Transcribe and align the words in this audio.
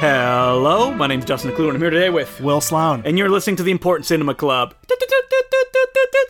Hello, 0.00 0.94
my 0.94 1.06
name's 1.06 1.26
Justin 1.26 1.50
McClure, 1.50 1.68
and 1.68 1.76
I'm 1.76 1.82
here 1.82 1.90
today 1.90 2.08
with 2.08 2.40
Will 2.40 2.62
Sloan. 2.62 3.02
and 3.04 3.18
you're 3.18 3.28
listening 3.28 3.56
to 3.56 3.62
the 3.62 3.70
Important 3.70 4.06
Cinema 4.06 4.34
Club. 4.34 4.74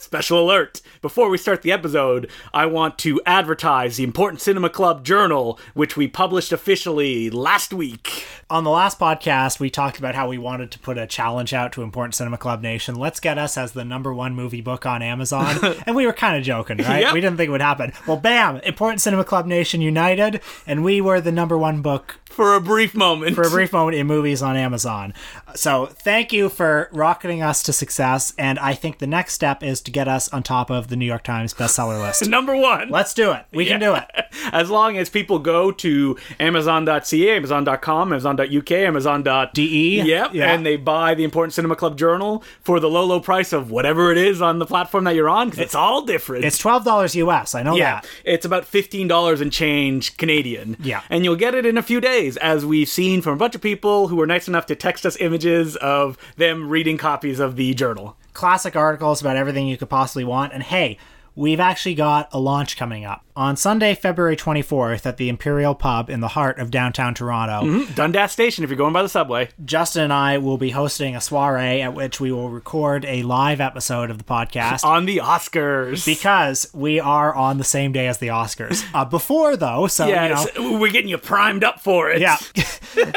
Special 0.00 0.40
alert! 0.40 0.80
Before 1.02 1.28
we 1.30 1.38
start 1.38 1.62
the 1.62 1.70
episode, 1.70 2.28
I 2.52 2.66
want 2.66 2.98
to 2.98 3.20
advertise 3.24 3.96
the 3.96 4.02
Important 4.02 4.40
Cinema 4.40 4.70
Club 4.70 5.04
Journal, 5.04 5.56
which 5.74 5.96
we 5.96 6.08
published 6.08 6.50
officially 6.50 7.30
last 7.30 7.72
week. 7.72 8.26
On 8.50 8.64
the 8.64 8.70
last 8.70 8.98
podcast, 8.98 9.60
we 9.60 9.70
talked 9.70 9.98
about 9.98 10.16
how 10.16 10.26
we 10.28 10.36
wanted 10.36 10.72
to 10.72 10.78
put 10.80 10.98
a 10.98 11.06
challenge 11.06 11.54
out 11.54 11.72
to 11.74 11.82
Important 11.82 12.16
Cinema 12.16 12.38
Club 12.38 12.62
Nation. 12.62 12.96
Let's 12.96 13.20
get 13.20 13.38
us 13.38 13.56
as 13.56 13.70
the 13.70 13.84
number 13.84 14.12
one 14.12 14.34
movie 14.34 14.60
book 14.62 14.84
on 14.84 15.00
Amazon. 15.00 15.58
and 15.86 15.94
we 15.94 16.06
were 16.06 16.12
kind 16.12 16.36
of 16.36 16.42
joking, 16.42 16.78
right? 16.78 17.02
Yep. 17.02 17.14
We 17.14 17.20
didn't 17.20 17.36
think 17.36 17.48
it 17.48 17.52
would 17.52 17.60
happen. 17.60 17.92
Well, 18.08 18.16
bam! 18.16 18.56
Important 18.64 19.00
Cinema 19.00 19.22
Club 19.22 19.46
Nation 19.46 19.80
united, 19.80 20.40
and 20.66 20.82
we 20.82 21.00
were 21.00 21.20
the 21.20 21.30
number 21.32 21.56
one 21.56 21.82
book 21.82 22.18
For 22.30 22.54
a 22.54 22.60
brief 22.60 22.94
moment. 22.94 23.34
for 23.34 23.42
a 23.42 23.50
brief 23.50 23.72
moment 23.72 23.96
in 23.96 24.06
movies 24.06 24.40
on 24.42 24.56
Amazon. 24.56 25.12
So 25.54 25.86
thank 25.86 26.32
you 26.32 26.48
for 26.48 26.88
rocketing 26.92 27.42
us 27.42 27.62
to 27.64 27.72
success. 27.72 28.32
And 28.38 28.58
I 28.58 28.74
think 28.74 28.98
the 28.98 29.06
next 29.06 29.34
step 29.34 29.62
is 29.62 29.80
to 29.82 29.90
get 29.90 30.08
us 30.08 30.28
on 30.32 30.42
top 30.42 30.70
of 30.70 30.88
the 30.88 30.96
New 30.96 31.06
York 31.06 31.24
Times 31.24 31.52
bestseller 31.54 32.00
list. 32.00 32.26
Number 32.28 32.56
one. 32.56 32.88
Let's 32.88 33.14
do 33.14 33.32
it. 33.32 33.44
We 33.52 33.66
can 33.66 33.80
do 33.80 33.94
it. 33.94 34.04
As 34.52 34.70
long 34.70 34.96
as 34.96 35.08
people 35.10 35.38
go 35.38 35.70
to 35.72 36.16
Amazon.ca, 36.38 37.36
Amazon.com, 37.36 38.12
Amazon.uk, 38.12 38.70
Amazon.de. 38.70 40.02
Yep. 40.02 40.34
Yeah. 40.34 40.52
And 40.52 40.64
they 40.64 40.76
buy 40.76 41.14
the 41.14 41.24
Important 41.24 41.52
Cinema 41.52 41.76
Club 41.76 41.98
Journal 41.98 42.42
for 42.62 42.80
the 42.80 42.88
low, 42.88 43.04
low 43.04 43.20
price 43.20 43.52
of 43.52 43.70
whatever 43.70 44.10
it 44.12 44.18
is 44.18 44.40
on 44.40 44.58
the 44.58 44.66
platform 44.66 45.04
that 45.04 45.14
you're 45.14 45.28
on, 45.28 45.48
because 45.50 45.64
it's 45.64 45.74
all 45.74 46.02
different. 46.02 46.44
It's 46.44 46.58
twelve 46.58 46.84
dollars 46.84 47.14
US. 47.16 47.54
I 47.54 47.62
know 47.62 47.74
yeah, 47.76 48.00
that. 48.00 48.06
it's 48.24 48.44
about 48.46 48.64
fifteen 48.64 49.08
dollars 49.08 49.40
and 49.40 49.52
change 49.52 50.16
Canadian. 50.16 50.76
Yeah. 50.80 51.02
and 51.10 51.24
you'll 51.24 51.36
get 51.36 51.54
it 51.54 51.66
in 51.66 51.76
a 51.78 51.82
few 51.82 52.00
days, 52.00 52.19
as 52.20 52.66
we've 52.66 52.88
seen 52.88 53.22
from 53.22 53.34
a 53.34 53.36
bunch 53.36 53.54
of 53.54 53.60
people 53.60 54.08
who 54.08 54.16
were 54.16 54.26
nice 54.26 54.46
enough 54.48 54.66
to 54.66 54.74
text 54.74 55.06
us 55.06 55.16
images 55.20 55.76
of 55.76 56.18
them 56.36 56.68
reading 56.68 56.96
copies 56.98 57.40
of 57.40 57.56
the 57.56 57.72
journal. 57.74 58.16
classic 58.32 58.76
articles 58.76 59.20
about 59.20 59.36
everything 59.36 59.66
you 59.66 59.76
could 59.76 59.88
possibly 59.88 60.24
want. 60.24 60.52
And 60.52 60.62
hey, 60.62 60.98
we've 61.40 61.58
actually 61.58 61.94
got 61.94 62.28
a 62.32 62.38
launch 62.38 62.76
coming 62.76 63.02
up 63.06 63.24
on 63.34 63.56
Sunday, 63.56 63.94
February 63.94 64.36
24th 64.36 65.06
at 65.06 65.16
the 65.16 65.30
Imperial 65.30 65.74
Pub 65.74 66.10
in 66.10 66.20
the 66.20 66.28
heart 66.28 66.58
of 66.58 66.70
downtown 66.70 67.14
Toronto. 67.14 67.86
Dundas 67.94 68.30
Station, 68.30 68.62
if 68.62 68.68
you're 68.68 68.76
going 68.76 68.92
by 68.92 69.02
the 69.02 69.08
subway. 69.08 69.48
Justin 69.64 70.02
and 70.04 70.12
I 70.12 70.36
will 70.36 70.58
be 70.58 70.68
hosting 70.70 71.16
a 71.16 71.20
soiree 71.20 71.80
at 71.80 71.94
which 71.94 72.20
we 72.20 72.30
will 72.30 72.50
record 72.50 73.06
a 73.06 73.22
live 73.22 73.58
episode 73.58 74.10
of 74.10 74.18
the 74.18 74.24
podcast. 74.24 74.84
On 74.84 75.06
the 75.06 75.16
Oscars. 75.16 76.04
because 76.04 76.68
we 76.74 77.00
are 77.00 77.34
on 77.34 77.56
the 77.56 77.64
same 77.64 77.92
day 77.92 78.06
as 78.06 78.18
the 78.18 78.28
Oscars. 78.28 78.84
Uh, 79.00 79.04
before 79.04 79.56
though, 79.56 79.86
so 79.86 80.08
yes, 80.08 80.48
you 80.56 80.72
know, 80.72 80.78
we're 80.78 80.90
getting 80.90 81.08
you 81.08 81.16
primed 81.16 81.62
up 81.62 81.80
for 81.80 82.10
it. 82.10 82.20
yeah, 82.20 82.36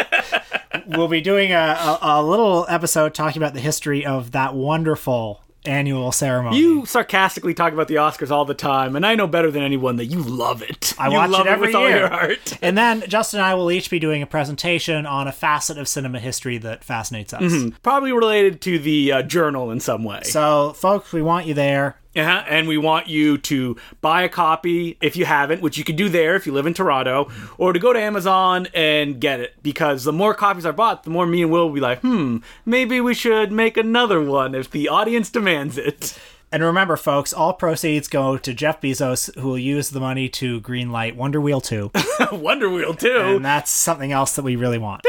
we'll 0.88 1.08
be 1.08 1.20
doing 1.20 1.52
a, 1.52 1.56
a, 1.58 2.00
a 2.02 2.24
little 2.24 2.66
episode 2.70 3.14
talking 3.16 3.42
about 3.42 3.54
the 3.54 3.60
history 3.60 4.06
of 4.06 4.32
that 4.32 4.54
wonderful 4.54 5.43
annual 5.66 6.12
ceremony. 6.12 6.58
You 6.58 6.86
sarcastically 6.86 7.54
talk 7.54 7.74
about 7.74 7.88
the 7.88 7.96
Oscars 7.96 8.32
all 8.32 8.46
the 8.46 8.54
time, 8.54 8.96
and 8.96 9.06
I 9.06 9.16
know 9.16 9.28
better 9.28 9.52
than 9.52 9.64
anyone 9.64 9.96
that 9.98 10.06
you 10.06 10.22
love 10.22 10.62
it. 10.62 10.94
I 10.98 11.08
you 11.10 11.16
watch 11.16 11.32
it 11.40 11.48
every 11.48 11.68
with 11.68 11.76
all 11.76 11.88
year. 11.88 12.00
your 12.00 12.10
heart. 12.10 12.58
And 12.62 12.78
then 12.78 13.04
Justin 13.08 13.40
and 13.40 13.46
I 13.48 13.56
will 13.56 13.72
each 13.72 13.90
be 13.90 14.00
doing 14.00 14.22
a 14.22 14.26
presentation 14.28 15.06
on 15.06 15.28
a 15.28 15.32
facet 15.32 15.78
of 15.78 15.88
cinema 15.88 16.20
history 16.20 16.58
that 16.60 16.84
fascinates 16.84 17.34
us. 17.34 17.52
Probably 17.82 18.12
related 18.14 18.62
to 18.62 18.80
the 18.80 19.12
uh, 19.12 19.22
journal 19.24 19.72
in 19.72 19.80
some 19.80 20.04
way. 20.04 20.22
So, 20.24 20.74
folks, 20.74 21.12
we 21.12 21.22
want 21.22 21.46
you 21.46 21.54
there. 21.54 21.98
Uh-huh. 22.16 22.44
And 22.48 22.68
we 22.68 22.78
want 22.78 23.08
you 23.08 23.38
to 23.40 23.76
buy 24.02 24.22
a 24.22 24.30
copy 24.30 24.98
if 25.02 25.16
you 25.16 25.26
haven't, 25.26 25.62
which 25.62 25.78
you 25.78 25.84
can 25.84 25.96
do 25.96 26.10
there 26.10 26.36
if 26.36 26.46
you 26.46 26.54
live 26.54 26.68
in 26.68 26.74
Toronto, 26.74 27.32
or 27.58 27.74
to 27.74 27.80
go 27.80 27.92
to 27.92 28.00
Amazon 28.00 28.68
and 28.74 29.20
get 29.20 29.40
it. 29.40 29.56
Because 29.64 30.04
the 30.04 30.14
more 30.14 30.34
copies 30.34 30.66
are 30.66 30.74
bought, 30.74 31.04
the 31.04 31.10
more 31.10 31.26
me 31.26 31.42
and 31.42 31.52
Will 31.52 31.68
will 31.68 31.76
be 31.76 31.82
like, 31.82 32.02
hmm, 32.02 32.38
maybe 32.66 33.02
we 33.02 33.14
should 33.14 33.52
make 33.52 33.78
another 33.78 34.22
one 34.22 34.54
if 34.54 34.70
the 34.70 34.90
audience 34.90 35.30
demands 35.30 35.78
it. 35.78 36.18
And 36.54 36.62
remember, 36.64 36.96
folks, 36.98 37.34
all 37.34 37.54
proceeds 37.54 38.08
go 38.08 38.38
to 38.38 38.54
Jeff 38.54 38.80
Bezos, 38.80 39.36
who 39.40 39.48
will 39.48 39.58
use 39.58 39.90
the 39.90 40.00
money 40.00 40.30
to 40.30 40.62
greenlight 40.62 41.16
Wonder 41.16 41.42
Wheel 41.42 41.60
2. 41.60 41.90
Wonder 42.32 42.70
Wheel, 42.70 42.94
2? 42.94 43.10
and 43.38 43.44
that's 43.44 43.72
something 43.72 44.12
else 44.12 44.36
that 44.36 44.44
we 44.44 44.56
really 44.56 44.78
want. 44.78 45.02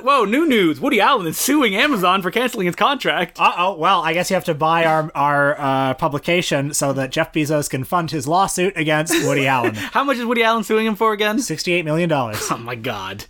Whoa, 0.00 0.24
new 0.24 0.46
news. 0.48 0.80
Woody 0.80 1.02
Allen 1.02 1.26
is 1.26 1.36
suing 1.36 1.76
Amazon 1.76 2.22
for 2.22 2.30
canceling 2.30 2.64
his 2.64 2.76
contract. 2.76 3.38
Uh 3.38 3.52
oh, 3.58 3.76
well, 3.76 4.00
I 4.00 4.14
guess 4.14 4.30
you 4.30 4.34
have 4.34 4.44
to 4.44 4.54
buy 4.54 4.86
our, 4.86 5.10
our 5.14 5.60
uh, 5.60 5.94
publication 5.94 6.72
so 6.72 6.94
that 6.94 7.10
Jeff 7.10 7.30
Bezos 7.34 7.68
can 7.68 7.84
fund 7.84 8.10
his 8.10 8.26
lawsuit 8.26 8.74
against 8.74 9.12
Woody 9.26 9.46
Allen. 9.46 9.74
How 9.74 10.02
much 10.02 10.16
is 10.16 10.24
Woody 10.24 10.44
Allen 10.44 10.64
suing 10.64 10.86
him 10.86 10.96
for 10.96 11.12
again? 11.12 11.36
$68 11.36 11.84
million. 11.84 12.10
Oh 12.10 12.60
my 12.62 12.74
god. 12.74 13.26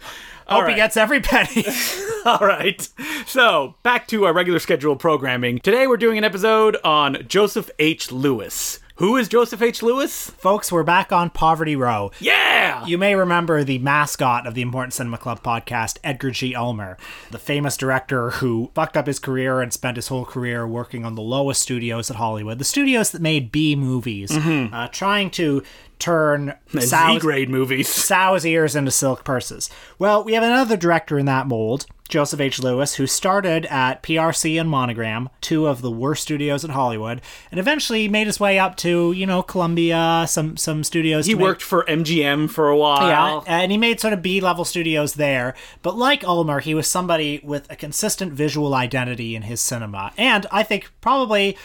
All 0.48 0.60
he 0.62 0.68
right. 0.68 0.76
gets 0.76 0.96
every 0.96 1.20
penny. 1.20 1.64
All 2.24 2.38
right. 2.38 2.88
So, 3.26 3.74
back 3.82 4.06
to 4.08 4.24
our 4.24 4.32
regular 4.32 4.58
scheduled 4.58 4.98
programming. 4.98 5.58
Today 5.58 5.86
we're 5.86 5.98
doing 5.98 6.16
an 6.16 6.24
episode 6.24 6.76
on 6.82 7.18
Joseph 7.28 7.70
H. 7.78 8.10
Lewis. 8.10 8.80
Who 8.96 9.16
is 9.16 9.28
Joseph 9.28 9.62
H. 9.62 9.80
Lewis? 9.82 10.30
Folks, 10.30 10.72
we're 10.72 10.82
back 10.82 11.12
on 11.12 11.30
Poverty 11.30 11.76
Row. 11.76 12.10
Yeah! 12.18 12.84
You 12.84 12.98
may 12.98 13.14
remember 13.14 13.62
the 13.62 13.78
mascot 13.78 14.44
of 14.46 14.54
the 14.54 14.62
Important 14.62 14.92
Cinema 14.92 15.18
Club 15.18 15.40
podcast, 15.40 15.98
Edgar 16.02 16.32
G. 16.32 16.54
Ulmer, 16.56 16.96
the 17.30 17.38
famous 17.38 17.76
director 17.76 18.30
who 18.30 18.72
fucked 18.74 18.96
up 18.96 19.06
his 19.06 19.20
career 19.20 19.60
and 19.60 19.72
spent 19.72 19.96
his 19.96 20.08
whole 20.08 20.24
career 20.24 20.66
working 20.66 21.04
on 21.04 21.14
the 21.14 21.22
lowest 21.22 21.62
studios 21.62 22.10
at 22.10 22.16
Hollywood, 22.16 22.58
the 22.58 22.64
studios 22.64 23.12
that 23.12 23.22
made 23.22 23.52
B 23.52 23.76
movies, 23.76 24.36
uh, 24.36 24.88
trying 24.90 25.30
to 25.32 25.62
turn 25.98 26.54
sows, 26.72 26.88
Z-grade 26.88 27.48
movies. 27.50 27.88
sow's 27.92 28.44
ears 28.44 28.76
into 28.76 28.90
silk 28.90 29.24
purses. 29.24 29.70
Well, 29.98 30.22
we 30.24 30.34
have 30.34 30.42
another 30.42 30.76
director 30.76 31.18
in 31.18 31.26
that 31.26 31.46
mold. 31.46 31.86
Joseph 32.08 32.40
H. 32.40 32.58
Lewis, 32.58 32.94
who 32.94 33.06
started 33.06 33.66
at 33.66 34.02
PRC 34.02 34.58
and 34.58 34.70
Monogram, 34.70 35.28
two 35.42 35.66
of 35.66 35.82
the 35.82 35.90
worst 35.90 36.22
studios 36.22 36.64
in 36.64 36.70
Hollywood, 36.70 37.20
and 37.50 37.60
eventually 37.60 38.08
made 38.08 38.26
his 38.26 38.40
way 38.40 38.58
up 38.58 38.76
to, 38.78 39.12
you 39.12 39.26
know, 39.26 39.42
Columbia, 39.42 40.24
some 40.26 40.56
some 40.56 40.82
studios. 40.84 41.26
He 41.26 41.32
to 41.32 41.38
make- 41.38 41.42
worked 41.44 41.62
for 41.62 41.84
MGM 41.84 42.48
for 42.48 42.70
a 42.70 42.76
while. 42.78 43.44
yeah, 43.46 43.60
and 43.60 43.70
he 43.70 43.76
made 43.76 44.00
sort 44.00 44.14
of 44.14 44.22
B 44.22 44.40
level 44.40 44.64
studios 44.64 45.14
there. 45.14 45.54
But 45.82 45.98
like 45.98 46.24
Ulmer, 46.24 46.60
he 46.60 46.74
was 46.74 46.86
somebody 46.88 47.42
with 47.44 47.70
a 47.70 47.76
consistent 47.76 48.32
visual 48.32 48.74
identity 48.74 49.36
in 49.36 49.42
his 49.42 49.60
cinema, 49.60 50.12
and 50.16 50.46
I 50.50 50.62
think 50.62 50.90
probably 51.02 51.58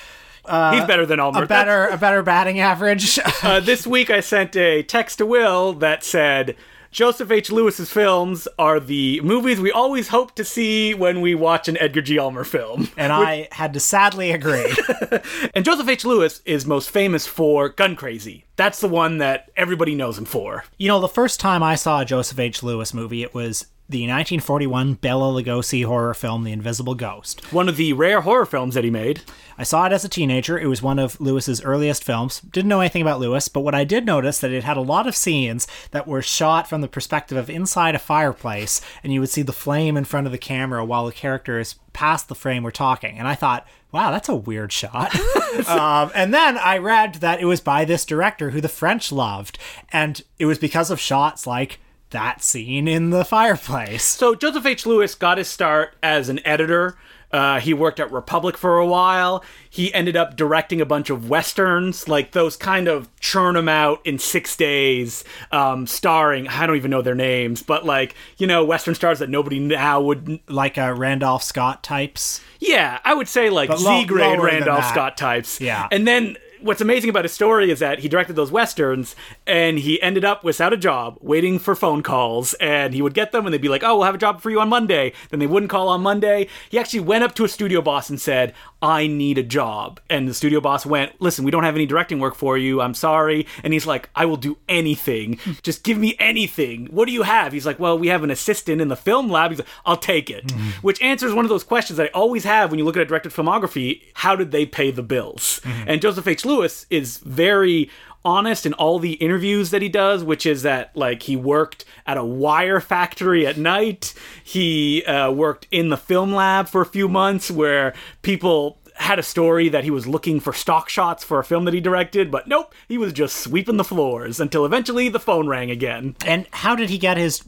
He's 0.45 0.85
better 0.85 1.05
than 1.05 1.19
Ulmer. 1.19 1.43
a 1.43 1.47
better 1.47 1.87
a 1.87 1.97
better 1.97 2.21
batting 2.23 2.59
average. 2.59 3.19
Uh, 3.43 3.59
this 3.59 3.85
week 3.85 4.09
I 4.09 4.21
sent 4.21 4.55
a 4.55 4.83
text 4.83 5.17
to 5.17 5.25
Will 5.25 5.73
that 5.73 6.03
said, 6.03 6.55
Joseph 6.91 7.29
H. 7.31 7.51
Lewis's 7.51 7.89
films 7.91 8.47
are 8.57 8.79
the 8.79 9.19
movies 9.21 9.59
we 9.59 9.71
always 9.71 10.07
hope 10.09 10.33
to 10.35 10.45
see 10.45 10.93
when 10.93 11.19
we 11.19 11.35
watch 11.35 11.67
an 11.67 11.75
Edgar 11.79 12.01
G. 12.01 12.17
Ulmer 12.19 12.43
film. 12.45 12.87
and 12.97 13.11
I 13.11 13.49
had 13.51 13.73
to 13.73 13.79
sadly 13.81 14.31
agree. 14.31 14.73
And 15.53 15.65
Joseph 15.65 15.87
H. 15.89 16.05
Lewis 16.05 16.41
is 16.45 16.65
most 16.65 16.89
famous 16.89 17.27
for 17.27 17.69
Gun 17.69 17.95
Crazy. 17.95 18.45
That's 18.55 18.79
the 18.79 18.87
one 18.87 19.17
that 19.17 19.51
everybody 19.57 19.93
knows 19.95 20.17
him 20.17 20.25
for. 20.25 20.63
you 20.77 20.87
know, 20.87 20.99
the 20.99 21.07
first 21.07 21.39
time 21.39 21.61
I 21.61 21.75
saw 21.75 22.01
a 22.01 22.05
Joseph 22.05 22.39
H. 22.39 22.63
Lewis 22.63 22.93
movie, 22.93 23.23
it 23.23 23.33
was 23.33 23.67
the 23.93 24.01
1941 24.01 24.95
Bela 24.95 25.31
Lugosi 25.31 25.85
horror 25.85 26.15
film, 26.15 26.43
The 26.43 26.51
Invisible 26.51 26.95
Ghost. 26.95 27.53
One 27.53 27.69
of 27.69 27.77
the 27.77 27.93
rare 27.93 28.21
horror 28.21 28.47
films 28.47 28.73
that 28.73 28.83
he 28.83 28.89
made. 28.89 29.21
I 29.55 29.61
saw 29.61 29.85
it 29.85 29.91
as 29.91 30.03
a 30.03 30.09
teenager. 30.09 30.57
It 30.57 30.65
was 30.65 30.81
one 30.81 30.97
of 30.97 31.21
Lewis's 31.21 31.61
earliest 31.61 32.03
films. 32.03 32.39
Didn't 32.39 32.69
know 32.69 32.79
anything 32.79 33.03
about 33.03 33.19
Lewis, 33.19 33.47
but 33.49 33.59
what 33.59 33.75
I 33.75 33.83
did 33.83 34.03
notice 34.03 34.39
that 34.39 34.51
it 34.51 34.63
had 34.63 34.77
a 34.77 34.81
lot 34.81 35.05
of 35.05 35.15
scenes 35.15 35.67
that 35.91 36.07
were 36.07 36.23
shot 36.23 36.67
from 36.67 36.81
the 36.81 36.87
perspective 36.87 37.37
of 37.37 37.51
inside 37.51 37.93
a 37.93 37.99
fireplace, 37.99 38.81
and 39.03 39.13
you 39.13 39.19
would 39.19 39.29
see 39.29 39.43
the 39.43 39.53
flame 39.53 39.95
in 39.95 40.05
front 40.05 40.25
of 40.25 40.31
the 40.31 40.39
camera 40.39 40.83
while 40.83 41.05
the 41.05 41.11
characters 41.11 41.75
past 41.93 42.29
the 42.29 42.35
frame 42.35 42.63
were 42.63 42.71
talking. 42.71 43.19
And 43.19 43.27
I 43.27 43.35
thought, 43.35 43.67
wow, 43.91 44.09
that's 44.09 44.27
a 44.27 44.35
weird 44.35 44.71
shot. 44.71 45.15
um, 45.67 46.09
and 46.15 46.33
then 46.33 46.57
I 46.57 46.79
read 46.79 47.15
that 47.15 47.39
it 47.39 47.45
was 47.45 47.61
by 47.61 47.85
this 47.85 48.05
director 48.05 48.49
who 48.49 48.59
the 48.59 48.67
French 48.67 49.11
loved, 49.11 49.59
and 49.91 50.19
it 50.39 50.47
was 50.47 50.57
because 50.57 50.89
of 50.89 50.99
shots 50.99 51.45
like 51.45 51.79
that 52.13 52.41
scene 52.41 52.87
in 52.87 53.09
the 53.09 53.25
fireplace. 53.25 54.03
So 54.03 54.33
Joseph 54.33 54.65
H. 54.65 54.85
Lewis 54.85 55.13
got 55.13 55.37
his 55.37 55.47
start 55.49 55.95
as 56.01 56.29
an 56.29 56.39
editor. 56.45 56.95
Uh, 57.31 57.59
he 57.59 57.73
worked 57.73 57.99
at 57.99 58.11
Republic 58.11 58.55
for 58.55 58.77
a 58.77 58.85
while. 58.85 59.43
He 59.67 59.91
ended 59.91 60.15
up 60.15 60.35
directing 60.35 60.79
a 60.79 60.85
bunch 60.85 61.09
of 61.09 61.31
westerns, 61.31 62.07
like 62.07 62.31
those 62.31 62.55
kind 62.55 62.87
of 62.87 63.09
churn 63.19 63.55
them 63.55 63.67
out 63.67 64.05
in 64.05 64.19
six 64.19 64.55
days, 64.55 65.23
um, 65.51 65.87
starring 65.87 66.47
I 66.47 66.67
don't 66.67 66.75
even 66.75 66.91
know 66.91 67.01
their 67.01 67.15
names, 67.15 67.63
but 67.63 67.87
like 67.87 68.13
you 68.37 68.45
know 68.45 68.63
western 68.63 68.93
stars 68.93 69.17
that 69.17 69.29
nobody 69.31 69.57
now 69.57 69.99
would. 70.01 70.41
Like 70.47 70.77
uh, 70.77 70.93
Randolph 70.95 71.41
Scott 71.41 71.81
types. 71.83 72.39
Yeah, 72.59 72.99
I 73.03 73.15
would 73.15 73.27
say 73.27 73.49
like 73.49 73.75
Z 73.75 74.05
grade 74.05 74.39
Randolph. 74.39 74.85
Scott 74.85 75.17
types. 75.17 75.59
Yeah. 75.59 75.87
and 75.91 76.07
then 76.07 76.37
what's 76.63 76.81
amazing 76.81 77.09
about 77.09 77.25
his 77.25 77.33
story 77.33 77.69
is 77.69 77.79
that 77.79 77.99
he 77.99 78.07
directed 78.07 78.35
those 78.35 78.51
westerns 78.51 79.15
and 79.45 79.79
he 79.79 80.01
ended 80.01 80.25
up 80.25 80.43
without 80.43 80.73
a 80.73 80.77
job, 80.77 81.17
waiting 81.21 81.59
for 81.59 81.75
phone 81.75 82.01
calls, 82.01 82.53
and 82.55 82.93
he 82.93 83.01
would 83.01 83.13
get 83.13 83.31
them 83.31 83.45
and 83.45 83.53
they'd 83.53 83.61
be 83.61 83.69
like, 83.69 83.83
"Oh, 83.83 83.97
we'll 83.97 84.05
have 84.05 84.15
a 84.15 84.19
job 84.19 84.41
for 84.41 84.49
you 84.49 84.59
on 84.59 84.69
Monday." 84.69 85.13
Then 85.29 85.39
they 85.39 85.47
wouldn't 85.47 85.69
call 85.69 85.89
on 85.89 86.01
Monday. 86.01 86.47
He 86.69 86.79
actually 86.79 87.01
went 87.01 87.23
up 87.23 87.35
to 87.35 87.43
a 87.43 87.49
studio 87.49 87.81
boss 87.81 88.09
and 88.09 88.19
said, 88.19 88.53
"I 88.81 89.07
need 89.07 89.37
a 89.37 89.43
job." 89.43 89.99
And 90.09 90.27
the 90.27 90.33
studio 90.33 90.61
boss 90.61 90.85
went, 90.85 91.13
"Listen, 91.19 91.43
we 91.43 91.51
don't 91.51 91.63
have 91.63 91.75
any 91.75 91.85
directing 91.85 92.19
work 92.19 92.35
for 92.35 92.57
you. 92.57 92.81
I'm 92.81 92.93
sorry." 92.93 93.45
And 93.63 93.73
he's 93.73 93.85
like, 93.85 94.09
"I 94.15 94.25
will 94.25 94.37
do 94.37 94.57
anything. 94.69 95.39
Just 95.63 95.83
give 95.83 95.97
me 95.97 96.15
anything. 96.19 96.87
What 96.91 97.05
do 97.05 97.11
you 97.11 97.23
have?" 97.23 97.51
He's 97.51 97.65
like, 97.65 97.79
"Well, 97.79 97.97
we 97.97 98.07
have 98.07 98.23
an 98.23 98.31
assistant 98.31 98.81
in 98.81 98.87
the 98.87 98.95
film 98.95 99.29
lab." 99.29 99.51
He's 99.51 99.59
like, 99.59 99.67
"I'll 99.85 99.97
take 99.97 100.29
it." 100.29 100.47
Mm-hmm. 100.47 100.69
Which 100.81 101.01
answers 101.01 101.33
one 101.33 101.45
of 101.45 101.49
those 101.49 101.63
questions 101.63 101.97
that 101.97 102.07
I 102.07 102.09
always 102.13 102.43
have 102.45 102.71
when 102.71 102.79
you 102.79 102.85
look 102.85 102.95
at 102.95 103.01
a 103.01 103.05
directed 103.05 103.31
filmography, 103.31 104.01
how 104.13 104.35
did 104.35 104.51
they 104.51 104.65
pay 104.65 104.91
the 104.91 105.03
bills? 105.03 105.59
Mm-hmm. 105.63 105.83
And 105.87 106.01
Joseph 106.01 106.27
H. 106.27 106.45
Lewis 106.45 106.52
is 106.61 107.17
very 107.19 107.89
honest 108.25 108.65
in 108.65 108.73
all 108.73 108.99
the 108.99 109.13
interviews 109.13 109.71
that 109.71 109.81
he 109.81 109.89
does, 109.89 110.23
which 110.23 110.45
is 110.45 110.63
that 110.63 110.95
like 110.95 111.23
he 111.23 111.35
worked 111.35 111.85
at 112.05 112.17
a 112.17 112.23
wire 112.23 112.79
factory 112.79 113.45
at 113.45 113.57
night. 113.57 114.13
He 114.43 115.03
uh, 115.05 115.31
worked 115.31 115.67
in 115.71 115.89
the 115.89 115.97
film 115.97 116.33
lab 116.33 116.67
for 116.67 116.81
a 116.81 116.85
few 116.85 117.07
months, 117.09 117.51
where 117.51 117.93
people 118.21 118.79
had 118.95 119.19
a 119.19 119.23
story 119.23 119.69
that 119.69 119.83
he 119.83 119.91
was 119.91 120.07
looking 120.07 120.39
for 120.39 120.53
stock 120.53 120.87
shots 120.87 121.23
for 121.23 121.39
a 121.39 121.43
film 121.43 121.65
that 121.65 121.73
he 121.73 121.81
directed, 121.81 122.29
but 122.29 122.47
nope, 122.47 122.73
he 122.87 122.97
was 122.97 123.11
just 123.11 123.37
sweeping 123.37 123.77
the 123.77 123.83
floors 123.83 124.39
until 124.39 124.65
eventually 124.65 125.09
the 125.09 125.19
phone 125.19 125.47
rang 125.47 125.71
again. 125.71 126.15
And 126.25 126.47
how 126.51 126.75
did 126.75 126.89
he 126.89 126.97
get 126.97 127.17
his 127.17 127.43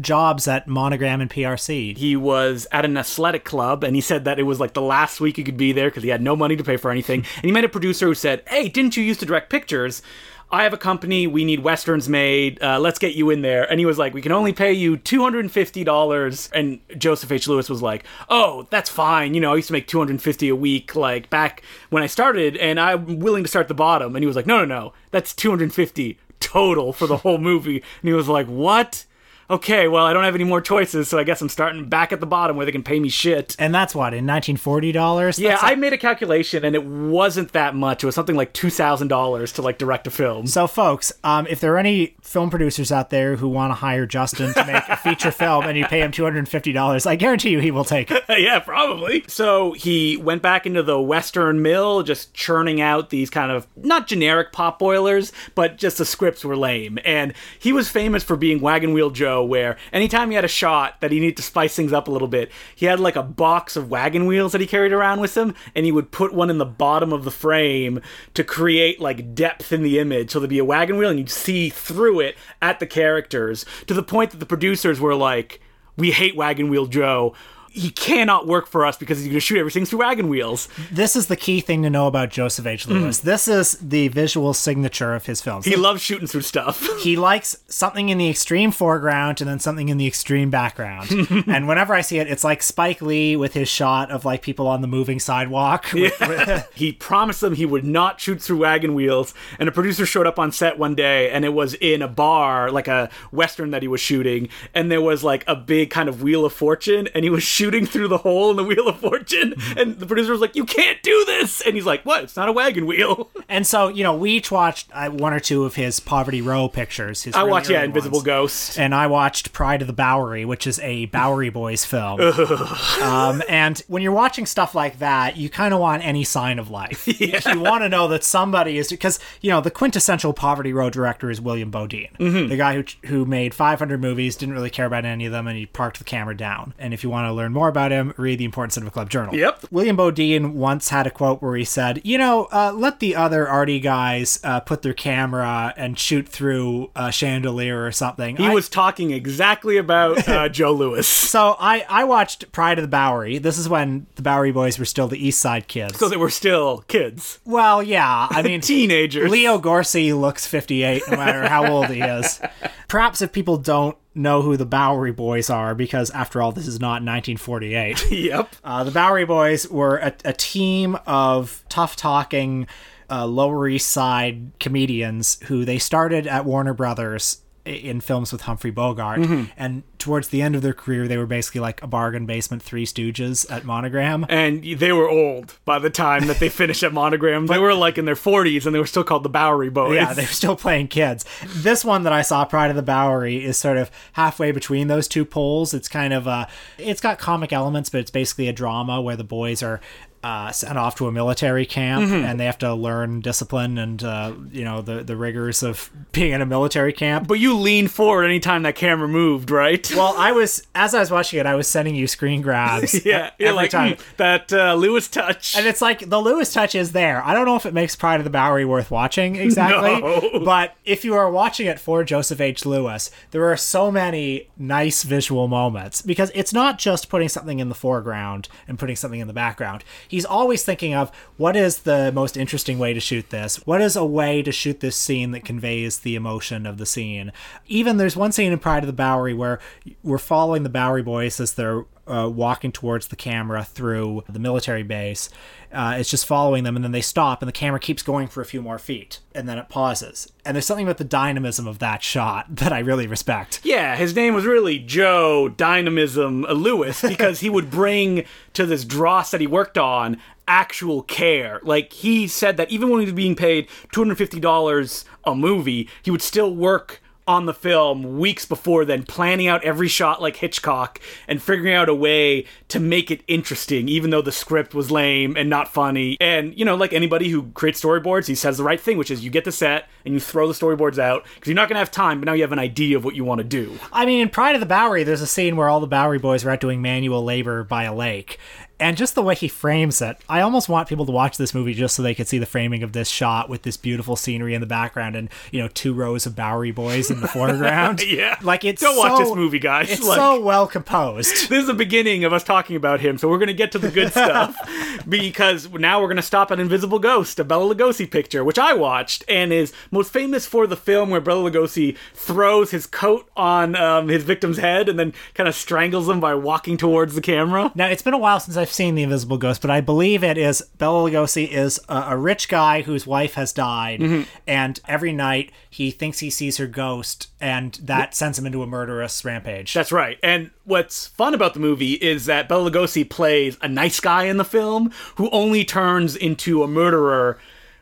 jobs 0.00 0.48
at 0.48 0.68
Monogram 0.68 1.20
and 1.20 1.30
PRC? 1.30 1.96
He 1.96 2.16
was 2.16 2.66
at 2.72 2.84
an 2.84 2.96
athletic 2.96 3.44
club 3.44 3.84
and 3.84 3.94
he 3.94 4.00
said 4.00 4.24
that 4.24 4.38
it 4.38 4.44
was 4.44 4.60
like 4.60 4.74
the 4.74 4.82
last 4.82 5.20
week 5.20 5.36
he 5.36 5.44
could 5.44 5.56
be 5.56 5.72
there 5.72 5.90
because 5.90 6.02
he 6.02 6.08
had 6.08 6.22
no 6.22 6.36
money 6.36 6.56
to 6.56 6.64
pay 6.64 6.76
for 6.76 6.90
anything. 6.90 7.24
and 7.36 7.44
he 7.44 7.52
met 7.52 7.64
a 7.64 7.68
producer 7.68 8.06
who 8.06 8.14
said, 8.14 8.42
Hey, 8.46 8.68
didn't 8.68 8.96
you 8.96 9.02
used 9.02 9.20
to 9.20 9.26
direct 9.26 9.50
pictures? 9.50 10.02
I 10.50 10.62
have 10.62 10.72
a 10.72 10.78
company. 10.78 11.26
We 11.26 11.44
need 11.44 11.60
westerns 11.60 12.08
made. 12.08 12.62
Uh, 12.62 12.80
let's 12.80 12.98
get 12.98 13.14
you 13.14 13.28
in 13.28 13.42
there. 13.42 13.70
And 13.70 13.78
he 13.78 13.84
was 13.84 13.98
like, 13.98 14.14
"We 14.14 14.22
can 14.22 14.32
only 14.32 14.54
pay 14.54 14.72
you 14.72 14.96
two 14.96 15.22
hundred 15.22 15.40
and 15.40 15.52
fifty 15.52 15.84
dollars." 15.84 16.48
And 16.54 16.80
Joseph 16.96 17.30
H. 17.30 17.48
Lewis 17.48 17.68
was 17.68 17.82
like, 17.82 18.04
"Oh, 18.30 18.66
that's 18.70 18.88
fine. 18.88 19.34
You 19.34 19.42
know, 19.42 19.52
I 19.52 19.56
used 19.56 19.68
to 19.68 19.74
make 19.74 19.86
two 19.86 19.98
hundred 19.98 20.12
and 20.12 20.22
fifty 20.22 20.48
a 20.48 20.56
week, 20.56 20.96
like 20.96 21.28
back 21.28 21.62
when 21.90 22.02
I 22.02 22.06
started, 22.06 22.56
and 22.56 22.80
I'm 22.80 23.18
willing 23.18 23.44
to 23.44 23.48
start 23.48 23.64
at 23.64 23.68
the 23.68 23.74
bottom." 23.74 24.16
And 24.16 24.22
he 24.22 24.26
was 24.26 24.36
like, 24.36 24.46
"No, 24.46 24.58
no, 24.58 24.64
no. 24.64 24.92
That's 25.10 25.34
two 25.34 25.50
hundred 25.50 25.64
and 25.64 25.74
fifty 25.74 26.18
total 26.40 26.94
for 26.94 27.06
the 27.06 27.18
whole 27.18 27.38
movie." 27.38 27.82
And 28.00 28.08
he 28.08 28.14
was 28.14 28.28
like, 28.28 28.46
"What?" 28.46 29.04
Okay, 29.50 29.88
well, 29.88 30.04
I 30.04 30.12
don't 30.12 30.24
have 30.24 30.34
any 30.34 30.44
more 30.44 30.60
choices, 30.60 31.08
so 31.08 31.18
I 31.18 31.24
guess 31.24 31.40
I'm 31.40 31.48
starting 31.48 31.88
back 31.88 32.12
at 32.12 32.20
the 32.20 32.26
bottom 32.26 32.56
where 32.56 32.66
they 32.66 32.72
can 32.72 32.82
pay 32.82 33.00
me 33.00 33.08
shit. 33.08 33.56
And 33.58 33.74
that's 33.74 33.94
what 33.94 34.12
in 34.12 34.26
1940 34.26 34.92
dollars. 34.92 35.38
Yeah, 35.38 35.58
I 35.60 35.74
made 35.74 35.92
a 35.92 35.98
calculation 35.98 36.64
and 36.64 36.74
it 36.74 36.84
wasn't 36.84 37.52
that 37.52 37.74
much. 37.74 38.02
It 38.02 38.06
was 38.06 38.14
something 38.14 38.36
like 38.36 38.52
two 38.52 38.70
thousand 38.70 39.08
dollars 39.08 39.52
to 39.52 39.62
like 39.62 39.78
direct 39.78 40.06
a 40.06 40.10
film. 40.10 40.46
So, 40.46 40.66
folks, 40.66 41.12
um, 41.24 41.46
if 41.46 41.60
there 41.60 41.74
are 41.74 41.78
any 41.78 42.16
film 42.20 42.50
producers 42.50 42.92
out 42.92 43.10
there 43.10 43.36
who 43.36 43.48
want 43.48 43.70
to 43.70 43.74
hire 43.74 44.06
Justin 44.06 44.52
to 44.52 44.64
make 44.66 44.82
a 44.88 44.96
feature 45.02 45.30
film 45.30 45.64
and 45.64 45.78
you 45.78 45.86
pay 45.86 46.00
him 46.00 46.12
$250, 46.12 47.06
I 47.06 47.16
guarantee 47.16 47.50
you 47.50 47.60
he 47.60 47.70
will 47.70 47.84
take 47.84 48.10
it. 48.10 48.24
yeah, 48.38 48.58
probably. 48.58 49.24
So 49.28 49.72
he 49.72 50.16
went 50.18 50.42
back 50.42 50.66
into 50.66 50.82
the 50.82 51.00
Western 51.00 51.62
mill, 51.62 52.02
just 52.02 52.34
churning 52.34 52.80
out 52.80 53.10
these 53.10 53.30
kind 53.30 53.50
of 53.50 53.66
not 53.76 54.06
generic 54.06 54.52
pop 54.52 54.78
boilers, 54.78 55.32
but 55.54 55.78
just 55.78 55.98
the 55.98 56.04
scripts 56.04 56.44
were 56.44 56.56
lame. 56.56 56.98
And 57.04 57.32
he 57.58 57.72
was 57.72 57.88
famous 57.88 58.22
for 58.22 58.36
being 58.36 58.60
Wagon 58.60 58.92
Wheel 58.92 59.10
Joe, 59.10 59.37
where 59.44 59.76
anytime 59.92 60.30
he 60.30 60.34
had 60.34 60.44
a 60.44 60.48
shot 60.48 61.00
that 61.00 61.12
he 61.12 61.20
needed 61.20 61.36
to 61.36 61.42
spice 61.42 61.74
things 61.74 61.92
up 61.92 62.08
a 62.08 62.10
little 62.10 62.28
bit, 62.28 62.50
he 62.74 62.86
had 62.86 63.00
like 63.00 63.16
a 63.16 63.22
box 63.22 63.76
of 63.76 63.90
wagon 63.90 64.26
wheels 64.26 64.52
that 64.52 64.60
he 64.60 64.66
carried 64.66 64.92
around 64.92 65.20
with 65.20 65.36
him, 65.36 65.54
and 65.74 65.84
he 65.84 65.92
would 65.92 66.10
put 66.10 66.34
one 66.34 66.50
in 66.50 66.58
the 66.58 66.64
bottom 66.64 67.12
of 67.12 67.24
the 67.24 67.30
frame 67.30 68.00
to 68.34 68.44
create 68.44 69.00
like 69.00 69.34
depth 69.34 69.72
in 69.72 69.82
the 69.82 69.98
image. 69.98 70.30
So 70.30 70.40
there'd 70.40 70.50
be 70.50 70.58
a 70.58 70.64
wagon 70.64 70.96
wheel, 70.96 71.10
and 71.10 71.18
you'd 71.18 71.30
see 71.30 71.70
through 71.70 72.20
it 72.20 72.36
at 72.62 72.80
the 72.80 72.86
characters 72.86 73.64
to 73.86 73.94
the 73.94 74.02
point 74.02 74.30
that 74.30 74.38
the 74.38 74.46
producers 74.46 75.00
were 75.00 75.14
like, 75.14 75.60
"We 75.96 76.10
hate 76.12 76.36
Wagon 76.36 76.68
Wheel 76.70 76.86
Joe." 76.86 77.34
He 77.78 77.90
cannot 77.90 78.46
work 78.46 78.66
for 78.66 78.84
us 78.84 78.96
because 78.96 79.18
he's 79.18 79.28
going 79.28 79.36
to 79.36 79.40
shoot 79.40 79.58
everything 79.58 79.84
through 79.84 80.00
wagon 80.00 80.28
wheels. 80.28 80.68
This 80.90 81.14
is 81.14 81.26
the 81.26 81.36
key 81.36 81.60
thing 81.60 81.82
to 81.84 81.90
know 81.90 82.06
about 82.06 82.30
Joseph 82.30 82.66
H. 82.66 82.84
Hmm. 82.84 82.92
Lewis. 82.92 83.18
This 83.20 83.46
is 83.46 83.72
the 83.78 84.08
visual 84.08 84.52
signature 84.52 85.14
of 85.14 85.26
his 85.26 85.40
films. 85.40 85.64
He 85.64 85.76
loves 85.76 86.02
shooting 86.02 86.26
through 86.26 86.42
stuff. 86.42 86.86
he 87.00 87.16
likes 87.16 87.56
something 87.68 88.08
in 88.08 88.18
the 88.18 88.28
extreme 88.28 88.72
foreground 88.72 89.40
and 89.40 89.48
then 89.48 89.60
something 89.60 89.88
in 89.88 89.96
the 89.96 90.06
extreme 90.06 90.50
background. 90.50 91.10
and 91.46 91.68
whenever 91.68 91.94
I 91.94 92.00
see 92.00 92.18
it, 92.18 92.28
it's 92.28 92.44
like 92.44 92.62
Spike 92.62 93.00
Lee 93.00 93.36
with 93.36 93.54
his 93.54 93.68
shot 93.68 94.10
of 94.10 94.24
like 94.24 94.42
people 94.42 94.66
on 94.66 94.80
the 94.80 94.88
moving 94.88 95.20
sidewalk. 95.20 95.86
he 96.74 96.92
promised 96.92 97.40
them 97.40 97.54
he 97.54 97.66
would 97.66 97.84
not 97.84 98.20
shoot 98.20 98.42
through 98.42 98.58
wagon 98.58 98.94
wheels, 98.94 99.34
and 99.58 99.68
a 99.68 99.72
producer 99.72 100.04
showed 100.04 100.26
up 100.26 100.38
on 100.38 100.50
set 100.50 100.78
one 100.78 100.94
day, 100.94 101.30
and 101.30 101.44
it 101.44 101.52
was 101.54 101.74
in 101.74 102.02
a 102.02 102.08
bar, 102.08 102.70
like 102.70 102.88
a 102.88 103.08
western 103.30 103.70
that 103.70 103.82
he 103.82 103.88
was 103.88 104.00
shooting, 104.00 104.48
and 104.74 104.90
there 104.90 105.00
was 105.00 105.22
like 105.22 105.44
a 105.46 105.54
big 105.54 105.90
kind 105.90 106.08
of 106.08 106.22
wheel 106.22 106.44
of 106.44 106.52
fortune, 106.52 107.08
and 107.14 107.24
he 107.24 107.30
was 107.30 107.42
shooting 107.42 107.67
through 107.86 108.08
the 108.08 108.18
hole 108.18 108.50
in 108.50 108.56
the 108.56 108.64
wheel 108.64 108.88
of 108.88 108.98
fortune, 109.00 109.54
and 109.76 109.98
the 109.98 110.06
producer 110.06 110.32
was 110.32 110.40
like, 110.40 110.56
"You 110.56 110.64
can't 110.64 111.02
do 111.02 111.24
this," 111.26 111.60
and 111.60 111.74
he's 111.74 111.86
like, 111.86 112.04
"What? 112.04 112.24
It's 112.24 112.36
not 112.36 112.48
a 112.48 112.52
wagon 112.52 112.86
wheel." 112.86 113.30
and 113.48 113.66
so, 113.66 113.88
you 113.88 114.02
know, 114.02 114.14
we 114.14 114.32
each 114.32 114.50
watched 114.50 114.88
uh, 114.92 115.10
one 115.10 115.32
or 115.32 115.40
two 115.40 115.64
of 115.64 115.74
his 115.74 116.00
Poverty 116.00 116.40
Row 116.40 116.68
pictures. 116.68 117.22
His 117.22 117.34
I 117.34 117.40
really 117.40 117.50
watched, 117.50 117.70
yeah, 117.70 117.82
Invisible 117.82 118.18
ones. 118.18 118.26
Ghost. 118.26 118.78
and 118.78 118.94
I 118.94 119.06
watched 119.06 119.52
Pride 119.52 119.80
of 119.80 119.86
the 119.86 119.92
Bowery, 119.92 120.44
which 120.44 120.66
is 120.66 120.78
a 120.80 121.06
Bowery 121.06 121.50
Boys 121.50 121.84
film. 121.84 122.20
um, 123.02 123.42
and 123.48 123.82
when 123.88 124.02
you're 124.02 124.12
watching 124.12 124.46
stuff 124.46 124.74
like 124.74 124.98
that, 124.98 125.36
you 125.36 125.48
kind 125.50 125.74
of 125.74 125.80
want 125.80 126.04
any 126.04 126.24
sign 126.24 126.58
of 126.58 126.70
life. 126.70 127.06
You 127.48 127.60
want 127.60 127.82
to 127.82 127.88
know 127.88 128.08
that 128.08 128.24
somebody 128.24 128.78
is 128.78 128.88
because 128.90 129.18
you 129.40 129.50
know 129.50 129.60
the 129.60 129.70
quintessential 129.70 130.32
Poverty 130.32 130.72
Row 130.72 130.90
director 130.90 131.30
is 131.30 131.40
William 131.40 131.70
Beaudine, 131.70 132.16
the 132.48 132.56
guy 132.56 132.74
who 132.74 132.84
who 133.06 133.24
made 133.24 133.54
500 133.54 134.00
movies, 134.00 134.36
didn't 134.36 134.54
really 134.54 134.70
care 134.70 134.86
about 134.86 135.04
any 135.04 135.26
of 135.26 135.32
them, 135.32 135.46
and 135.46 135.56
he 135.56 135.66
parked 135.66 135.98
the 135.98 136.04
camera 136.04 136.36
down. 136.36 136.74
And 136.78 136.92
if 136.94 137.02
you 137.02 137.10
want 137.10 137.26
to 137.26 137.32
learn 137.32 137.47
more 137.52 137.68
about 137.68 137.90
him, 137.90 138.14
read 138.16 138.38
the 138.38 138.44
Important 138.44 138.72
Cinema 138.72 138.90
Club 138.90 139.10
Journal. 139.10 139.34
Yep. 139.34 139.66
William 139.70 139.96
Beaudine 139.96 140.52
once 140.52 140.88
had 140.88 141.06
a 141.06 141.10
quote 141.10 141.40
where 141.42 141.56
he 141.56 141.64
said, 141.64 142.00
"You 142.04 142.18
know, 142.18 142.44
uh, 142.52 142.72
let 142.74 143.00
the 143.00 143.14
other 143.16 143.48
arty 143.48 143.80
guys 143.80 144.38
uh, 144.44 144.60
put 144.60 144.82
their 144.82 144.94
camera 144.94 145.72
and 145.76 145.98
shoot 145.98 146.28
through 146.28 146.90
a 146.96 147.10
chandelier 147.12 147.84
or 147.84 147.92
something." 147.92 148.36
He 148.36 148.46
I- 148.46 148.54
was 148.54 148.68
talking 148.68 149.10
exactly 149.10 149.76
about 149.76 150.28
uh, 150.28 150.48
Joe 150.58 150.72
Lewis. 150.72 151.06
so 151.08 151.56
I 151.58 151.84
I 151.88 152.04
watched 152.04 152.50
Pride 152.52 152.78
of 152.78 152.82
the 152.82 152.88
Bowery. 152.88 153.38
This 153.38 153.58
is 153.58 153.68
when 153.68 154.06
the 154.16 154.22
Bowery 154.22 154.52
Boys 154.52 154.78
were 154.78 154.84
still 154.84 155.08
the 155.08 155.24
East 155.24 155.40
Side 155.40 155.68
kids. 155.68 155.98
So 155.98 156.08
they 156.08 156.16
were 156.16 156.30
still 156.30 156.84
kids, 156.88 157.38
well, 157.44 157.82
yeah. 157.82 158.26
I 158.30 158.42
mean, 158.42 158.60
teenagers. 158.68 159.30
Leo 159.30 159.58
Gorcey 159.58 160.12
looks 160.12 160.46
58 160.46 161.02
no 161.10 161.16
matter 161.16 161.48
how 161.48 161.70
old 161.70 161.86
he 161.88 162.00
is. 162.00 162.40
Perhaps 162.88 163.20
if 163.22 163.32
people 163.32 163.56
don't 163.58 163.96
know 164.14 164.42
who 164.42 164.56
the 164.56 164.66
Bowery 164.66 165.12
Boys 165.12 165.50
are, 165.50 165.74
because 165.74 166.10
after 166.10 166.42
all, 166.42 166.52
this 166.52 166.66
is 166.66 166.80
not 166.80 167.02
1948. 167.02 168.10
Yep. 168.10 168.56
Uh, 168.64 168.84
the 168.84 168.90
Bowery 168.90 169.24
Boys 169.24 169.68
were 169.68 169.98
a, 169.98 170.14
a 170.24 170.32
team 170.32 170.96
of 171.06 171.64
tough 171.68 171.96
talking 171.96 172.66
uh, 173.10 173.26
Lower 173.26 173.68
East 173.68 173.88
Side 173.88 174.52
comedians 174.60 175.38
who 175.44 175.64
they 175.64 175.78
started 175.78 176.26
at 176.26 176.44
Warner 176.44 176.74
Brothers 176.74 177.42
in 177.68 178.00
films 178.00 178.32
with 178.32 178.42
Humphrey 178.42 178.70
Bogart. 178.70 179.20
Mm-hmm. 179.20 179.44
And 179.56 179.82
towards 179.98 180.28
the 180.28 180.42
end 180.42 180.54
of 180.56 180.62
their 180.62 180.72
career, 180.72 181.06
they 181.06 181.16
were 181.16 181.26
basically 181.26 181.60
like 181.60 181.82
a 181.82 181.86
bargain 181.86 182.26
basement 182.26 182.62
Three 182.62 182.86
Stooges 182.86 183.50
at 183.50 183.64
Monogram. 183.64 184.26
and 184.28 184.62
they 184.62 184.92
were 184.92 185.08
old 185.08 185.58
by 185.64 185.78
the 185.78 185.90
time 185.90 186.26
that 186.26 186.38
they 186.38 186.48
finished 186.48 186.82
at 186.82 186.92
Monogram. 186.92 187.46
They 187.46 187.58
were 187.58 187.74
like 187.74 187.98
in 187.98 188.04
their 188.04 188.14
40s 188.14 188.66
and 188.66 188.74
they 188.74 188.78
were 188.78 188.86
still 188.86 189.04
called 189.04 189.22
the 189.22 189.28
Bowery 189.28 189.70
Boys. 189.70 189.94
Yeah, 189.96 190.12
they 190.12 190.22
were 190.22 190.28
still 190.28 190.56
playing 190.56 190.88
kids. 190.88 191.24
This 191.46 191.84
one 191.84 192.04
that 192.04 192.12
I 192.12 192.22
saw, 192.22 192.44
Pride 192.44 192.70
of 192.70 192.76
the 192.76 192.82
Bowery, 192.82 193.44
is 193.44 193.56
sort 193.56 193.76
of 193.76 193.90
halfway 194.14 194.52
between 194.52 194.88
those 194.88 195.08
two 195.08 195.24
poles. 195.24 195.74
It's 195.74 195.88
kind 195.88 196.12
of 196.12 196.26
a, 196.26 196.48
it's 196.78 197.00
got 197.00 197.18
comic 197.18 197.52
elements, 197.52 197.90
but 197.90 198.00
it's 198.00 198.10
basically 198.10 198.48
a 198.48 198.52
drama 198.52 199.00
where 199.00 199.16
the 199.16 199.24
boys 199.24 199.62
are 199.62 199.80
uh, 200.24 200.50
sent 200.50 200.76
off 200.76 200.96
to 200.96 201.06
a 201.06 201.12
military 201.12 201.64
camp 201.64 202.10
and 202.10 202.40
they 202.40 202.44
have 202.44 202.58
to 202.58 202.74
learn 202.74 203.20
discipline 203.20 203.78
and 203.78 204.02
uh, 204.02 204.32
you 204.50 204.64
know 204.64 204.82
the 204.82 205.02
the 205.04 205.16
rigors 205.16 205.62
of 205.62 205.90
being 206.12 206.32
in 206.32 206.42
a 206.42 206.46
military 206.46 206.92
camp. 206.92 207.28
But 207.28 207.34
you 207.34 207.54
leaned 207.56 207.90
forward 207.90 208.24
anytime 208.24 208.62
that 208.64 208.74
camera 208.74 209.06
moved, 209.08 209.50
right? 209.50 209.88
Well, 209.94 210.14
I 210.16 210.32
was 210.32 210.66
as 210.74 210.94
I 210.94 211.00
was 211.00 211.10
watching 211.10 211.38
it, 211.40 211.46
I 211.46 211.54
was 211.54 211.68
sending 211.68 211.94
you 211.94 212.06
screen 212.06 212.42
grabs. 212.42 213.04
yeah, 213.06 213.30
every 213.38 213.52
like 213.54 213.70
time. 213.70 213.94
"Hmm, 213.96 214.02
that 214.16 214.52
uh, 214.52 214.74
Lewis 214.74 215.08
touch. 215.08 215.56
And 215.56 215.66
it's 215.66 215.80
like 215.80 216.08
the 216.08 216.20
Lewis 216.20 216.52
touch 216.52 216.74
is 216.74 216.92
there. 216.92 217.24
I 217.24 217.32
don't 217.34 217.46
know 217.46 217.56
if 217.56 217.66
it 217.66 217.74
makes 217.74 217.94
Pride 217.96 218.20
of 218.20 218.24
the 218.24 218.30
Bowery 218.30 218.64
worth 218.64 218.90
watching 218.90 219.36
exactly, 219.48 220.00
No. 220.00 220.40
but 220.44 220.74
if 220.84 221.04
you 221.04 221.14
are 221.14 221.30
watching 221.30 221.66
it 221.66 221.78
for 221.78 222.02
Joseph 222.04 222.40
H. 222.40 222.66
Lewis, 222.66 223.10
there 223.30 223.44
are 223.50 223.56
so 223.56 223.90
many 223.90 224.48
nice 224.56 225.02
visual 225.04 225.48
moments 225.48 226.02
because 226.02 226.30
it's 226.34 226.52
not 226.52 226.78
just 226.78 227.08
putting 227.08 227.28
something 227.28 227.58
in 227.58 227.68
the 227.68 227.74
foreground 227.74 228.48
and 228.66 228.78
putting 228.78 228.96
something 228.96 229.20
in 229.20 229.26
the 229.28 229.32
background. 229.32 229.84
He's 230.08 230.24
always 230.24 230.64
thinking 230.64 230.94
of 230.94 231.14
what 231.36 231.54
is 231.54 231.80
the 231.80 232.10
most 232.12 232.36
interesting 232.36 232.78
way 232.78 232.94
to 232.94 233.00
shoot 233.00 233.30
this? 233.30 233.56
What 233.66 233.80
is 233.80 233.94
a 233.94 234.04
way 234.04 234.42
to 234.42 234.50
shoot 234.50 234.80
this 234.80 234.96
scene 234.96 235.30
that 235.32 235.44
conveys 235.44 236.00
the 236.00 236.16
emotion 236.16 236.66
of 236.66 236.78
the 236.78 236.86
scene? 236.86 237.32
Even 237.66 237.98
there's 237.98 238.16
one 238.16 238.32
scene 238.32 238.52
in 238.52 238.58
Pride 238.58 238.82
of 238.82 238.88
the 238.88 238.92
Bowery 238.92 239.34
where 239.34 239.60
we're 240.02 240.18
following 240.18 240.62
the 240.62 240.68
Bowery 240.68 241.02
boys 241.02 241.38
as 241.38 241.54
they're 241.54 241.84
uh, 242.08 242.28
walking 242.28 242.72
towards 242.72 243.08
the 243.08 243.16
camera 243.16 243.64
through 243.64 244.24
the 244.28 244.38
military 244.38 244.82
base. 244.82 245.30
Uh, 245.72 245.96
it's 245.98 246.10
just 246.10 246.26
following 246.26 246.64
them, 246.64 246.76
and 246.76 246.84
then 246.84 246.92
they 246.92 247.02
stop, 247.02 247.42
and 247.42 247.48
the 247.48 247.52
camera 247.52 247.78
keeps 247.78 248.02
going 248.02 248.26
for 248.26 248.40
a 248.40 248.46
few 248.46 248.62
more 248.62 248.78
feet, 248.78 249.20
and 249.34 249.48
then 249.48 249.58
it 249.58 249.68
pauses. 249.68 250.32
And 250.44 250.54
there's 250.54 250.64
something 250.64 250.86
about 250.86 250.96
the 250.98 251.04
dynamism 251.04 251.66
of 251.66 251.78
that 251.80 252.02
shot 252.02 252.46
that 252.56 252.72
I 252.72 252.78
really 252.78 253.06
respect. 253.06 253.60
Yeah, 253.62 253.96
his 253.96 254.14
name 254.14 254.34
was 254.34 254.46
really 254.46 254.78
Joe 254.78 255.48
Dynamism 255.48 256.42
Lewis 256.42 257.02
because 257.08 257.40
he 257.40 257.50
would 257.50 257.70
bring 257.70 258.24
to 258.54 258.64
this 258.64 258.84
dross 258.84 259.30
that 259.30 259.40
he 259.40 259.46
worked 259.46 259.76
on 259.76 260.18
actual 260.46 261.02
care. 261.02 261.60
Like 261.62 261.92
he 261.92 262.26
said 262.26 262.56
that 262.56 262.70
even 262.70 262.88
when 262.88 263.00
he 263.00 263.06
was 263.06 263.14
being 263.14 263.36
paid 263.36 263.68
$250 263.92 265.04
a 265.24 265.34
movie, 265.34 265.88
he 266.02 266.10
would 266.10 266.22
still 266.22 266.54
work 266.54 267.02
on 267.28 267.46
the 267.46 267.54
film 267.54 268.18
weeks 268.18 268.46
before 268.46 268.84
then, 268.84 269.04
planning 269.04 269.46
out 269.46 269.62
every 269.62 269.86
shot 269.86 270.20
like 270.20 270.36
Hitchcock 270.36 270.98
and 271.28 271.42
figuring 271.42 271.74
out 271.74 271.88
a 271.88 271.94
way 271.94 272.46
to 272.68 272.80
make 272.80 273.10
it 273.10 273.22
interesting, 273.28 273.88
even 273.88 274.10
though 274.10 274.22
the 274.22 274.32
script 274.32 274.74
was 274.74 274.90
lame 274.90 275.36
and 275.36 275.50
not 275.50 275.72
funny. 275.72 276.16
And, 276.20 276.58
you 276.58 276.64
know, 276.64 276.74
like 276.74 276.92
anybody 276.92 277.28
who 277.28 277.50
creates 277.52 277.80
storyboards, 277.80 278.26
he 278.26 278.34
says 278.34 278.56
the 278.56 278.64
right 278.64 278.80
thing, 278.80 278.96
which 278.96 279.10
is 279.10 279.22
you 279.22 279.30
get 279.30 279.44
the 279.44 279.52
set 279.52 279.88
and 280.04 280.14
you 280.14 280.20
throw 280.20 280.48
the 280.48 280.54
storyboards 280.54 280.98
out 280.98 281.24
because 281.34 281.48
you're 281.48 281.54
not 281.54 281.68
going 281.68 281.76
to 281.76 281.80
have 281.80 281.90
time, 281.90 282.18
but 282.20 282.26
now 282.26 282.32
you 282.32 282.42
have 282.42 282.52
an 282.52 282.58
idea 282.58 282.96
of 282.96 283.04
what 283.04 283.14
you 283.14 283.24
want 283.24 283.38
to 283.38 283.44
do. 283.44 283.78
I 283.92 284.06
mean, 284.06 284.20
in 284.22 284.30
Pride 284.30 284.56
of 284.56 284.60
the 284.60 284.66
Bowery, 284.66 285.04
there's 285.04 285.20
a 285.20 285.26
scene 285.26 285.56
where 285.56 285.68
all 285.68 285.80
the 285.80 285.86
Bowery 285.86 286.18
boys 286.18 286.44
are 286.44 286.50
out 286.50 286.60
doing 286.60 286.80
manual 286.80 287.22
labor 287.22 287.62
by 287.62 287.84
a 287.84 287.94
lake 287.94 288.38
and 288.80 288.96
just 288.96 289.14
the 289.14 289.22
way 289.22 289.34
he 289.34 289.48
frames 289.48 290.00
it 290.00 290.16
i 290.28 290.40
almost 290.40 290.68
want 290.68 290.88
people 290.88 291.06
to 291.06 291.12
watch 291.12 291.36
this 291.36 291.54
movie 291.54 291.74
just 291.74 291.94
so 291.94 292.02
they 292.02 292.14
could 292.14 292.28
see 292.28 292.38
the 292.38 292.46
framing 292.46 292.82
of 292.82 292.92
this 292.92 293.08
shot 293.08 293.48
with 293.48 293.62
this 293.62 293.76
beautiful 293.76 294.16
scenery 294.16 294.54
in 294.54 294.60
the 294.60 294.66
background 294.66 295.16
and 295.16 295.28
you 295.52 295.60
know 295.60 295.68
two 295.68 295.92
rows 295.94 296.26
of 296.26 296.34
bowery 296.36 296.70
boys 296.70 297.10
in 297.10 297.20
the 297.20 297.28
foreground. 297.28 298.02
Yeah. 298.08 298.36
Like 298.42 298.64
it's 298.64 298.80
don't 298.80 298.94
so, 298.94 299.00
watch 299.00 299.18
this 299.18 299.34
movie 299.34 299.58
guys. 299.58 299.90
it's 299.90 300.02
like, 300.02 300.16
so 300.16 300.40
well 300.40 300.66
composed. 300.66 301.48
This 301.48 301.60
is 301.62 301.66
the 301.66 301.74
beginning 301.74 302.24
of 302.24 302.32
us 302.32 302.42
talking 302.42 302.76
about 302.76 303.00
him 303.00 303.18
so 303.18 303.28
we're 303.28 303.38
going 303.38 303.48
to 303.48 303.54
get 303.54 303.72
to 303.72 303.78
the 303.78 303.90
good 303.90 304.10
stuff 304.10 304.56
because 305.08 305.68
now 305.70 306.00
we're 306.00 306.06
going 306.06 306.16
to 306.16 306.22
stop 306.22 306.50
at 306.50 306.58
invisible 306.58 306.98
ghost 306.98 307.38
a 307.38 307.44
bela 307.44 307.74
lugosi 307.74 308.10
picture 308.10 308.44
which 308.44 308.58
i 308.58 308.72
watched 308.72 309.24
and 309.28 309.52
is 309.52 309.72
most 309.90 310.12
famous 310.12 310.46
for 310.46 310.66
the 310.66 310.76
film 310.76 311.10
where 311.10 311.20
bela 311.20 311.50
lugosi 311.50 311.96
throws 312.14 312.70
his 312.70 312.86
coat 312.86 313.28
on 313.36 313.76
um, 313.76 314.08
his 314.08 314.24
victim's 314.24 314.58
head 314.58 314.88
and 314.88 314.98
then 314.98 315.12
kind 315.34 315.48
of 315.48 315.54
strangles 315.54 316.06
them 316.06 316.20
by 316.20 316.34
walking 316.34 316.76
towards 316.76 317.14
the 317.14 317.20
camera. 317.20 317.72
Now 317.74 317.86
it's 317.86 318.02
been 318.02 318.14
a 318.14 318.18
while 318.18 318.40
since 318.40 318.56
i've 318.68 318.74
seen 318.74 318.94
The 318.96 319.02
Invisible 319.02 319.38
Ghost, 319.38 319.62
but 319.62 319.70
I 319.70 319.80
believe 319.80 320.22
it 320.22 320.36
is 320.36 320.60
Bela 320.76 321.08
Lugosi 321.10 321.48
is 321.48 321.80
a, 321.88 322.08
a 322.10 322.16
rich 322.18 322.48
guy 322.50 322.82
whose 322.82 323.06
wife 323.06 323.34
has 323.34 323.50
died, 323.52 324.00
Mm-hmm. 324.00 324.22
and 324.46 324.78
every 324.86 325.12
night 325.12 325.50
he 325.70 325.90
thinks 325.90 326.18
he 326.18 326.28
sees 326.28 326.58
her 326.58 326.66
ghost, 326.66 327.28
and 327.40 327.74
that 327.82 328.14
sends 328.14 328.38
him 328.38 328.44
into 328.46 328.62
a 328.62 328.66
murderous 328.66 329.24
rampage. 329.24 329.72
That's 329.72 329.90
right. 329.92 330.18
And 330.22 330.50
what's 330.64 331.06
fun 331.06 331.32
about 331.32 331.54
the 331.54 331.60
movie 331.60 331.94
is 331.94 332.26
that 332.26 332.46
Bela 332.48 332.70
Lugosi 332.70 333.08
plays 333.08 333.56
a 333.62 333.68
nice 333.68 334.00
guy 334.00 334.24
in 334.24 334.36
the 334.36 334.44
film 334.44 334.92
who 335.16 335.30
only 335.30 335.64
turns 335.64 336.14
into 336.14 336.62
a 336.62 336.68
murderer 336.68 337.38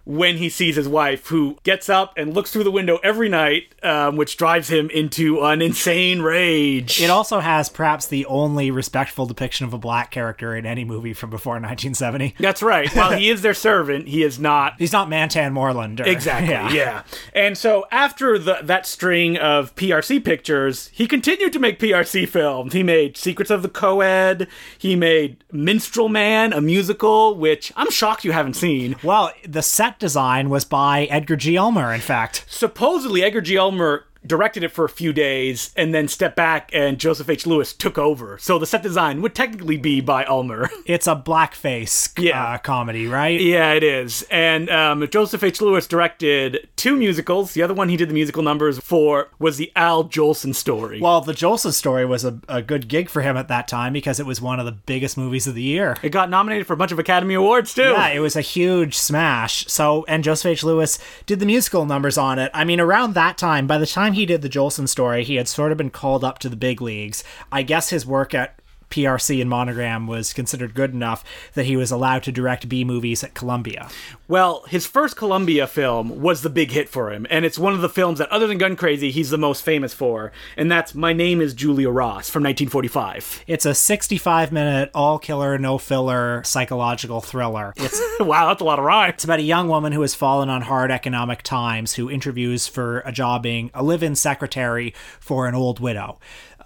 when 0.06 0.36
he 0.36 0.48
sees 0.48 0.76
his 0.76 0.86
wife, 0.86 1.26
who 1.26 1.58
gets 1.64 1.88
up 1.88 2.14
and 2.16 2.32
looks 2.32 2.52
through 2.52 2.62
the 2.62 2.70
window 2.70 2.98
every 3.02 3.28
night, 3.28 3.74
um, 3.82 4.16
which 4.16 4.36
drives 4.36 4.68
him 4.70 4.88
into 4.90 5.40
an 5.42 5.60
insane 5.60 6.22
rage. 6.22 7.02
It 7.02 7.10
also 7.10 7.40
has 7.40 7.68
perhaps 7.68 8.06
the 8.06 8.24
only 8.26 8.70
respectful 8.70 9.26
depiction 9.26 9.66
of 9.66 9.74
a 9.74 9.78
black 9.78 10.12
character 10.12 10.54
in 10.54 10.64
any 10.64 10.84
movie 10.84 11.12
from 11.12 11.30
before 11.30 11.54
1970. 11.54 12.36
That's 12.38 12.62
right. 12.62 12.88
While 12.94 13.12
he 13.18 13.30
is 13.30 13.42
their 13.42 13.52
servant, 13.52 14.06
he 14.06 14.22
is 14.22 14.38
not 14.38 14.74
He's 14.78 14.92
not 14.92 15.08
Mantan 15.08 15.52
Moreland. 15.52 16.00
Or, 16.00 16.04
Exactly. 16.04 16.76
Yeah. 16.76 17.02
And 17.34 17.58
so 17.58 17.86
after 17.90 18.38
the, 18.38 18.58
that 18.62 18.86
string 18.86 19.36
of 19.36 19.74
PRC 19.74 20.24
pictures, 20.24 20.88
he 20.92 21.08
continued 21.08 21.52
to 21.52 21.58
make 21.58 21.80
PRC 21.80 22.28
films. 22.28 22.72
He 22.72 22.84
made 22.84 23.16
Secrets 23.16 23.50
of 23.50 23.62
the 23.62 23.68
Coed. 23.68 24.46
He 24.78 24.94
made 24.94 25.42
Minstrel 25.50 26.08
Man, 26.08 26.52
a 26.52 26.60
musical, 26.60 27.34
which 27.34 27.72
I'm 27.74 27.90
shocked 27.90 28.24
you 28.24 28.30
haven't 28.30 28.54
seen. 28.54 28.94
Well, 29.02 29.32
the 29.44 29.62
set 29.62 29.95
design 29.98 30.50
was 30.50 30.64
by 30.64 31.04
Edgar 31.04 31.36
G. 31.36 31.56
Ulmer, 31.56 31.92
in 31.92 32.00
fact. 32.00 32.44
Supposedly, 32.48 33.22
Edgar 33.22 33.40
G. 33.40 33.56
Ulmer 33.58 34.04
directed 34.26 34.62
it 34.62 34.68
for 34.72 34.84
a 34.84 34.88
few 34.88 35.12
days 35.12 35.72
and 35.76 35.94
then 35.94 36.08
stepped 36.08 36.36
back 36.36 36.70
and 36.72 36.98
Joseph 36.98 37.28
H. 37.28 37.46
Lewis 37.46 37.72
took 37.72 37.98
over. 37.98 38.38
So 38.38 38.58
the 38.58 38.66
set 38.66 38.82
design 38.82 39.22
would 39.22 39.34
technically 39.34 39.76
be 39.76 40.00
by 40.00 40.24
Ulmer. 40.24 40.70
It's 40.86 41.06
a 41.06 41.16
blackface 41.16 42.12
Yeah. 42.18 42.42
uh, 42.54 42.58
comedy, 42.58 43.06
right? 43.06 43.40
Yeah, 43.40 43.72
it 43.72 43.82
is. 43.82 44.22
And 44.30 44.70
um, 44.70 45.06
Joseph 45.08 45.42
H. 45.42 45.60
Lewis 45.60 45.86
directed 45.86 46.68
two 46.76 46.96
musicals. 46.96 47.52
The 47.54 47.62
other 47.62 47.74
one 47.74 47.88
he 47.88 47.96
did 47.96 48.08
the 48.08 48.14
musical 48.14 48.42
numbers 48.42 48.78
for 48.78 49.28
was 49.38 49.56
the 49.56 49.72
Al 49.76 50.04
Jolson 50.04 50.54
story. 50.54 51.00
Well, 51.00 51.20
the 51.20 51.32
Jolson 51.32 51.72
story 51.72 52.04
was 52.06 52.24
a, 52.24 52.38
a 52.48 52.62
good 52.62 52.88
gig 52.88 53.08
for 53.08 53.22
him 53.22 53.36
at 53.36 53.48
that 53.48 53.68
time 53.68 53.92
because 53.92 54.20
it 54.20 54.26
was 54.26 54.40
one 54.40 54.60
of 54.60 54.66
the 54.66 54.72
biggest 54.72 55.16
movies 55.16 55.46
of 55.46 55.54
the 55.54 55.62
year. 55.62 55.96
it 56.02 56.10
got 56.10 56.30
nominated 56.30 56.66
for 56.66 56.72
a 56.72 56.76
bunch 56.76 56.92
of 56.92 56.98
Academy 56.98 57.34
Awards 57.34 57.74
too. 57.74 57.82
Yeah, 57.82 58.08
it 58.08 58.20
was 58.20 58.36
a 58.36 58.40
huge 58.40 58.96
smash. 58.96 59.66
So, 59.66 60.04
and 60.08 60.22
Joseph 60.24 60.46
H. 60.46 60.64
Lewis 60.64 60.98
did 61.26 61.40
the 61.40 61.46
musical 61.46 61.84
numbers 61.86 62.16
on 62.18 62.38
it. 62.38 62.50
I 62.54 62.64
mean, 62.64 62.80
around 62.80 63.14
that 63.14 63.36
time, 63.38 63.66
by 63.66 63.78
the 63.78 63.86
time 63.86 64.12
he 64.16 64.26
did 64.26 64.42
the 64.42 64.48
Jolson 64.48 64.88
story, 64.88 65.22
he 65.22 65.36
had 65.36 65.46
sort 65.46 65.70
of 65.70 65.78
been 65.78 65.90
called 65.90 66.24
up 66.24 66.38
to 66.40 66.48
the 66.48 66.56
big 66.56 66.82
leagues. 66.82 67.22
I 67.52 67.62
guess 67.62 67.90
his 67.90 68.04
work 68.04 68.34
at 68.34 68.58
PRC 68.90 69.40
and 69.40 69.50
Monogram 69.50 70.06
was 70.06 70.32
considered 70.32 70.74
good 70.74 70.92
enough 70.92 71.24
that 71.54 71.66
he 71.66 71.76
was 71.76 71.90
allowed 71.90 72.22
to 72.24 72.32
direct 72.32 72.68
B 72.68 72.84
movies 72.84 73.22
at 73.24 73.34
Columbia. 73.34 73.88
Well, 74.28 74.64
his 74.68 74.86
first 74.86 75.16
Columbia 75.16 75.66
film 75.66 76.20
was 76.20 76.42
the 76.42 76.50
big 76.50 76.70
hit 76.70 76.88
for 76.88 77.12
him, 77.12 77.26
and 77.30 77.44
it's 77.44 77.58
one 77.58 77.74
of 77.74 77.80
the 77.80 77.88
films 77.88 78.18
that, 78.18 78.30
other 78.30 78.46
than 78.46 78.58
Gun 78.58 78.76
Crazy, 78.76 79.10
he's 79.10 79.30
the 79.30 79.38
most 79.38 79.62
famous 79.62 79.94
for, 79.94 80.32
and 80.56 80.70
that's 80.70 80.94
My 80.94 81.12
Name 81.12 81.40
is 81.40 81.54
Julia 81.54 81.90
Ross 81.90 82.28
from 82.28 82.42
1945. 82.42 83.44
It's 83.46 83.66
a 83.66 83.74
65 83.74 84.52
minute, 84.52 84.90
all 84.94 85.18
killer, 85.18 85.58
no 85.58 85.78
filler 85.78 86.42
psychological 86.44 87.20
thriller. 87.20 87.72
It's 87.76 88.00
wow, 88.20 88.48
that's 88.48 88.60
a 88.60 88.64
lot 88.64 88.78
of 88.78 88.84
rhymes. 88.84 89.14
It's 89.14 89.24
about 89.24 89.38
a 89.38 89.42
young 89.42 89.68
woman 89.68 89.92
who 89.92 90.00
has 90.02 90.14
fallen 90.14 90.48
on 90.48 90.62
hard 90.62 90.90
economic 90.90 91.42
times 91.42 91.94
who 91.94 92.10
interviews 92.10 92.66
for 92.66 93.00
a 93.00 93.12
job 93.12 93.42
being 93.42 93.70
a 93.74 93.82
live 93.82 94.02
in 94.02 94.14
secretary 94.14 94.94
for 95.20 95.46
an 95.46 95.54
old 95.54 95.80
widow. 95.80 96.18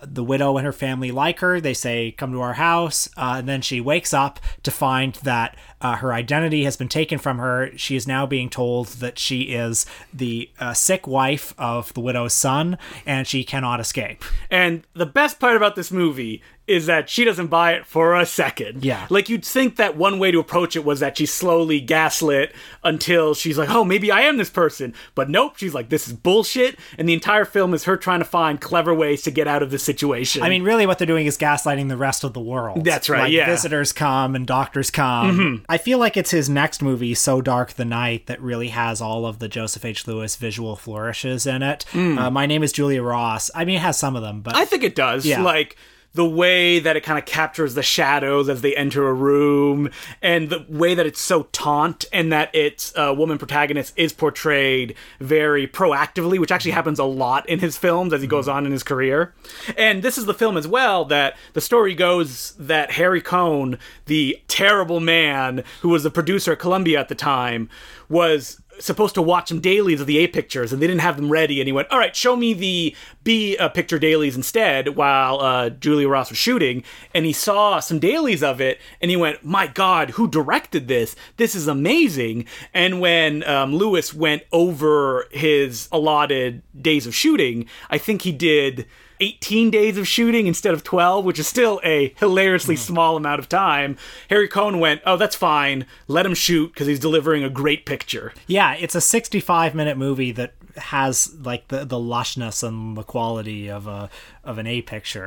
The 0.02 0.24
widow 0.24 0.56
and 0.56 0.64
her 0.64 0.72
family 0.72 1.10
like 1.10 1.40
her. 1.40 1.60
They 1.60 1.74
say, 1.74 2.12
Come 2.12 2.32
to 2.32 2.40
our 2.40 2.54
house. 2.54 3.08
Uh, 3.16 3.36
and 3.38 3.48
then 3.48 3.62
she 3.62 3.80
wakes 3.80 4.12
up 4.14 4.40
to 4.62 4.70
find 4.70 5.14
that 5.16 5.56
uh, 5.80 5.96
her 5.96 6.12
identity 6.12 6.64
has 6.64 6.76
been 6.76 6.88
taken 6.88 7.18
from 7.18 7.38
her. 7.38 7.70
She 7.76 7.96
is 7.96 8.06
now 8.06 8.26
being 8.26 8.50
told 8.50 8.88
that 8.88 9.18
she 9.18 9.42
is 9.42 9.86
the 10.12 10.50
uh, 10.58 10.74
sick 10.74 11.06
wife 11.06 11.54
of 11.58 11.92
the 11.94 12.00
widow's 12.00 12.34
son 12.34 12.78
and 13.06 13.26
she 13.26 13.44
cannot 13.44 13.80
escape. 13.80 14.24
And 14.50 14.86
the 14.94 15.06
best 15.06 15.40
part 15.40 15.56
about 15.56 15.76
this 15.76 15.90
movie 15.90 16.42
is 16.66 16.86
that 16.86 17.10
she 17.10 17.24
doesn't 17.24 17.48
buy 17.48 17.72
it 17.72 17.84
for 17.84 18.14
a 18.14 18.24
second. 18.24 18.84
Yeah. 18.84 19.04
Like 19.10 19.28
you'd 19.28 19.44
think 19.44 19.74
that 19.76 19.96
one 19.96 20.20
way 20.20 20.30
to 20.30 20.38
approach 20.38 20.76
it 20.76 20.84
was 20.84 21.00
that 21.00 21.18
she's 21.18 21.32
slowly 21.32 21.80
gaslit 21.80 22.54
until 22.84 23.34
she's 23.34 23.58
like, 23.58 23.70
oh, 23.70 23.82
maybe 23.84 24.12
I 24.12 24.20
am 24.20 24.36
this 24.36 24.50
person. 24.50 24.94
But 25.16 25.28
nope, 25.28 25.56
she's 25.56 25.74
like, 25.74 25.88
this 25.88 26.06
is 26.06 26.12
bullshit. 26.12 26.78
And 26.96 27.08
the 27.08 27.12
entire 27.12 27.44
film 27.44 27.74
is 27.74 27.84
her 27.84 27.96
trying 27.96 28.20
to 28.20 28.24
find 28.24 28.60
clever 28.60 28.94
ways 28.94 29.22
to 29.22 29.32
get 29.32 29.48
out 29.48 29.64
of 29.64 29.72
this 29.72 29.82
situation. 29.82 30.44
I 30.44 30.48
mean, 30.48 30.62
really, 30.62 30.86
what 30.86 30.98
they're 30.98 31.08
doing 31.08 31.26
is 31.26 31.36
gaslighting 31.36 31.88
the 31.88 31.96
rest 31.96 32.22
of 32.22 32.34
the 32.34 32.40
world. 32.40 32.84
That's 32.84 33.08
right, 33.08 33.22
Like, 33.22 33.32
yeah. 33.32 33.46
Visitors 33.46 33.92
come 33.92 34.36
and 34.36 34.46
doctors 34.46 34.92
come. 34.92 35.64
I 35.70 35.78
feel 35.78 35.98
like 35.98 36.16
it's 36.16 36.32
his 36.32 36.48
next 36.50 36.82
movie, 36.82 37.14
So 37.14 37.40
Dark 37.40 37.74
the 37.74 37.84
Night, 37.84 38.26
that 38.26 38.40
really 38.42 38.68
has 38.68 39.00
all 39.00 39.24
of 39.24 39.38
the 39.38 39.48
Joseph 39.48 39.84
H. 39.84 40.04
Lewis 40.08 40.34
visual 40.34 40.74
flourishes 40.74 41.46
in 41.46 41.62
it. 41.62 41.86
Uh, 41.94 42.28
My 42.28 42.44
name 42.44 42.64
is 42.64 42.72
Julia 42.72 43.02
Ross. 43.04 43.52
I 43.54 43.64
mean, 43.64 43.76
it 43.76 43.82
has 43.82 43.96
some 43.96 44.16
of 44.16 44.22
them, 44.22 44.40
but 44.42 44.56
I 44.56 44.64
think 44.64 44.82
it 44.82 44.96
does. 44.96 45.24
Yeah. 45.24 45.42
Like 45.42 45.76
the 46.12 46.26
way 46.26 46.78
that 46.80 46.96
it 46.96 47.02
kind 47.02 47.18
of 47.18 47.24
captures 47.24 47.74
the 47.74 47.82
shadows 47.82 48.48
as 48.48 48.62
they 48.62 48.74
enter 48.74 49.08
a 49.08 49.12
room, 49.12 49.90
and 50.20 50.50
the 50.50 50.66
way 50.68 50.94
that 50.94 51.06
it's 51.06 51.20
so 51.20 51.44
taunt, 51.52 52.04
and 52.12 52.32
that 52.32 52.54
its 52.54 52.92
uh, 52.96 53.14
woman 53.16 53.38
protagonist 53.38 53.92
is 53.96 54.12
portrayed 54.12 54.94
very 55.20 55.68
proactively, 55.68 56.38
which 56.38 56.50
actually 56.50 56.72
happens 56.72 56.98
a 56.98 57.04
lot 57.04 57.48
in 57.48 57.60
his 57.60 57.76
films 57.76 58.12
as 58.12 58.22
he 58.22 58.26
goes 58.26 58.48
on 58.48 58.66
in 58.66 58.72
his 58.72 58.82
career. 58.82 59.32
And 59.76 60.02
this 60.02 60.18
is 60.18 60.26
the 60.26 60.34
film 60.34 60.56
as 60.56 60.66
well 60.66 61.04
that 61.06 61.36
the 61.52 61.60
story 61.60 61.94
goes 61.94 62.52
that 62.58 62.92
Harry 62.92 63.20
Cohn, 63.20 63.78
the 64.06 64.40
terrible 64.48 65.00
man 65.00 65.62
who 65.82 65.90
was 65.90 66.02
the 66.02 66.10
producer 66.10 66.52
at 66.52 66.58
Columbia 66.58 66.98
at 66.98 67.08
the 67.08 67.14
time, 67.14 67.68
was 68.08 68.60
supposed 68.80 69.14
to 69.14 69.22
watch 69.22 69.48
some 69.48 69.60
dailies 69.60 70.00
of 70.00 70.06
the 70.06 70.18
A 70.18 70.26
pictures, 70.26 70.72
and 70.72 70.80
they 70.80 70.86
didn't 70.86 71.02
have 71.02 71.16
them 71.16 71.30
ready. 71.30 71.60
And 71.60 71.68
he 71.68 71.72
went, 71.72 71.88
"All 71.90 71.98
right, 71.98 72.14
show 72.14 72.36
me 72.36 72.54
the 72.54 72.96
B 73.22 73.56
uh, 73.56 73.68
picture 73.68 73.98
dailies 73.98 74.36
instead." 74.36 74.96
While 74.96 75.40
uh, 75.40 75.70
Julia 75.70 76.08
Ross 76.08 76.30
was 76.30 76.38
shooting, 76.38 76.82
and 77.14 77.24
he 77.24 77.32
saw 77.32 77.80
some 77.80 77.98
dailies 77.98 78.42
of 78.42 78.60
it, 78.60 78.80
and 79.00 79.10
he 79.10 79.16
went, 79.16 79.44
"My 79.44 79.66
God, 79.66 80.10
who 80.10 80.28
directed 80.28 80.88
this? 80.88 81.14
This 81.36 81.54
is 81.54 81.68
amazing!" 81.68 82.46
And 82.74 83.00
when 83.00 83.44
um, 83.48 83.74
Lewis 83.74 84.12
went 84.14 84.42
over 84.52 85.26
his 85.30 85.88
allotted 85.92 86.62
days 86.80 87.06
of 87.06 87.14
shooting, 87.14 87.66
I 87.88 87.98
think 87.98 88.22
he 88.22 88.32
did. 88.32 88.86
18 89.22 89.70
days 89.70 89.98
of 89.98 90.08
shooting 90.08 90.46
instead 90.46 90.72
of 90.72 90.82
12, 90.82 91.26
which 91.26 91.38
is 91.38 91.46
still 91.46 91.78
a 91.84 92.14
hilariously 92.16 92.74
small 92.74 93.18
amount 93.18 93.38
of 93.38 93.50
time. 93.50 93.98
Harry 94.30 94.48
Cohn 94.48 94.80
went, 94.80 95.02
Oh, 95.04 95.18
that's 95.18 95.36
fine. 95.36 95.84
Let 96.08 96.24
him 96.24 96.32
shoot 96.32 96.72
because 96.72 96.86
he's 96.86 96.98
delivering 96.98 97.44
a 97.44 97.50
great 97.50 97.84
picture. 97.84 98.32
yeah, 98.46 98.69
it's 98.78 98.94
a 98.94 99.00
65 99.00 99.74
minute 99.74 99.96
movie 99.96 100.32
that 100.32 100.54
has 100.76 101.34
like 101.40 101.68
the 101.68 101.84
the 101.84 101.96
lushness 101.96 102.62
and 102.66 102.96
the 102.96 103.02
quality 103.02 103.68
of 103.68 103.86
a 103.86 104.08
of 104.42 104.58
an 104.58 104.66
A 104.66 104.80
picture. 104.82 105.24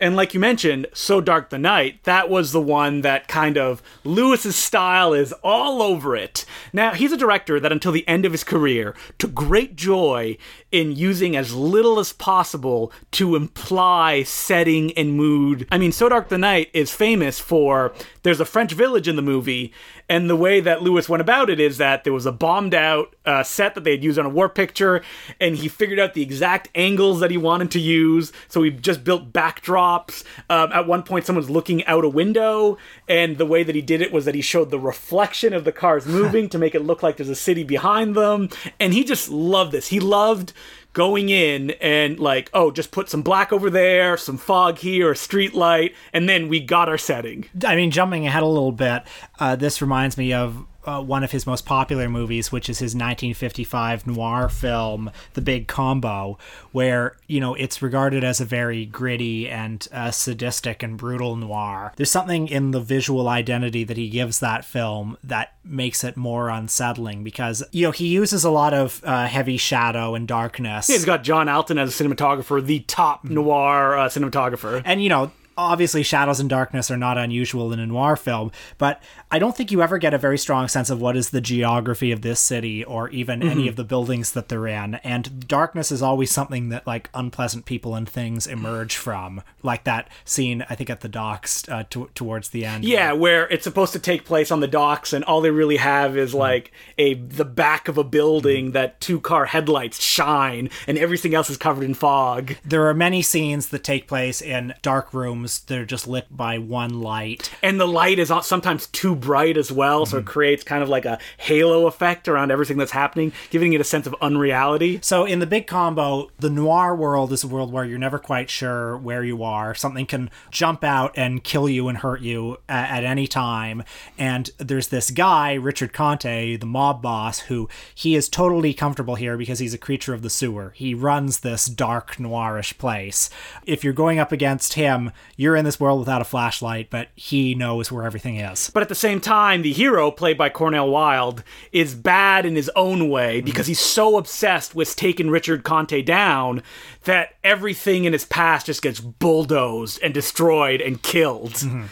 And 0.00 0.16
like 0.16 0.32
you 0.34 0.40
mentioned, 0.40 0.86
So 0.94 1.20
Dark 1.20 1.50
the 1.50 1.58
Night, 1.58 2.02
that 2.04 2.28
was 2.30 2.52
the 2.52 2.60
one 2.60 3.02
that 3.02 3.28
kind 3.28 3.58
of 3.58 3.82
Lewis's 4.04 4.56
style 4.56 5.12
is 5.12 5.32
all 5.42 5.82
over 5.82 6.16
it. 6.16 6.44
Now, 6.72 6.94
he's 6.94 7.12
a 7.12 7.16
director 7.16 7.60
that 7.60 7.72
until 7.72 7.92
the 7.92 8.06
end 8.08 8.24
of 8.24 8.32
his 8.32 8.44
career 8.44 8.94
took 9.18 9.34
great 9.34 9.76
joy 9.76 10.38
in 10.72 10.92
using 10.92 11.36
as 11.36 11.54
little 11.54 11.98
as 11.98 12.12
possible 12.12 12.90
to 13.12 13.36
imply 13.36 14.22
setting 14.22 14.92
and 14.94 15.16
mood. 15.16 15.68
I 15.70 15.78
mean, 15.78 15.92
So 15.92 16.08
Dark 16.08 16.28
the 16.28 16.38
Night 16.38 16.70
is 16.72 16.90
famous 16.90 17.38
for 17.38 17.92
there's 18.22 18.40
a 18.40 18.44
French 18.44 18.72
village 18.72 19.06
in 19.06 19.16
the 19.16 19.22
movie, 19.22 19.72
and 20.08 20.28
the 20.28 20.36
way 20.36 20.60
that 20.60 20.82
Lewis 20.82 21.08
went 21.08 21.20
about 21.20 21.48
it 21.48 21.60
is 21.60 21.78
that 21.78 22.04
there 22.04 22.12
was 22.12 22.26
a 22.26 22.32
bombed 22.32 22.74
out 22.74 23.14
uh, 23.24 23.42
set 23.42 23.74
that 23.74 23.84
they 23.84 23.92
had 23.92 24.04
used 24.04 24.18
on 24.18 24.26
a 24.26 24.30
war 24.30 24.48
picture, 24.48 25.02
and 25.40 25.56
he 25.56 25.68
figured 25.68 25.98
out 25.98 26.14
the 26.14 26.22
exact 26.22 26.68
angles 26.74 27.20
that 27.20 27.30
he 27.30 27.36
wanted 27.36 27.70
to 27.70 27.80
use. 27.80 28.32
So 28.54 28.62
he 28.62 28.70
just 28.70 29.04
built 29.04 29.32
backdrops. 29.32 30.24
Um, 30.48 30.72
at 30.72 30.86
one 30.86 31.02
point, 31.02 31.26
someone's 31.26 31.50
looking 31.50 31.84
out 31.86 32.04
a 32.04 32.08
window, 32.08 32.78
and 33.08 33.36
the 33.36 33.46
way 33.46 33.62
that 33.62 33.74
he 33.74 33.82
did 33.82 34.00
it 34.00 34.12
was 34.12 34.24
that 34.24 34.34
he 34.34 34.40
showed 34.40 34.70
the 34.70 34.78
reflection 34.78 35.52
of 35.52 35.64
the 35.64 35.72
cars 35.72 36.06
moving 36.06 36.48
to 36.48 36.58
make 36.58 36.74
it 36.74 36.80
look 36.80 37.02
like 37.02 37.16
there's 37.16 37.28
a 37.28 37.34
city 37.34 37.64
behind 37.64 38.14
them. 38.14 38.48
And 38.80 38.94
he 38.94 39.04
just 39.04 39.28
loved 39.28 39.72
this. 39.72 39.88
He 39.88 40.00
loved 40.00 40.52
going 40.92 41.28
in 41.28 41.72
and 41.80 42.20
like 42.20 42.48
oh 42.54 42.70
just 42.70 42.92
put 42.92 43.08
some 43.08 43.20
black 43.20 43.52
over 43.52 43.68
there 43.68 44.16
some 44.16 44.38
fog 44.38 44.78
here 44.78 45.10
a 45.10 45.16
street 45.16 45.52
light 45.52 45.92
and 46.12 46.28
then 46.28 46.46
we 46.46 46.60
got 46.60 46.88
our 46.88 46.96
setting 46.96 47.44
I 47.66 47.76
mean, 47.76 47.90
jumping 47.90 48.26
ahead 48.26 48.42
a 48.42 48.46
little 48.46 48.72
bit, 48.72 49.02
uh, 49.38 49.56
this 49.56 49.80
reminds 49.80 50.16
me 50.16 50.32
of 50.32 50.64
uh, 50.86 51.02
one 51.02 51.24
of 51.24 51.30
his 51.32 51.46
most 51.46 51.66
popular 51.66 52.08
movies, 52.08 52.50
which 52.52 52.68
is 52.68 52.78
his 52.78 52.94
1955 52.94 54.06
noir 54.06 54.48
film, 54.48 55.10
The 55.34 55.40
Big 55.40 55.66
Combo, 55.68 56.38
where, 56.72 57.16
you 57.26 57.40
know, 57.40 57.54
it's 57.54 57.82
regarded 57.82 58.24
as 58.24 58.40
a 58.40 58.44
very 58.44 58.84
gritty 58.86 59.48
and 59.48 59.86
uh, 59.92 60.10
sadistic 60.10 60.82
and 60.82 60.96
brutal 60.96 61.36
noir. 61.36 61.92
There's 61.96 62.10
something 62.10 62.48
in 62.48 62.70
the 62.72 62.80
visual 62.80 63.28
identity 63.28 63.84
that 63.84 63.96
he 63.96 64.08
gives 64.08 64.40
that 64.40 64.64
film 64.64 65.16
that 65.24 65.54
makes 65.64 66.04
it 66.04 66.16
more 66.16 66.48
unsettling 66.48 67.24
because, 67.24 67.62
you 67.72 67.86
know, 67.86 67.90
he 67.90 68.08
uses 68.08 68.44
a 68.44 68.50
lot 68.50 68.74
of 68.74 69.00
uh, 69.04 69.26
heavy 69.26 69.56
shadow 69.56 70.14
and 70.14 70.28
darkness. 70.28 70.86
he's 70.86 71.04
got 71.04 71.22
john 71.24 71.48
alton 71.48 71.78
as 71.78 72.00
a 72.00 72.04
cinematographer 72.04 72.64
the 72.64 72.80
top 72.80 73.24
noir 73.24 73.96
uh, 73.96 74.08
cinematographer 74.08 74.82
and 74.84 75.02
you 75.02 75.08
know 75.08 75.30
obviously 75.56 76.02
shadows 76.02 76.40
and 76.40 76.50
darkness 76.50 76.90
are 76.90 76.96
not 76.96 77.18
unusual 77.18 77.72
in 77.72 77.78
a 77.80 77.86
noir 77.86 78.16
film 78.16 78.50
but 78.78 79.02
i 79.30 79.38
don't 79.38 79.56
think 79.56 79.70
you 79.70 79.82
ever 79.82 79.98
get 79.98 80.14
a 80.14 80.18
very 80.18 80.38
strong 80.38 80.68
sense 80.68 80.90
of 80.90 81.00
what 81.00 81.16
is 81.16 81.30
the 81.30 81.40
geography 81.40 82.10
of 82.12 82.22
this 82.22 82.40
city 82.40 82.84
or 82.84 83.08
even 83.10 83.42
any 83.42 83.68
of 83.68 83.76
the 83.76 83.84
buildings 83.84 84.32
that 84.32 84.48
they're 84.48 84.66
in. 84.66 84.94
And 84.96 85.46
darkness 85.46 85.92
is 85.92 86.02
always 86.02 86.30
something 86.30 86.68
that 86.70 86.86
like 86.86 87.10
unpleasant 87.14 87.64
people 87.64 87.94
and 87.94 88.08
things 88.08 88.46
emerge 88.46 88.96
from 88.96 89.42
like 89.62 89.84
that 89.84 90.08
scene 90.24 90.64
i 90.70 90.74
think 90.74 90.88
at 90.90 91.00
the 91.00 91.08
docks 91.08 91.68
uh, 91.68 91.84
to- 91.90 92.10
towards 92.14 92.48
the 92.50 92.64
end. 92.64 92.84
Yeah, 92.84 93.12
where 93.12 93.46
it's 93.48 93.64
supposed 93.64 93.92
to 93.92 93.98
take 93.98 94.24
place 94.24 94.50
on 94.50 94.60
the 94.60 94.68
docks, 94.68 95.12
and 95.12 95.24
all 95.24 95.40
they 95.40 95.50
really 95.50 95.76
have 95.76 96.16
is 96.16 96.32
like 96.34 96.72
a 96.98 97.14
the 97.14 97.44
back 97.44 97.88
of 97.88 97.98
a 97.98 98.04
building 98.04 98.72
that 98.72 99.00
two 99.00 99.20
car 99.20 99.46
headlights 99.46 100.00
shine, 100.02 100.70
and 100.86 100.96
everything 100.98 101.34
else 101.34 101.50
is 101.50 101.56
covered 101.56 101.84
in 101.84 101.94
fog. 101.94 102.54
there 102.64 102.86
are 102.88 102.94
many 102.94 103.22
scenes 103.22 103.68
that 103.68 103.84
take 103.84 104.06
place 104.08 104.40
in 104.40 104.72
dark 104.82 105.12
rooms 105.12 105.43
that 105.44 105.78
are 105.78 105.86
just 105.86 106.06
lit 106.06 106.26
by 106.30 106.58
one 106.58 107.00
light 107.00 107.50
And 107.62 107.80
the 107.80 107.86
light 107.86 108.18
is 108.18 108.32
sometimes 108.42 108.86
too 108.88 109.14
bright 109.14 109.56
as 109.56 109.70
well, 109.70 110.06
so 110.06 110.18
it 110.18 110.20
mm-hmm. 110.20 110.28
creates 110.28 110.64
kind 110.64 110.82
of 110.82 110.88
like 110.88 111.04
a 111.04 111.18
halo 111.38 111.86
effect 111.86 112.28
around 112.28 112.50
everything 112.50 112.76
that's 112.76 112.92
happening, 112.92 113.32
giving 113.50 113.72
it 113.72 113.80
a 113.80 113.84
sense 113.84 114.06
of 114.06 114.14
unreality. 114.20 114.98
So 115.02 115.24
in 115.24 115.38
the 115.38 115.46
big 115.46 115.66
combo, 115.66 116.30
the 116.38 116.50
noir 116.50 116.94
world 116.94 117.32
is 117.32 117.44
a 117.44 117.48
world 117.48 117.72
where 117.72 117.84
you're 117.84 117.98
never 117.98 118.18
quite 118.18 118.50
sure 118.50 118.96
where 118.98 119.24
you 119.24 119.42
are. 119.42 119.74
Something 119.74 120.06
can 120.06 120.30
jump 120.50 120.84
out 120.84 121.12
and 121.16 121.42
kill 121.42 121.68
you 121.68 121.88
and 121.88 121.98
hurt 121.98 122.20
you 122.20 122.58
at, 122.68 122.98
at 122.98 123.04
any 123.04 123.26
time. 123.26 123.82
And 124.18 124.50
there's 124.58 124.88
this 124.88 125.10
guy, 125.10 125.54
Richard 125.54 125.92
Conte, 125.92 126.56
the 126.56 126.66
mob 126.66 127.02
boss, 127.02 127.40
who 127.40 127.68
he 127.94 128.14
is 128.14 128.28
totally 128.28 128.74
comfortable 128.74 129.14
here 129.14 129.36
because 129.36 129.58
he's 129.58 129.74
a 129.74 129.78
creature 129.78 130.14
of 130.14 130.22
the 130.22 130.30
sewer. 130.30 130.72
He 130.76 130.94
runs 130.94 131.40
this 131.40 131.66
dark 131.66 132.16
noirish 132.16 132.78
place. 132.78 133.30
If 133.66 133.84
you're 133.84 133.92
going 133.92 134.18
up 134.18 134.32
against 134.32 134.74
him, 134.74 135.12
you're 135.36 135.56
in 135.56 135.64
this 135.64 135.80
world 135.80 135.98
without 135.98 136.20
a 136.20 136.24
flashlight, 136.24 136.90
but 136.90 137.08
he 137.14 137.54
knows 137.54 137.90
where 137.90 138.04
everything 138.04 138.36
is. 138.36 138.70
But 138.70 138.82
at 138.82 138.88
the 138.88 138.94
same 138.94 139.20
time, 139.20 139.62
the 139.62 139.72
hero, 139.72 140.10
played 140.10 140.38
by 140.38 140.48
Cornel 140.48 140.90
Wilde, 140.90 141.42
is 141.72 141.94
bad 141.94 142.46
in 142.46 142.56
his 142.56 142.70
own 142.76 143.08
way 143.08 143.38
mm-hmm. 143.38 143.44
because 143.44 143.66
he's 143.66 143.80
so 143.80 144.16
obsessed 144.16 144.74
with 144.74 144.94
taking 144.96 145.30
Richard 145.30 145.64
Conte 145.64 146.02
down 146.02 146.62
that 147.04 147.34
everything 147.42 148.04
in 148.04 148.12
his 148.12 148.24
past 148.24 148.66
just 148.66 148.82
gets 148.82 149.00
bulldozed 149.00 150.00
and 150.02 150.14
destroyed 150.14 150.80
and 150.80 151.02
killed. 151.02 151.54
Mm-hmm. 151.54 151.86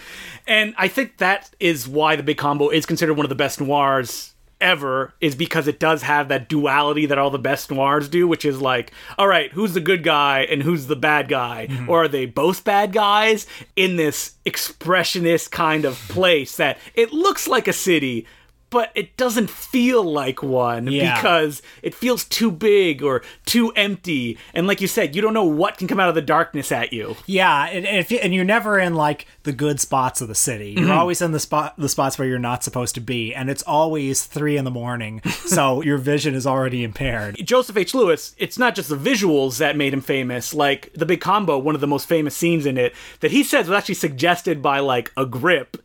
And 0.47 0.75
I 0.77 0.89
think 0.89 1.19
that 1.19 1.51
is 1.61 1.87
why 1.87 2.17
The 2.17 2.23
Big 2.23 2.39
Combo 2.39 2.69
is 2.69 2.87
considered 2.87 3.15
one 3.15 3.25
of 3.25 3.31
the 3.31 3.37
best 3.37 3.61
noirs 3.61 4.32
ever 4.63 5.13
is 5.21 5.35
because 5.35 5.69
it 5.69 5.79
does 5.79 6.03
have 6.03 6.29
that 6.29 6.49
duality 6.49 7.05
that 7.07 7.19
all 7.19 7.31
the 7.31 7.39
best 7.39 7.71
noirs 7.71 8.09
do, 8.09 8.27
which 8.27 8.45
is 8.45 8.61
like, 8.61 8.93
all 9.19 9.29
right, 9.29 9.53
who's 9.53 9.75
the 9.75 9.81
good 9.81 10.03
guy 10.03 10.47
and 10.49 10.63
who's 10.63 10.87
the 10.87 10.97
bad 10.97 11.29
guy? 11.29 11.67
Mm-hmm. 11.69 11.91
Or 11.91 12.05
are 12.05 12.09
they 12.09 12.25
both 12.25 12.65
bad 12.65 12.93
guys 12.93 13.47
in 13.77 13.97
this 13.97 14.35
expressionist 14.47 15.51
kind 15.51 15.85
of 15.85 15.97
place 16.09 16.57
that 16.57 16.79
it 16.95 17.13
looks 17.13 17.49
like 17.49 17.69
a 17.69 17.73
city, 17.73 18.27
but 18.73 18.91
it 18.95 19.17
doesn't 19.19 19.51
feel 19.51 20.03
like 20.03 20.43
one 20.43 20.91
Yeah. 20.91 21.15
because 21.15 21.61
it 21.83 21.95
feels 21.95 22.25
too 22.25 22.51
big 22.51 23.03
or 23.03 23.23
too 23.45 23.71
empty. 23.73 24.39
And 24.55 24.67
like 24.67 24.81
you 24.81 24.89
said, 24.89 25.15
you 25.15 25.21
don't 25.21 25.35
know 25.35 25.45
what 25.45 25.77
can 25.77 25.87
come 25.87 26.01
out 26.01 26.09
of 26.09 26.15
the 26.15 26.23
darkness 26.23 26.73
at 26.73 26.93
you. 26.93 27.15
Yeah, 27.27 27.67
and, 27.67 27.87
and, 27.87 27.99
if 27.99 28.11
you, 28.11 28.19
and 28.19 28.35
you're 28.35 28.47
never 28.47 28.79
in 28.79 28.95
like 28.95 29.27
the 29.43 29.53
good 29.53 29.79
spots 29.79 30.23
of 30.23 30.29
the 30.29 30.35
city. 30.35 30.71
You're 30.71 30.85
mm-hmm. 30.85 30.93
always 30.93 31.21
in 31.21 31.33
the 31.33 31.39
spot 31.39 31.75
the 31.77 31.89
spots 31.89 32.19
where 32.19 32.27
you're 32.27 32.39
not 32.39 32.65
supposed 32.65 32.95
to 32.95 33.01
be, 33.01 33.35
and 33.35 33.51
it's 33.51 33.63
always 33.65 34.25
three 34.25 34.57
in 34.57 34.65
the 34.65 34.71
morning, 34.71 35.21
so 35.45 35.83
your 35.83 35.99
vision 35.99 36.35
is 36.35 36.47
already 36.47 36.83
impaired. 36.83 37.37
Joseph 37.45 37.77
H. 37.77 37.95
Lewis, 37.95 38.35
it's 38.39 38.59
not 38.59 38.75
just 38.75 38.89
the 38.89 38.97
visuals 38.97 39.59
that 39.59 39.77
made 39.77 39.93
him 39.93 40.01
famous. 40.01 40.55
Like 40.55 40.91
the 40.95 41.07
big 41.07 41.21
combo, 41.21 41.59
one 41.59 41.75
of 41.75 41.83
the 41.83 41.87
most 41.87 42.09
famous 42.09 42.35
scenes 42.35 42.65
in 42.65 42.79
it 42.79 42.95
that 43.21 43.33
he 43.33 43.45
says 43.45 43.69
was 43.69 43.77
actually 43.77 43.97
suggested 43.97 44.63
by 44.63 44.79
like 44.79 45.13
a 45.17 45.27
grip. 45.27 45.77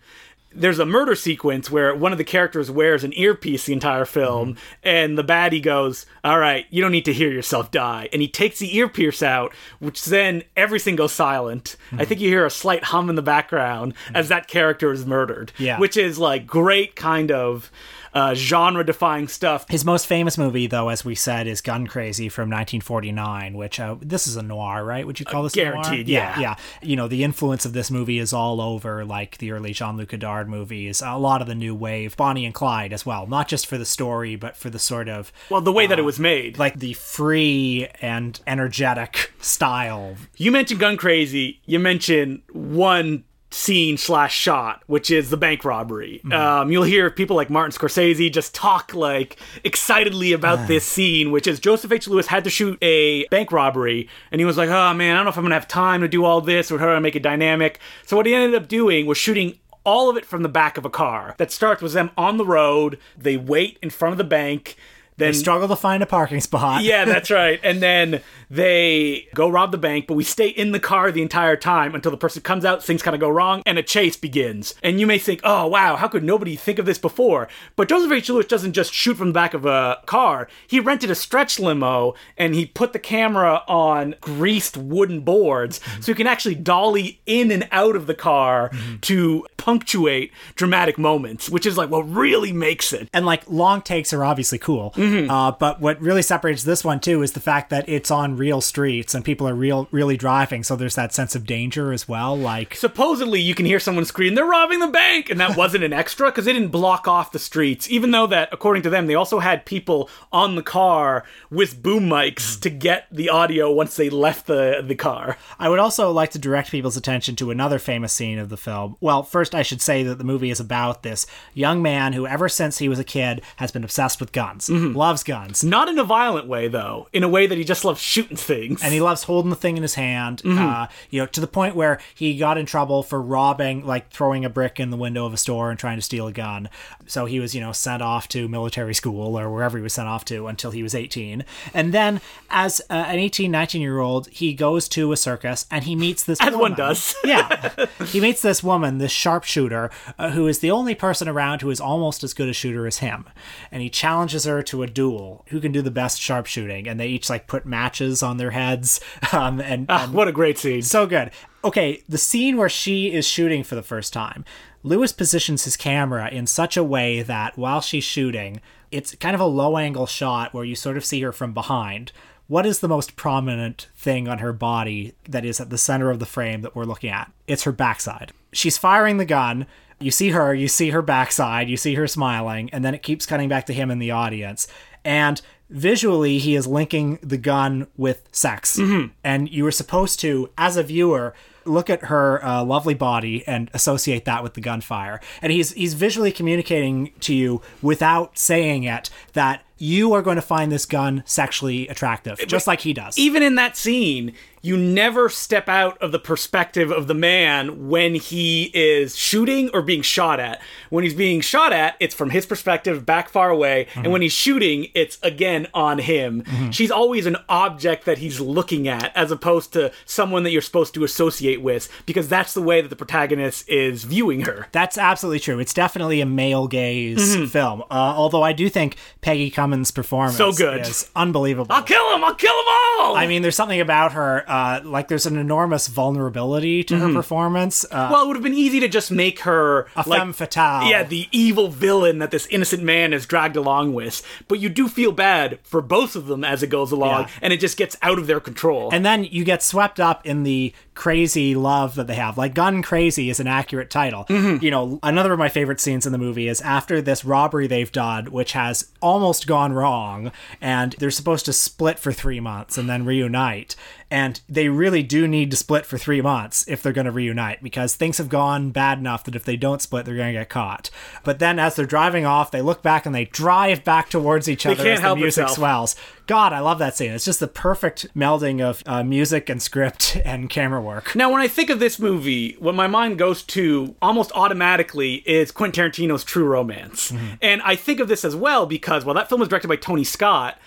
There's 0.60 0.80
a 0.80 0.86
murder 0.86 1.13
sequence 1.15 1.70
where 1.70 1.93
one 1.96 2.12
of 2.12 2.17
the 2.17 2.24
characters 2.24 2.72
wears 2.72 3.04
an 3.04 3.13
earpiece 3.15 3.65
the 3.65 3.74
entire 3.74 4.06
film, 4.06 4.58
and 4.84 5.17
the 5.17 5.24
baddie 5.24 5.62
goes, 5.62 6.06
All 6.24 6.39
right, 6.39 6.65
you 6.70 6.82
don't 6.82 6.91
need 6.91 7.06
to 7.06 7.13
hear 7.13 7.30
yourself 7.32 7.70
die. 7.70 8.10
And 8.12 8.22
he 8.22 8.28
takes 8.28 8.60
the 8.60 8.76
earpiece 8.76 9.22
out, 9.22 9.54
which 9.80 10.06
then 10.06 10.43
everything 10.56 10.96
goes 10.96 11.12
silent. 11.12 11.76
I 11.98 12.06
think 12.06 12.20
you 12.22 12.30
hear 12.30 12.46
a 12.46 12.50
slight 12.50 12.86
hum 12.86 13.10
in 13.10 13.15
the 13.15 13.22
background 13.22 13.93
as 14.15 14.30
that 14.30 14.48
character 14.48 14.91
is 14.91 15.06
murdered, 15.06 15.52
Yeah. 15.60 15.80
which 15.80 15.96
is 15.96 16.17
like 16.17 16.48
great 16.48 16.96
kind 16.96 17.32
of 17.32 17.72
uh, 18.13 18.34
genre 18.34 18.84
defying 18.86 19.28
stuff. 19.28 19.65
His 19.70 19.86
most 19.86 20.08
famous 20.08 20.38
movie, 20.38 20.67
though, 20.67 20.89
as 20.89 21.04
we 21.06 21.15
said, 21.15 21.48
is 21.48 21.62
Gun 21.62 21.88
Crazy 21.88 22.30
from 22.30 22.50
1949, 22.50 23.54
which 23.56 23.80
uh, 23.80 23.96
this 24.02 24.28
is 24.28 24.36
a 24.36 24.41
noir, 24.41 24.84
right? 24.84 25.06
Would 25.06 25.20
you 25.20 25.26
call 25.26 25.43
this 25.43 25.54
guaranteed, 25.54 26.08
yeah, 26.08 26.39
yeah. 26.39 26.39
yeah. 26.39 26.56
You 26.82 26.96
know, 26.96 27.08
the 27.08 27.24
influence 27.24 27.65
of 27.65 27.74
this 27.74 27.91
movie 27.91 28.20
is 28.20 28.34
all 28.34 28.62
over, 28.62 29.04
like 29.06 29.38
the 29.38 29.52
early 29.52 29.74
Jean-Luc 29.74 30.10
Godard 30.10 30.50
movies, 30.50 31.02
a 31.02 31.15
lot 31.17 31.41
of 31.41 31.48
the 31.48 31.56
new 31.56 31.76
wave, 31.76 32.15
Bonnie 32.17 32.46
and 32.46 32.54
Clyde 32.54 32.93
as 32.93 33.06
well, 33.06 33.28
not 33.28 33.48
just 33.48 33.67
for 33.67 33.78
the 33.78 33.86
story, 33.86 34.36
but 34.36 34.56
for 34.56 34.70
the 34.70 34.80
sort 34.80 35.10
of 35.10 35.32
Well, 35.50 35.62
the 35.62 35.72
way 35.72 35.88
that 35.88 36.00
it 36.00 36.04
was 36.04 36.20
made. 36.20 36.58
like 36.58 36.80
the 36.80 36.93
free 36.93 37.88
and 38.02 38.39
energetic 38.48 39.32
style. 39.39 40.15
You 40.38 40.52
mentioned 40.52 40.80
Gun 40.80 40.98
Crazy. 40.98 41.60
You 41.65 41.80
mentioned 41.80 42.41
one 42.52 43.24
scene 43.58 43.98
slash 43.98 44.36
shot, 44.36 44.84
which 44.86 45.10
is 45.10 45.30
the 45.32 45.38
bank 45.38 45.65
robbery. 45.65 46.22
Um, 46.32 46.72
you'll 46.72 46.84
hear 46.84 47.10
people 47.10 47.36
like 47.36 47.50
Martin 47.50 47.72
Scorsese 47.78 48.32
just 48.32 48.54
talk 48.54 48.93
like 48.93 49.38
excitedly 49.63 50.32
about 50.32 50.67
this 50.67 50.86
scene, 50.86 51.32
which 51.32 51.48
is 51.48 51.60
Joseph 51.60 51.91
H. 51.91 52.08
Lewis 52.08 52.28
had 52.28 52.43
to 52.43 52.50
shoot 52.50 52.78
a 52.82 53.26
bank 53.30 53.52
robbery, 53.52 54.08
and 54.32 54.39
he 54.39 54.46
was 54.46 54.58
like, 54.58 54.70
"Oh 54.70 54.93
man, 54.93 55.13
I 55.13 55.17
don't 55.17 55.26
know 55.26 55.30
if 55.32 55.38
I'm 55.38 55.43
gonna 55.43 55.56
have 55.56 55.67
time 55.67 56.02
to 56.02 56.08
do 56.08 56.24
all 56.24 56.39
this 56.39 56.72
or 56.72 56.78
how 56.78 56.93
to 56.93 57.02
make 57.02 57.15
it 57.15 57.24
dynamic." 57.24 57.80
So 58.06 58.15
what 58.15 58.28
he 58.28 58.36
ended 58.36 58.62
up 58.62 58.67
doing 58.67 59.06
was 59.08 59.17
shooting 59.17 59.58
all 59.84 60.10
of 60.10 60.17
it 60.17 60.26
from 60.26 60.43
the 60.43 60.50
back 60.50 60.78
of 60.78 60.86
a 60.86 60.89
car. 60.89 61.34
That 61.38 61.52
starts 61.52 61.82
with 61.82 61.93
them 61.93 62.12
on 62.17 62.38
the 62.38 62.46
road. 62.46 63.00
They 63.17 63.38
wait 63.38 63.80
in 63.82 63.89
front 63.89 64.12
of 64.12 64.17
the 64.17 64.24
bank. 64.24 64.76
Then 65.17 65.32
They 65.32 65.38
struggle 65.38 65.67
to 65.67 65.75
find 65.75 66.03
a 66.03 66.06
parking 66.06 66.41
spot. 66.41 66.84
yeah, 66.84 67.06
that's 67.06 67.32
right. 67.32 67.60
And 67.63 67.82
then 67.82 68.21
they 68.49 69.27
go 69.34 69.49
rob 69.49 69.71
the 69.71 69.77
bank, 69.77 70.08
but 70.08 70.13
we 70.13 70.23
stay 70.23 70.47
in 70.47 70.71
the 70.71 70.80
car 70.80 71.12
the 71.12 71.21
entire 71.21 71.58
time 71.58 71.95
until 71.95 72.12
the 72.12 72.17
person 72.17 72.41
comes 72.43 72.63
out, 72.63 72.84
things 72.84 73.01
kind 73.01 73.15
of 73.15 73.19
go 73.19 73.30
wrong, 73.30 73.62
and 73.65 73.77
a 73.77 73.84
chase 73.84 74.15
begins. 74.15 74.75
And 74.84 74.99
you 74.99 75.08
may 75.08 75.17
think, 75.17 75.41
oh, 75.43 75.67
wow, 75.67 75.95
how 75.95 76.08
could 76.08 76.23
nobody 76.23 76.56
think 76.56 76.80
of 76.80 76.86
this 76.86 76.97
before? 76.99 77.47
But 77.75 77.89
Joseph 77.89 78.12
H. 78.12 78.30
Lewis 78.30 78.45
doesn't 78.45 78.73
just 78.73 78.93
shoot 78.93 79.17
from 79.17 79.30
the 79.30 79.34
back 79.34 79.53
of 79.53 79.65
a 79.65 80.01
car. 80.06 80.47
He 80.67 80.80
rented 80.80 81.10
a 81.10 81.15
stretch 81.15 81.60
limo 81.60 82.13
and 82.38 82.53
he 82.53 82.65
put 82.65 82.93
the 82.93 82.99
camera 82.99 83.63
on 83.67 84.15
greased 84.21 84.77
wooden 84.77 85.21
boards 85.21 85.80
mm-hmm. 85.80 86.01
so 86.01 86.12
you 86.12 86.15
can 86.15 86.27
actually 86.27 86.56
dolly 86.56 87.19
in 87.25 87.51
and 87.51 87.67
out 87.71 87.95
of 87.95 88.08
the 88.08 88.13
car 88.13 88.69
mm-hmm. 88.69 88.97
to 88.97 89.45
punctuate 89.58 90.32
dramatic 90.56 90.97
moments, 90.97 91.49
which 91.49 91.65
is 91.65 91.77
like 91.77 91.89
what 91.89 92.03
really 92.03 92.53
makes 92.53 92.93
it. 92.93 93.10
And 93.13 93.25
like 93.25 93.43
long 93.49 93.82
takes 93.82 94.13
are 94.13 94.23
obviously 94.23 94.58
cool. 94.58 94.93
Uh, 95.30 95.52
but 95.52 95.80
what 95.82 96.00
really 96.02 96.22
separates 96.22 96.63
this 96.63 96.84
one 96.84 97.00
too 97.00 97.22
is 97.22 97.34
the 97.34 97.39
fact 97.39 97.70
that 97.70 97.88
it's 97.88 98.12
on 98.12 98.38
real 98.38 98.62
streets 98.62 99.13
and 99.13 99.24
people 99.24 99.48
are 99.48 99.56
real 99.56 99.88
really 99.91 100.17
driving, 100.17 100.63
so 100.63 100.76
there's 100.76 100.96
that 100.96 101.13
sense 101.13 101.36
of 101.36 101.46
danger 101.46 101.91
as 101.93 102.08
well. 102.08 102.38
Like 102.38 102.76
supposedly 102.76 103.41
you 103.41 103.56
can 103.56 103.65
hear 103.65 103.80
someone 103.80 104.06
scream 104.06 104.36
they're 104.36 104.46
robbing 104.46 104.80
the 104.80 104.88
bank! 104.88 105.30
And 105.30 105.39
that 105.39 105.58
wasn't 105.58 105.84
an 105.84 105.93
extra 105.93 106.28
because 106.30 106.46
they 106.46 106.54
didn't 106.54 106.70
block 106.70 107.08
off 107.08 107.32
the 107.32 107.39
streets 107.39 107.89
even 107.89 108.12
though 108.12 108.28
that 108.28 108.50
according 108.52 108.84
to 108.84 108.89
them 108.89 109.08
they 109.08 109.15
also 109.15 109.39
had 109.39 109.65
people 109.65 110.10
on 110.32 110.56
the 110.56 110.63
car 110.63 111.24
with 111.50 111.82
boom 111.82 112.08
mics 112.10 112.60
to 112.62 112.70
get 112.70 113.08
the 113.12 113.30
audio 113.30 113.72
once 113.72 113.96
they 113.96 114.10
left 114.10 114.48
the 114.48 114.84
the 114.86 114.96
car. 114.96 115.38
I 115.60 115.70
would 115.70 115.80
also 115.80 116.12
like 116.12 116.32
to 116.32 116.39
direct 116.39 116.72
people's 116.72 116.98
attention 116.98 117.36
to 117.38 117.52
another 117.52 117.80
famous 117.80 118.13
scene 118.13 118.39
of 118.39 118.50
the 118.50 118.58
film. 118.58 118.96
Well, 119.00 119.24
first, 119.24 119.56
I 119.56 119.62
should 119.62 119.82
say 119.82 120.04
that 120.04 120.17
the 120.17 120.24
movie 120.24 120.50
is 120.50 120.60
about 120.60 121.04
this 121.04 121.26
young 121.54 121.82
man 121.82 122.13
who, 122.13 122.28
ever 122.28 122.50
since 122.50 122.78
he 122.78 122.89
was 122.89 123.00
a 123.00 123.04
kid, 123.04 123.41
has 123.58 123.72
been 123.72 123.84
obsessed 123.84 124.20
with 124.20 124.32
guns, 124.32 124.70
loves 124.97 125.23
guns. 125.23 125.63
not 125.63 125.88
in 125.89 125.97
a 125.99 126.03
violent 126.03 126.47
way 126.47 126.67
though 126.67 127.07
in 127.13 127.23
a 127.23 127.29
way 127.29 127.47
that 127.47 127.57
he 127.57 127.63
just 127.63 127.86
loves 127.86 128.01
shooting 128.01 128.38
things 128.38 128.83
And 128.83 128.93
he 128.93 128.99
loves 129.01 129.23
holding 129.23 129.49
the 129.49 129.55
thing 129.55 129.77
in 129.77 129.83
his 129.83 129.95
hand, 129.95 130.41
uh, 130.45 130.88
you 131.10 131.19
know, 131.21 131.25
to 131.27 131.39
the 131.41 131.47
point 131.47 131.75
where 131.75 131.99
he 132.15 132.38
got 132.38 132.57
in 132.57 132.65
trouble 132.65 133.03
for 133.03 133.21
robbing, 133.21 133.86
like 133.86 134.10
throwing 134.10 134.43
a 134.45 134.49
brick 134.49 134.79
in 134.79 134.89
the 134.89 134.97
window 134.97 135.25
of 135.25 135.33
a 135.33 135.38
store 135.38 135.69
and 135.69 135.79
trying 135.79 135.97
to 135.97 136.01
steal 136.01 136.27
a 136.27 136.31
gun. 136.33 136.69
So 137.05 137.25
he 137.25 137.39
was, 137.39 137.53
you 137.55 137.62
know, 137.62 137.71
sent 137.71 138.01
off 138.01 138.27
to 138.29 138.47
military 138.47 138.93
school 138.93 139.38
or 139.39 139.49
wherever 139.51 139.77
he 139.77 139.83
was 139.83 139.93
sent 139.93 140.07
off 140.07 140.25
to 140.25 140.47
until 140.47 140.71
he 140.71 140.83
was 140.83 140.93
18. 140.95 141.45
And 141.73 141.93
then, 141.93 142.19
as 142.49 142.81
uh, 142.89 142.93
an 142.93 143.19
18, 143.19 143.49
19 143.51 143.81
year 143.81 143.99
old, 143.99 144.27
he 144.29 144.53
goes 144.53 144.88
to 144.89 145.12
a 145.12 145.17
circus 145.17 145.65
and 145.71 145.83
he 145.86 145.95
meets 145.95 146.23
this 146.23 146.39
As 146.41 146.51
one 146.53 146.60
woman. 146.60 146.77
does. 146.77 147.15
yeah. 147.23 147.86
He 148.07 148.19
meets 148.19 148.41
this 148.41 148.63
woman, 148.63 148.97
this 148.97 149.12
sharpshooter, 149.12 149.89
uh, 150.17 150.31
who 150.31 150.47
is 150.47 150.60
the 150.60 150.71
only 150.71 150.95
person 150.95 151.27
around 151.27 151.62
who 151.62 151.69
is 151.69 151.79
almost 151.79 152.23
as 152.23 152.33
good 152.33 152.49
a 152.49 152.53
shooter 152.53 152.88
as 152.88 152.97
him. 152.97 153.25
And 153.71 153.81
he 153.81 153.89
challenges 153.89 154.45
her 154.45 154.62
to 154.63 154.83
a 154.83 154.87
duel. 154.88 155.45
Who 155.50 155.60
can 155.60 155.71
do 155.71 155.82
the 155.82 155.91
best 155.91 156.19
sharpshooting? 156.19 156.88
And 156.88 157.00
they 157.00 157.08
each 157.08 157.30
like 157.30 157.47
put 157.47 157.65
matches 157.65 158.23
on 158.23 158.38
their 158.38 158.52
heads. 158.52 159.00
Um, 159.34 159.60
and, 159.60 159.91
and 159.91 160.13
what 160.13 160.30
a 160.30 160.32
great 160.32 160.58
scene 160.58 160.82
so 160.82 161.06
good. 161.06 161.32
Okay, 161.63 162.02
the 162.08 162.17
scene 162.17 162.56
where 162.56 162.69
she 162.69 163.12
is 163.12 163.28
shooting 163.28 163.62
for 163.62 163.76
the 163.76 163.84
first 163.84 164.13
time. 164.13 164.45
Lewis 164.84 165.12
positions 165.12 165.65
his 165.65 165.76
camera 165.76 166.30
in 166.30 166.47
such 166.47 166.78
a 166.78 166.84
way 166.84 167.21
that 167.21 167.58
while 167.58 167.82
she's 167.82 168.06
shooting, 168.06 168.62
it's 168.89 169.15
kind 169.15 169.36
of 169.36 169.41
a 169.41 169.45
low 169.45 169.78
angle 169.78 170.06
shot 170.06 170.54
where 170.54 170.63
you 170.63 170.76
sort 170.76 170.95
of 170.95 171.04
see 171.04 171.21
her 171.21 171.34
from 171.34 171.54
behind. 171.54 172.13
What 172.47 172.65
is 172.65 172.80
the 172.80 172.88
most 172.88 173.17
prominent 173.17 173.89
thing 173.97 174.30
on 174.30 174.38
her 174.38 174.54
body 174.54 175.13
that 175.28 175.43
is 175.43 175.60
at 175.60 175.69
the 175.69 175.78
center 175.78 176.10
of 176.10 176.19
the 176.19 176.26
frame 176.26 176.62
that 176.62 176.76
we're 176.76 176.86
looking 176.86 177.10
at? 177.10 177.32
It's 177.47 177.63
her 177.63 177.73
backside. 177.73 178.32
She's 178.54 178.78
firing 178.78 179.17
the 179.17 179.26
gun. 179.26 179.67
You 179.99 180.12
see 180.12 180.29
her, 180.29 180.53
you 180.53 180.67
see 180.67 180.91
her 180.91 181.01
backside, 181.01 181.69
you 181.69 181.77
see 181.77 181.95
her 181.95 182.07
smiling, 182.07 182.69
and 182.71 182.86
then 182.86 182.93
it 182.93 183.01
keeps 183.01 183.25
cutting 183.25 183.49
back 183.49 183.65
to 183.65 183.73
him 183.73 183.89
in 183.89 183.99
the 183.99 184.12
audience. 184.12 184.67
And 185.03 185.41
visually, 185.69 186.38
he 186.38 186.55
is 186.55 186.67
linking 186.67 187.19
the 187.21 187.38
gun 187.38 187.88
with 187.97 188.27
sex. 188.31 188.77
And 189.23 189.49
you 189.49 189.63
were 189.63 189.71
supposed 189.71 190.19
to, 190.19 190.49
as 190.57 190.77
a 190.77 190.83
viewer, 190.83 191.33
look 191.65 191.89
at 191.89 192.05
her 192.05 192.43
uh, 192.43 192.63
lovely 192.63 192.93
body 192.93 193.45
and 193.47 193.69
associate 193.73 194.25
that 194.25 194.43
with 194.43 194.53
the 194.53 194.62
gunfire. 194.62 195.19
And 195.41 195.51
he's 195.51 195.73
he's 195.73 195.93
visually 195.93 196.31
communicating 196.31 197.12
to 197.21 197.33
you 197.33 197.62
without 197.81 198.38
saying 198.38 198.83
it 198.83 199.10
that 199.33 199.63
you 199.78 200.13
are 200.13 200.22
going 200.22 200.36
to 200.36 200.42
find 200.42 200.72
this 200.72 200.86
gun 200.86 201.24
sexually 201.26 201.88
attractive, 201.88 202.40
just 202.48 202.68
like 202.68 202.82
he 202.82 202.94
does. 202.94 203.18
even 203.18 203.44
in 203.44 203.56
that 203.56 203.78
scene, 203.78 204.34
you 204.62 204.76
never 204.76 205.30
step 205.30 205.70
out 205.70 206.02
of 206.02 206.12
the 206.12 206.20
perspective 206.20 206.92
of 206.92 207.08
the 207.08 207.13
man 207.13 207.88
when 207.88 208.16
he 208.16 208.72
is 208.74 209.16
shooting 209.16 209.70
or 209.74 209.82
being 209.82 210.02
shot 210.02 210.40
at. 210.40 210.60
When 210.90 211.04
he's 211.04 211.13
being 211.13 211.42
shot 211.42 211.72
at, 211.72 211.96
it's 212.00 212.16
from 212.16 212.32
his 212.32 212.46
perspective, 212.46 213.06
back 213.06 213.30
far 213.30 213.50
away, 213.50 213.88
and 213.96 214.08
mhm. 214.08 214.12
when 214.12 214.22
he's 214.22 214.34
shooting, 214.34 214.88
it's 214.94 215.20
again 215.22 215.68
on 215.74 216.00
him. 216.00 216.44
Mhm. 216.44 216.74
She's 216.74 216.92
always 216.92 217.26
an 217.26 217.38
object 217.48 218.06
that 218.06 218.18
he's 218.18 218.40
looking 218.40 218.88
at, 218.88 219.16
as 219.16 219.32
opposed 219.32 219.74
to 219.74 219.92
someone 220.06 220.44
that 220.44 220.52
you're 220.52 220.62
supposed 220.62 220.94
to 220.96 221.04
associate 221.04 221.62
with, 221.62 221.90
because 222.06 222.28
that's 222.28 222.54
the 222.54 222.62
way 222.62 222.82
that 222.82 222.90
the 222.90 222.96
protagonist 222.96 223.70
is 223.70 224.04
viewing 224.04 224.42
her. 224.42 224.68
That's 224.72 224.98
absolutely 224.98 225.40
true. 225.40 225.60
It's 225.60 225.74
definitely 225.74 226.20
a 226.20 226.26
male 226.26 226.68
gaze 226.68 227.36
mm-hmm. 227.36 227.46
film. 227.46 227.84
Uh, 227.84 228.13
although 228.18 228.44
I 228.44 228.54
do 228.54 228.70
think 228.70 228.98
Peggy 229.22 229.50
Cummins' 229.67 229.91
performance 229.91 230.38
So 230.38 230.53
good. 230.53 230.82
is 230.82 231.10
unbelievable. 231.13 231.67
I'll 231.75 231.84
kill 231.84 232.15
him! 232.15 232.23
I'll 232.23 232.36
kill 232.36 232.53
them 232.56 232.65
all! 232.99 233.15
I 233.17 233.27
mean, 233.27 233.41
there's 233.41 233.56
something 233.58 233.82
about 233.82 234.13
her, 234.13 234.45
uh, 234.49 234.80
like 234.84 235.10
there's 235.10 235.25
an 235.25 235.38
enormous 235.38 235.88
vulnerability 235.89 236.84
to 236.86 236.97
her 236.97 237.12
performance. 237.13 237.84
Uh, 237.86 238.08
well, 238.12 238.23
it 238.23 238.27
would 238.27 238.38
have 238.38 238.43
been 238.43 238.53
easy 238.53 238.80
to 238.80 238.88
just 238.88 239.12
make 239.12 239.41
her 239.41 239.82
a 239.97 240.08
like, 240.08 240.19
femme 240.19 240.32
fatale. 240.34 240.89
Yeah, 240.89 241.03
the 241.03 241.27
evil 241.34 241.67
villain 241.67 242.19
that 242.19 242.32
this 242.32 242.47
innocent 242.47 242.82
man 242.84 243.12
is 243.12 243.25
dragged 243.25 243.58
along 243.58 243.93
with. 243.93 244.21
But 244.47 244.60
you 244.60 244.69
do 244.69 244.88
feel 244.88 245.12
bad 245.12 245.60
for 245.63 245.82
both 245.82 246.15
of 246.15 246.27
them 246.27 246.43
as 246.45 246.63
it 246.63 246.67
goes 246.67 246.91
along, 246.93 247.23
Yeah. 247.23 247.30
and 247.41 247.51
it 247.53 247.60
just 247.60 247.75
gets 247.77 247.97
out 248.01 248.17
of 248.17 248.27
their 248.27 248.39
control. 248.39 248.89
And 248.93 249.06
then 249.06 249.25
you 249.25 249.43
get 249.43 249.62
swept 249.62 249.99
up 249.99 250.25
in 250.25 250.43
the 250.43 250.73
crazy 250.97 251.55
love 251.55 251.95
that 251.95 252.07
they 252.07 252.15
have. 252.15 252.38
Like 252.38 252.53
Gun 252.53 252.81
Crazy 252.81 253.29
is 253.29 253.39
an 253.39 253.47
accurate 253.47 253.89
title. 253.89 254.25
You 254.27 254.71
know, 254.71 254.99
another 255.03 255.31
of 255.31 255.39
my 255.39 255.47
favorite 255.47 255.79
scenes 255.79 256.05
in 256.05 256.12
the 256.12 256.17
movie 256.17 256.47
is 256.47 256.60
after 256.62 257.01
this 257.01 257.23
robbery 257.23 257.67
they've 257.67 257.91
done, 257.91 258.25
which 258.31 258.53
has 258.53 258.89
almost 259.01 259.47
gone 259.47 259.73
wrong, 259.73 260.31
and 260.60 260.93
they're 260.99 261.12
supposed 261.12 261.45
to 261.45 261.53
split 261.53 261.99
for 261.99 262.12
three 262.12 262.39
months 262.39 262.77
and 262.77 262.89
then 262.89 263.05
reunite. 263.05 263.75
And 264.10 264.39
they 264.47 264.69
really 264.69 265.03
do 265.03 265.27
need 265.27 265.51
to 265.51 265.57
split 265.57 265.86
for 265.86 265.97
three 265.97 266.21
months 266.21 266.65
if 266.67 266.81
they're 266.81 266.93
going 266.93 267.05
to 267.05 267.12
reunite 267.12 267.62
because 267.62 267.95
things 267.95 268.17
have 268.17 268.29
gone 268.29 268.71
bad 268.71 268.99
enough 268.99 269.25
that 269.25 269.36
if 269.36 269.43
they 269.43 269.57
don't 269.57 269.81
split, 269.81 270.05
they're 270.05 270.15
going 270.15 270.33
to 270.33 270.39
get 270.39 270.49
caught. 270.49 270.89
But 271.25 271.39
then 271.39 271.60
as 271.60 271.75
they're 271.75 271.86
driving 271.86 272.25
off, 272.25 272.49
they 272.49 272.62
look 272.62 272.81
back 272.81 273.05
and 273.05 273.13
they 273.13 273.25
drive 273.25 273.83
back 273.83 274.10
towards 274.10 274.47
each 274.49 274.65
other 274.65 274.88
as 274.88 275.01
the 275.01 275.15
music 275.15 275.43
itself. 275.43 275.57
swells. 275.57 275.95
God, 276.28 276.52
I 276.52 276.60
love 276.60 276.78
that 276.80 276.98
scene. 276.98 277.12
It's 277.12 277.24
just 277.24 277.40
the 277.40 277.48
perfect 277.48 278.13
melding 278.16 278.62
of 278.62 278.84
uh, 278.86 279.02
music 279.02 279.50
and 279.50 279.62
script 279.62 280.18
and 280.26 280.50
camera 280.50 280.82
work. 280.82 281.16
Now, 281.16 281.32
when 281.32 281.42
I 281.42 281.48
think 281.48 281.70
of 281.70 281.80
this 281.80 282.00
movie, 282.00 282.58
what 282.60 282.76
my 282.76 282.88
mind 282.88 283.18
goes 283.18 283.42
to 283.44 283.96
almost 284.02 284.32
automatically 284.36 285.16
is 285.26 285.52
Quentin 285.52 285.90
Tarantino's 285.90 286.24
True 286.26 286.46
Romance. 286.46 287.13
And 287.42 287.62
I 287.63 287.76
think 287.76 288.00
of 288.00 288.10
this 288.10 288.26
as 288.26 288.36
well 288.36 288.66
because, 288.66 289.06
well, 289.06 289.16
that 289.16 289.30
film 289.30 289.40
was 289.40 289.50
directed 289.50 289.70
by 289.70 289.78
Tony 289.78 290.04
Scott. 290.04 290.60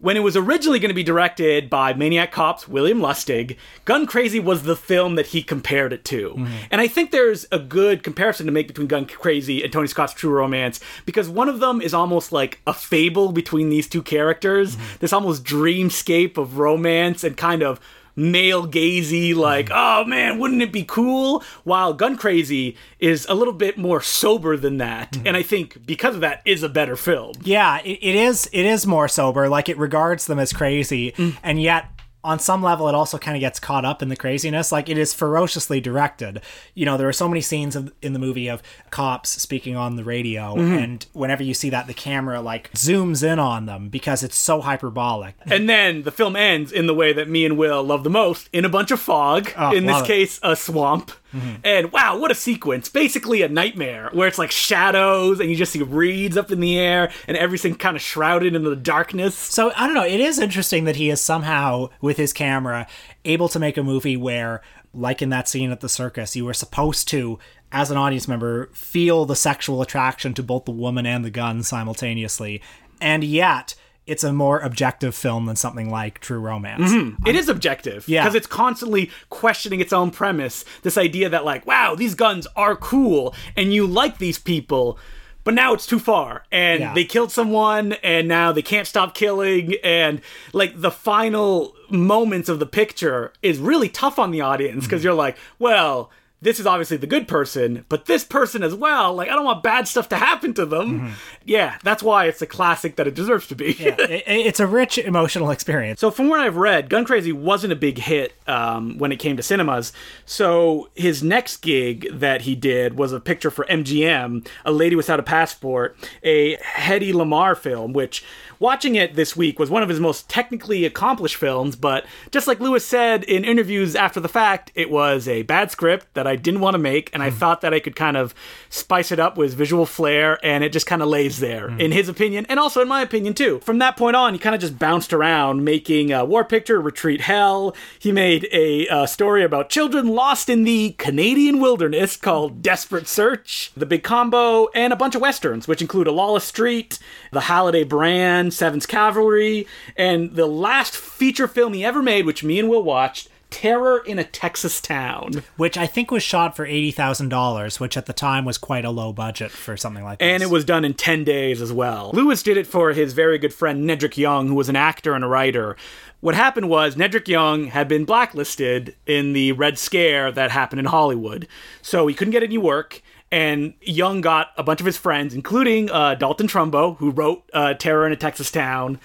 When 0.00 0.16
it 0.16 0.20
was 0.20 0.36
originally 0.36 0.78
going 0.78 0.90
to 0.90 0.94
be 0.94 1.02
directed 1.02 1.68
by 1.68 1.92
Maniac 1.92 2.30
Cop's 2.30 2.68
William 2.68 3.00
Lustig, 3.00 3.56
Gun 3.84 4.06
Crazy 4.06 4.38
was 4.38 4.62
the 4.62 4.76
film 4.76 5.16
that 5.16 5.28
he 5.28 5.42
compared 5.42 5.92
it 5.92 6.04
to. 6.06 6.30
Mm-hmm. 6.30 6.54
And 6.70 6.80
I 6.80 6.86
think 6.86 7.10
there's 7.10 7.46
a 7.50 7.58
good 7.58 8.04
comparison 8.04 8.46
to 8.46 8.52
make 8.52 8.68
between 8.68 8.86
Gun 8.86 9.06
Crazy 9.06 9.62
and 9.64 9.72
Tony 9.72 9.88
Scott's 9.88 10.14
True 10.14 10.30
Romance 10.30 10.78
because 11.04 11.28
one 11.28 11.48
of 11.48 11.58
them 11.58 11.80
is 11.80 11.94
almost 11.94 12.30
like 12.30 12.60
a 12.64 12.72
fable 12.72 13.32
between 13.32 13.70
these 13.70 13.88
two 13.88 14.02
characters, 14.02 14.76
mm-hmm. 14.76 14.96
this 15.00 15.12
almost 15.12 15.44
dreamscape 15.44 16.38
of 16.38 16.58
romance 16.58 17.24
and 17.24 17.36
kind 17.36 17.64
of 17.64 17.80
male 18.18 18.66
gazy 18.66 19.34
like 19.34 19.68
mm. 19.68 19.74
oh 19.74 20.04
man 20.04 20.38
wouldn't 20.38 20.60
it 20.60 20.72
be 20.72 20.84
cool? 20.84 21.42
While 21.64 21.94
gun 21.94 22.16
crazy 22.16 22.76
is 22.98 23.26
a 23.28 23.34
little 23.34 23.54
bit 23.54 23.78
more 23.78 24.02
sober 24.02 24.56
than 24.56 24.78
that. 24.78 25.12
Mm-hmm. 25.12 25.26
And 25.28 25.36
i 25.36 25.42
think 25.42 25.86
because 25.86 26.16
of 26.16 26.20
that 26.22 26.42
is 26.44 26.62
a 26.62 26.68
better 26.68 26.96
film. 26.96 27.34
Yeah, 27.42 27.78
it, 27.84 27.98
it 28.02 28.14
is. 28.14 28.50
It 28.52 28.66
is 28.66 28.86
more 28.86 29.08
sober. 29.08 29.48
Like 29.48 29.68
it 29.68 29.78
regards 29.78 30.26
them 30.26 30.38
as 30.38 30.52
crazy, 30.52 31.12
mm. 31.12 31.36
and 31.42 31.62
yet 31.62 31.86
on 32.24 32.38
some 32.38 32.62
level, 32.62 32.88
it 32.88 32.94
also 32.94 33.16
kind 33.16 33.36
of 33.36 33.40
gets 33.40 33.60
caught 33.60 33.84
up 33.84 34.02
in 34.02 34.08
the 34.08 34.16
craziness. 34.16 34.72
Like 34.72 34.88
it 34.88 34.98
is 34.98 35.14
ferociously 35.14 35.80
directed. 35.80 36.40
You 36.74 36.84
know, 36.84 36.96
there 36.96 37.08
are 37.08 37.12
so 37.12 37.28
many 37.28 37.40
scenes 37.40 37.76
of, 37.76 37.92
in 38.02 38.12
the 38.12 38.18
movie 38.18 38.48
of 38.48 38.62
cops 38.90 39.30
speaking 39.30 39.76
on 39.76 39.96
the 39.96 40.04
radio, 40.04 40.56
mm-hmm. 40.56 40.72
and 40.72 41.06
whenever 41.12 41.42
you 41.42 41.54
see 41.54 41.70
that, 41.70 41.86
the 41.86 41.94
camera 41.94 42.40
like 42.40 42.72
zooms 42.72 43.22
in 43.22 43.38
on 43.38 43.66
them 43.66 43.88
because 43.88 44.22
it's 44.22 44.36
so 44.36 44.60
hyperbolic. 44.60 45.34
and 45.46 45.68
then 45.68 46.02
the 46.02 46.10
film 46.10 46.34
ends 46.34 46.72
in 46.72 46.86
the 46.86 46.94
way 46.94 47.12
that 47.12 47.28
me 47.28 47.44
and 47.44 47.56
will 47.56 47.82
love 47.84 48.04
the 48.04 48.10
most 48.10 48.48
in 48.52 48.64
a 48.64 48.68
bunch 48.68 48.90
of 48.90 49.00
fog 49.00 49.52
oh, 49.56 49.72
in 49.72 49.86
this 49.86 50.02
it. 50.02 50.06
case 50.06 50.40
a 50.42 50.56
swamp 50.56 51.12
Mm-hmm. 51.34 51.56
and 51.62 51.92
wow 51.92 52.16
what 52.18 52.30
a 52.30 52.34
sequence. 52.34 52.88
Basically 52.88 53.42
a 53.42 53.48
nightmare 53.48 54.08
where 54.14 54.26
it's 54.26 54.38
like 54.38 54.50
shadows 54.50 55.40
and 55.40 55.50
you 55.50 55.56
just 55.56 55.72
see 55.72 55.82
reeds 55.82 56.38
up 56.38 56.50
in 56.50 56.60
the 56.60 56.78
air 56.78 57.12
and 57.26 57.36
everything 57.36 57.74
kind 57.74 57.96
of 57.96 58.02
shrouded 58.02 58.54
in 58.54 58.64
the 58.64 58.74
darkness. 58.74 59.34
So 59.34 59.70
I 59.76 59.86
don't 59.86 59.94
know. 59.94 60.06
It 60.06 60.20
is 60.20 60.38
interesting 60.38 60.84
that 60.84 60.96
he 60.96 61.10
is 61.10 61.20
somehow, 61.20 61.90
with 62.00 62.16
his 62.16 62.32
camera, 62.32 62.86
able 63.26 63.48
to 63.50 63.58
make 63.58 63.76
a 63.76 63.82
movie 63.82 64.16
where, 64.16 64.62
like 64.94 65.20
in 65.20 65.28
that 65.28 65.48
scene 65.48 65.70
at 65.70 65.80
the 65.80 65.88
circus, 65.88 66.34
you 66.34 66.46
were 66.46 66.54
supposed 66.54 67.08
to, 67.08 67.38
as 67.70 67.90
an 67.90 67.98
audience 67.98 68.26
member, 68.26 68.70
feel 68.72 69.26
the 69.26 69.36
sexual 69.36 69.82
attraction 69.82 70.32
to 70.32 70.42
both 70.42 70.64
the 70.64 70.70
woman 70.70 71.04
and 71.04 71.24
the 71.24 71.30
gun 71.30 71.62
simultaneously, 71.62 72.62
and 73.00 73.22
yet 73.22 73.74
it's 74.08 74.24
a 74.24 74.32
more 74.32 74.58
objective 74.60 75.14
film 75.14 75.46
than 75.46 75.54
something 75.56 75.90
like 75.90 76.18
True 76.18 76.40
Romance. 76.40 76.90
Mm-hmm. 76.92 77.26
It 77.26 77.36
is 77.36 77.48
objective. 77.48 78.08
Yeah. 78.08 78.24
Because 78.24 78.34
it's 78.34 78.46
constantly 78.46 79.10
questioning 79.28 79.80
its 79.80 79.92
own 79.92 80.10
premise. 80.10 80.64
This 80.82 80.96
idea 80.96 81.28
that, 81.28 81.44
like, 81.44 81.66
wow, 81.66 81.94
these 81.94 82.14
guns 82.14 82.46
are 82.56 82.74
cool 82.74 83.34
and 83.56 83.72
you 83.72 83.86
like 83.86 84.18
these 84.18 84.38
people, 84.38 84.98
but 85.44 85.54
now 85.54 85.74
it's 85.74 85.86
too 85.86 85.98
far. 85.98 86.44
And 86.50 86.80
Yeah. 86.80 86.94
they 86.94 87.04
killed 87.04 87.30
someone 87.30 87.92
and 88.02 88.26
now 88.26 88.50
they 88.52 88.62
can't 88.62 88.86
stop 88.86 89.14
killing. 89.14 89.74
And, 89.84 90.20
like, 90.52 90.80
the 90.80 90.90
final 90.90 91.74
moments 91.90 92.48
of 92.48 92.58
the 92.58 92.66
picture 92.66 93.32
is 93.42 93.58
really 93.58 93.88
tough 93.88 94.18
on 94.18 94.30
the 94.30 94.40
audience 94.40 94.84
because 94.84 95.00
mm-hmm. 95.00 95.06
you're 95.06 95.14
like, 95.14 95.36
well, 95.58 96.10
this 96.40 96.60
is 96.60 96.66
obviously 96.66 96.96
the 96.96 97.06
good 97.06 97.26
person, 97.26 97.84
but 97.88 98.06
this 98.06 98.24
person 98.24 98.62
as 98.62 98.74
well. 98.74 99.14
Like, 99.14 99.28
I 99.28 99.34
don't 99.34 99.44
want 99.44 99.62
bad 99.62 99.88
stuff 99.88 100.08
to 100.10 100.16
happen 100.16 100.54
to 100.54 100.66
them. 100.66 101.14
Yeah, 101.44 101.78
that's 101.82 102.02
why 102.02 102.26
it's 102.26 102.40
a 102.42 102.46
classic 102.46 102.96
that 102.96 103.06
it 103.08 103.14
deserves 103.14 103.48
to 103.48 103.54
be. 103.54 103.76
Yeah, 103.78 103.96
it, 103.98 104.22
it's 104.26 104.60
a 104.60 104.66
rich 104.66 104.98
emotional 104.98 105.50
experience. 105.50 106.00
So, 106.00 106.10
from 106.10 106.28
what 106.28 106.40
I've 106.40 106.56
read, 106.56 106.88
Gun 106.90 107.04
Crazy 107.04 107.32
wasn't 107.32 107.72
a 107.72 107.76
big 107.76 107.98
hit 107.98 108.34
um, 108.46 108.98
when 108.98 109.10
it 109.12 109.16
came 109.16 109.36
to 109.36 109.42
cinemas. 109.42 109.92
So, 110.26 110.90
his 110.94 111.22
next 111.22 111.58
gig 111.58 112.08
that 112.12 112.42
he 112.42 112.54
did 112.54 112.98
was 112.98 113.12
a 113.12 113.20
picture 113.20 113.50
for 113.50 113.64
MGM, 113.64 114.46
A 114.64 114.72
Lady 114.72 114.94
Without 114.94 115.18
a 115.18 115.24
Passport, 115.24 115.96
a 116.22 116.56
Hedy 116.58 117.12
Lamarr 117.12 117.56
film, 117.56 117.92
which 117.92 118.24
watching 118.58 118.94
it 118.94 119.14
this 119.14 119.36
week 119.36 119.58
was 119.58 119.70
one 119.70 119.82
of 119.82 119.88
his 119.88 120.00
most 120.00 120.28
technically 120.28 120.84
accomplished 120.84 121.36
films, 121.36 121.76
but 121.76 122.04
just 122.30 122.46
like 122.46 122.60
Lewis 122.60 122.84
said 122.84 123.24
in 123.24 123.44
interviews 123.44 123.94
after 123.94 124.20
the 124.20 124.28
fact, 124.28 124.70
it 124.74 124.90
was 124.90 125.28
a 125.28 125.42
bad 125.42 125.70
script 125.70 126.06
that 126.14 126.26
I 126.26 126.36
didn't 126.36 126.60
want 126.60 126.74
to 126.74 126.78
make, 126.78 127.10
and 127.12 127.22
I 127.22 127.30
thought 127.30 127.60
that 127.60 127.74
I 127.74 127.80
could 127.80 127.96
kind 127.96 128.16
of 128.16 128.34
spice 128.68 129.12
it 129.12 129.18
up 129.18 129.36
with 129.36 129.54
visual 129.54 129.86
flair, 129.86 130.38
and 130.42 130.64
it 130.64 130.72
just 130.72 130.86
kind 130.86 131.02
of 131.02 131.08
lays 131.08 131.40
there, 131.40 131.68
in 131.78 131.92
his 131.92 132.08
opinion, 132.08 132.46
and 132.48 132.58
also 132.58 132.80
in 132.80 132.88
my 132.88 133.02
opinion 133.02 133.34
too. 133.34 133.60
From 133.60 133.78
that 133.78 133.96
point 133.96 134.16
on, 134.16 134.32
he 134.32 134.38
kind 134.38 134.54
of 134.54 134.60
just 134.60 134.78
bounced 134.78 135.12
around, 135.12 135.64
making 135.64 136.12
a 136.12 136.24
war 136.24 136.44
picture, 136.44 136.80
Retreat 136.80 137.22
Hell. 137.22 137.74
He 137.98 138.12
made 138.12 138.48
a 138.52 138.88
uh, 138.88 139.06
story 139.06 139.44
about 139.44 139.70
children 139.70 140.08
lost 140.08 140.48
in 140.48 140.64
the 140.64 140.92
Canadian 140.98 141.60
wilderness 141.60 142.16
called 142.16 142.62
Desperate 142.62 143.08
Search, 143.08 143.72
The 143.76 143.86
Big 143.86 144.02
Combo, 144.02 144.68
and 144.74 144.92
a 144.92 144.96
bunch 144.96 145.14
of 145.14 145.20
westerns, 145.20 145.68
which 145.68 145.82
include 145.82 146.06
A 146.06 146.12
Lawless 146.12 146.44
Street, 146.44 146.98
The 147.32 147.42
Halliday 147.42 147.84
Brand, 147.84 148.47
Seventh 148.50 148.88
Cavalry, 148.88 149.66
and 149.96 150.34
the 150.34 150.46
last 150.46 150.96
feature 150.96 151.48
film 151.48 151.72
he 151.72 151.84
ever 151.84 152.02
made, 152.02 152.26
which 152.26 152.44
me 152.44 152.58
and 152.58 152.68
Will 152.68 152.82
watched, 152.82 153.28
Terror 153.50 154.02
in 154.04 154.18
a 154.18 154.24
Texas 154.24 154.80
Town. 154.80 155.42
Which 155.56 155.78
I 155.78 155.86
think 155.86 156.10
was 156.10 156.22
shot 156.22 156.54
for 156.54 156.66
eighty 156.66 156.90
thousand 156.90 157.30
dollars, 157.30 157.80
which 157.80 157.96
at 157.96 158.06
the 158.06 158.12
time 158.12 158.44
was 158.44 158.58
quite 158.58 158.84
a 158.84 158.90
low 158.90 159.12
budget 159.12 159.50
for 159.50 159.76
something 159.76 160.04
like 160.04 160.18
this. 160.18 160.26
And 160.26 160.42
it 160.42 160.50
was 160.50 160.64
done 160.64 160.84
in 160.84 160.94
10 160.94 161.24
days 161.24 161.62
as 161.62 161.72
well. 161.72 162.10
Lewis 162.12 162.42
did 162.42 162.56
it 162.56 162.66
for 162.66 162.92
his 162.92 163.14
very 163.14 163.38
good 163.38 163.54
friend 163.54 163.88
Nedrick 163.88 164.16
Young, 164.16 164.48
who 164.48 164.54
was 164.54 164.68
an 164.68 164.76
actor 164.76 165.14
and 165.14 165.24
a 165.24 165.28
writer. 165.28 165.76
What 166.20 166.34
happened 166.34 166.68
was 166.68 166.96
Nedrick 166.96 167.28
Young 167.28 167.68
had 167.68 167.88
been 167.88 168.04
blacklisted 168.04 168.96
in 169.06 169.32
the 169.32 169.52
Red 169.52 169.78
Scare 169.78 170.32
that 170.32 170.50
happened 170.50 170.80
in 170.80 170.86
Hollywood. 170.86 171.46
So 171.80 172.06
he 172.06 172.14
couldn't 172.14 172.32
get 172.32 172.42
any 172.42 172.58
work. 172.58 173.02
And 173.30 173.74
Young 173.82 174.20
got 174.20 174.52
a 174.56 174.62
bunch 174.62 174.80
of 174.80 174.86
his 174.86 174.96
friends, 174.96 175.34
including 175.34 175.90
uh, 175.90 176.14
Dalton 176.14 176.46
Trumbo, 176.46 176.96
who 176.96 177.10
wrote 177.10 177.42
uh, 177.52 177.74
Terror 177.74 178.06
in 178.06 178.12
a 178.12 178.16
Texas 178.16 178.50
Town, 178.50 178.98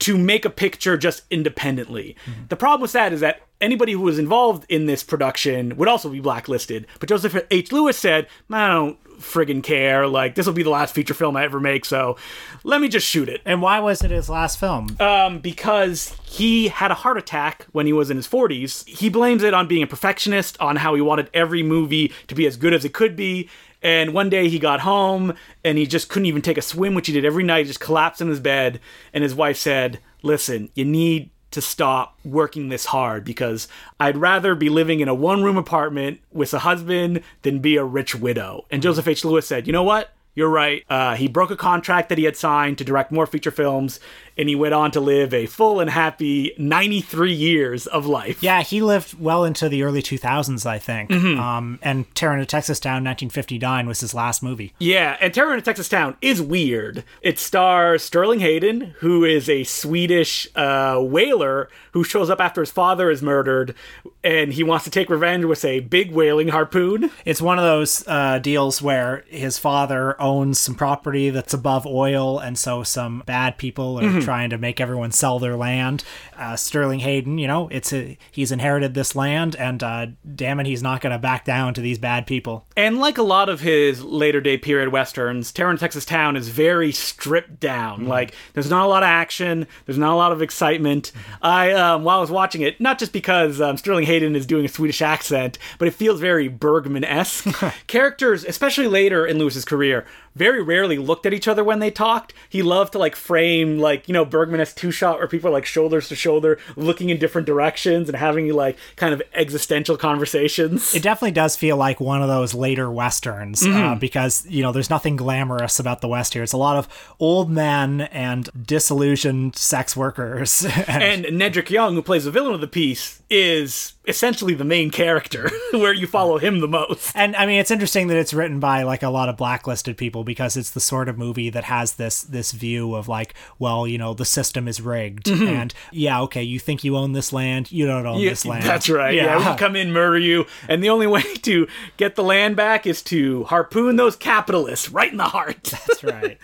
to 0.00 0.16
make 0.16 0.44
a 0.44 0.50
picture 0.50 0.96
just 0.96 1.22
independently. 1.28 2.14
The 2.48 2.56
problem 2.56 2.82
with 2.82 2.92
that 2.92 3.12
is 3.12 3.20
that 3.20 3.42
anybody 3.60 3.92
who 3.92 4.02
was 4.02 4.18
involved 4.18 4.64
in 4.68 4.86
this 4.86 5.02
production 5.02 5.76
would 5.76 5.88
also 5.88 6.08
be 6.08 6.20
blacklisted. 6.20 6.86
But 7.00 7.08
Joseph 7.08 7.36
H. 7.50 7.72
Lewis 7.72 7.98
said, 7.98 8.28
I 8.48 8.68
don't 8.68 8.98
friggin' 9.18 9.62
care. 9.62 10.06
Like, 10.06 10.34
this 10.34 10.46
will 10.46 10.52
be 10.52 10.62
the 10.62 10.70
last 10.70 10.94
feature 10.94 11.14
film 11.14 11.36
I 11.36 11.44
ever 11.44 11.60
make, 11.60 11.84
so 11.84 12.16
let 12.64 12.80
me 12.80 12.88
just 12.88 13.06
shoot 13.06 13.28
it. 13.28 13.40
and 13.44 13.60
why 13.62 13.80
was 13.80 14.02
it 14.02 14.10
his 14.10 14.28
last 14.28 14.58
film? 14.58 14.96
Um, 15.00 15.38
because 15.40 16.16
he 16.24 16.68
had 16.68 16.90
a 16.90 16.94
heart 16.94 17.18
attack 17.18 17.66
when 17.72 17.86
he 17.86 17.92
was 17.92 18.10
in 18.10 18.16
his 18.16 18.28
40s. 18.28 18.86
He 18.86 19.08
blames 19.08 19.42
it 19.42 19.54
on 19.54 19.66
being 19.68 19.82
a 19.82 19.86
perfectionist, 19.86 20.60
on 20.60 20.76
how 20.76 20.94
he 20.94 21.00
wanted 21.00 21.30
every 21.34 21.62
movie 21.62 22.12
to 22.28 22.34
be 22.34 22.46
as 22.46 22.56
good 22.56 22.72
as 22.72 22.84
it 22.84 22.92
could 22.92 23.16
be. 23.16 23.48
And 23.82 24.12
one 24.12 24.28
day 24.28 24.48
he 24.48 24.58
got 24.58 24.80
home 24.80 25.34
and 25.64 25.78
he 25.78 25.86
just 25.86 26.08
couldn't 26.08 26.26
even 26.26 26.42
take 26.42 26.58
a 26.58 26.62
swim, 26.62 26.94
which 26.94 27.06
he 27.06 27.12
did 27.12 27.24
every 27.24 27.44
night. 27.44 27.60
He 27.60 27.64
just 27.66 27.80
collapsed 27.80 28.20
in 28.20 28.28
his 28.28 28.40
bed. 28.40 28.80
And 29.12 29.22
his 29.22 29.34
wife 29.34 29.56
said, 29.56 30.00
Listen, 30.22 30.68
you 30.74 30.84
need 30.84 31.30
to 31.50 31.60
stop 31.60 32.18
working 32.24 32.68
this 32.68 32.86
hard 32.86 33.24
because 33.24 33.68
I'd 33.98 34.16
rather 34.16 34.54
be 34.54 34.68
living 34.68 35.00
in 35.00 35.08
a 35.08 35.14
one 35.14 35.42
room 35.42 35.56
apartment 35.56 36.20
with 36.32 36.52
a 36.52 36.60
husband 36.60 37.22
than 37.42 37.60
be 37.60 37.76
a 37.76 37.84
rich 37.84 38.14
widow. 38.14 38.66
And 38.70 38.82
Joseph 38.82 39.08
H. 39.08 39.24
Lewis 39.24 39.46
said, 39.46 39.66
You 39.66 39.72
know 39.72 39.82
what? 39.82 40.12
You're 40.34 40.48
right. 40.48 40.84
Uh, 40.88 41.16
he 41.16 41.26
broke 41.26 41.50
a 41.50 41.56
contract 41.56 42.10
that 42.10 42.18
he 42.18 42.22
had 42.22 42.36
signed 42.36 42.78
to 42.78 42.84
direct 42.84 43.10
more 43.10 43.26
feature 43.26 43.50
films, 43.50 43.98
and 44.38 44.48
he 44.48 44.54
went 44.54 44.74
on 44.74 44.90
to 44.92 45.00
live 45.00 45.34
a 45.34 45.46
full 45.46 45.80
and 45.80 45.90
happy 45.90 46.52
93 46.58 47.32
years 47.32 47.86
of 47.86 48.06
life. 48.06 48.42
Yeah, 48.42 48.62
he 48.62 48.80
lived 48.82 49.18
well 49.18 49.44
into 49.44 49.68
the 49.68 49.82
early 49.82 50.02
2000s, 50.02 50.64
I 50.64 50.78
think. 50.78 51.10
Mm-hmm. 51.10 51.40
Um, 51.40 51.78
and 51.82 52.12
Terror 52.14 52.34
in 52.34 52.40
a 52.40 52.46
Texas 52.46 52.78
Town, 52.78 53.04
1959, 53.04 53.86
was 53.86 54.00
his 54.00 54.14
last 54.14 54.42
movie. 54.42 54.72
Yeah, 54.78 55.16
and 55.20 55.32
Terror 55.32 55.52
in 55.52 55.58
a 55.58 55.62
Texas 55.62 55.88
Town 55.88 56.16
is 56.20 56.40
weird. 56.40 57.04
It 57.22 57.38
stars 57.38 58.02
Sterling 58.02 58.40
Hayden, 58.40 58.94
who 58.98 59.24
is 59.24 59.48
a 59.48 59.64
Swedish 59.64 60.46
uh, 60.54 60.98
whaler 61.00 61.68
who 61.92 62.04
shows 62.04 62.30
up 62.30 62.40
after 62.40 62.60
his 62.60 62.70
father 62.70 63.10
is 63.10 63.22
murdered, 63.22 63.74
and 64.22 64.52
he 64.52 64.62
wants 64.62 64.84
to 64.84 64.90
take 64.90 65.10
revenge 65.10 65.44
with 65.44 65.64
a 65.64 65.80
big 65.80 66.12
whaling 66.12 66.48
harpoon. 66.48 67.10
It's 67.24 67.42
one 67.42 67.58
of 67.58 67.64
those 67.64 68.06
uh, 68.06 68.38
deals 68.38 68.80
where 68.80 69.24
his 69.28 69.58
father 69.58 70.20
owns 70.20 70.58
some 70.58 70.74
property 70.74 71.30
that's 71.30 71.54
above 71.54 71.86
oil, 71.86 72.38
and 72.38 72.56
so 72.58 72.82
some 72.82 73.22
bad 73.26 73.58
people 73.58 73.98
are 73.98 74.08
Mm-hmm. 74.08 74.20
Trying 74.28 74.50
to 74.50 74.58
make 74.58 74.78
everyone 74.78 75.10
sell 75.10 75.38
their 75.38 75.56
land. 75.56 76.04
Uh, 76.36 76.54
Sterling 76.54 76.98
Hayden, 76.98 77.38
you 77.38 77.46
know, 77.46 77.66
it's 77.68 77.94
a, 77.94 78.18
he's 78.30 78.52
inherited 78.52 78.92
this 78.92 79.16
land, 79.16 79.56
and 79.56 79.82
uh, 79.82 80.08
damn 80.34 80.60
it, 80.60 80.66
he's 80.66 80.82
not 80.82 81.00
going 81.00 81.14
to 81.14 81.18
back 81.18 81.46
down 81.46 81.72
to 81.72 81.80
these 81.80 81.96
bad 81.96 82.26
people. 82.26 82.66
And 82.76 82.98
like 82.98 83.16
a 83.16 83.22
lot 83.22 83.48
of 83.48 83.60
his 83.60 84.04
later 84.04 84.42
day 84.42 84.58
period 84.58 84.90
westerns, 84.90 85.50
Terror 85.50 85.70
in 85.70 85.78
Texas 85.78 86.04
Town 86.04 86.36
is 86.36 86.50
very 86.50 86.92
stripped 86.92 87.58
down. 87.58 88.06
Like 88.06 88.34
there's 88.52 88.68
not 88.68 88.84
a 88.84 88.88
lot 88.88 89.02
of 89.02 89.06
action, 89.06 89.66
there's 89.86 89.96
not 89.96 90.12
a 90.12 90.16
lot 90.16 90.32
of 90.32 90.42
excitement. 90.42 91.10
I 91.40 91.72
um, 91.72 92.04
while 92.04 92.18
I 92.18 92.20
was 92.20 92.30
watching 92.30 92.60
it, 92.60 92.78
not 92.82 92.98
just 92.98 93.14
because 93.14 93.62
um, 93.62 93.78
Sterling 93.78 94.04
Hayden 94.04 94.36
is 94.36 94.44
doing 94.44 94.66
a 94.66 94.68
Swedish 94.68 95.00
accent, 95.00 95.56
but 95.78 95.88
it 95.88 95.94
feels 95.94 96.20
very 96.20 96.48
Bergman 96.48 97.04
esque. 97.04 97.46
Characters, 97.86 98.44
especially 98.44 98.88
later 98.88 99.26
in 99.26 99.38
Lewis's 99.38 99.64
career, 99.64 100.04
very 100.36 100.62
rarely 100.62 100.98
looked 100.98 101.26
at 101.26 101.34
each 101.34 101.48
other 101.48 101.64
when 101.64 101.78
they 101.78 101.90
talked. 101.90 102.32
He 102.48 102.62
loved 102.62 102.92
to 102.92 102.98
like 102.98 103.16
frame 103.16 103.78
like 103.78 104.08
you 104.08 104.12
know 104.14 104.24
Bergman 104.24 104.60
esque 104.60 104.76
two 104.76 104.90
shot 104.90 105.18
where 105.18 105.28
people 105.28 105.48
are 105.50 105.52
like 105.52 105.66
shoulders 105.66 106.08
to 106.08 106.14
shoulder, 106.16 106.58
looking 106.76 107.08
in 107.10 107.18
different 107.18 107.46
directions 107.46 108.08
and 108.08 108.16
having 108.16 108.52
like 108.52 108.76
kind 108.96 109.12
of 109.14 109.22
existential 109.34 109.96
conversations. 109.96 110.94
It 110.94 111.02
definitely 111.02 111.32
does 111.32 111.56
feel 111.56 111.76
like 111.76 112.00
one 112.00 112.22
of 112.22 112.28
those 112.28 112.54
later 112.54 112.90
westerns 112.90 113.62
uh, 113.62 113.66
Mm-hmm. 113.68 113.98
because 113.98 114.46
you 114.46 114.62
know 114.62 114.72
there's 114.72 114.90
nothing 114.90 115.16
glamorous 115.16 115.78
about 115.78 116.00
the 116.00 116.08
West 116.08 116.34
here. 116.34 116.42
It's 116.42 116.52
a 116.52 116.56
lot 116.56 116.76
of 116.76 116.88
old 117.20 117.50
men 117.50 118.02
and 118.02 118.48
disillusioned 118.66 119.56
sex 119.56 119.96
workers. 119.96 120.64
and, 120.86 121.24
and 121.26 121.40
Nedrick 121.40 121.70
Young, 121.70 121.94
who 121.94 122.02
plays 122.02 122.24
the 122.24 122.30
villain 122.30 122.54
of 122.54 122.60
the 122.60 122.66
piece, 122.68 123.22
is 123.30 123.94
essentially 124.06 124.54
the 124.54 124.64
main 124.64 124.90
character, 124.90 125.50
where 125.72 125.92
you 125.92 126.06
follow 126.06 126.38
him 126.38 126.60
the 126.60 126.68
most. 126.68 127.14
and 127.14 127.36
I 127.36 127.44
mean, 127.46 127.60
it's 127.60 127.70
interesting 127.70 128.06
that 128.08 128.16
it's 128.16 128.32
written 128.32 128.58
by 128.58 128.82
like 128.82 129.02
a 129.02 129.10
lot 129.10 129.28
of 129.28 129.36
blacklisted 129.36 129.96
people 129.96 130.24
because 130.24 130.56
it's 130.56 130.70
the 130.70 130.80
sort 130.80 131.08
of 131.08 131.18
movie 131.18 131.50
that 131.50 131.64
has 131.64 131.94
this 131.94 132.22
this 132.22 132.52
view 132.52 132.94
of 132.94 133.06
like, 133.08 133.34
well, 133.58 133.86
you 133.86 133.98
know, 133.98 134.14
the 134.14 134.24
system 134.24 134.66
is 134.66 134.80
rigged, 134.80 135.28
and 135.28 135.74
yeah, 135.92 136.20
okay, 136.22 136.42
you 136.42 136.58
think 136.58 136.84
you 136.84 136.96
own 136.96 137.12
this 137.12 137.32
land, 137.32 137.70
you 137.70 137.86
don't 137.86 138.06
own 138.06 138.18
Mm-hmm. 138.18 138.24
Yeah, 138.24 138.30
this 138.30 138.46
land. 138.46 138.64
That's 138.64 138.88
right. 138.88 139.14
Yeah. 139.14 139.52
we 139.52 139.58
come 139.58 139.76
in, 139.76 139.92
murder 139.92 140.18
you, 140.18 140.46
and 140.68 140.82
the 140.82 140.88
only 140.88 141.06
way 141.06 141.22
to 141.42 141.68
get 141.96 142.16
the 142.16 142.24
land 142.24 142.56
back 142.56 142.86
is 142.86 143.02
to 143.04 143.44
harpoon 143.44 143.96
those 143.96 144.16
capitalists 144.16 144.90
right 144.90 145.10
in 145.10 145.18
the 145.18 145.24
heart. 145.24 145.62
that's 145.64 146.02
right. 146.02 146.38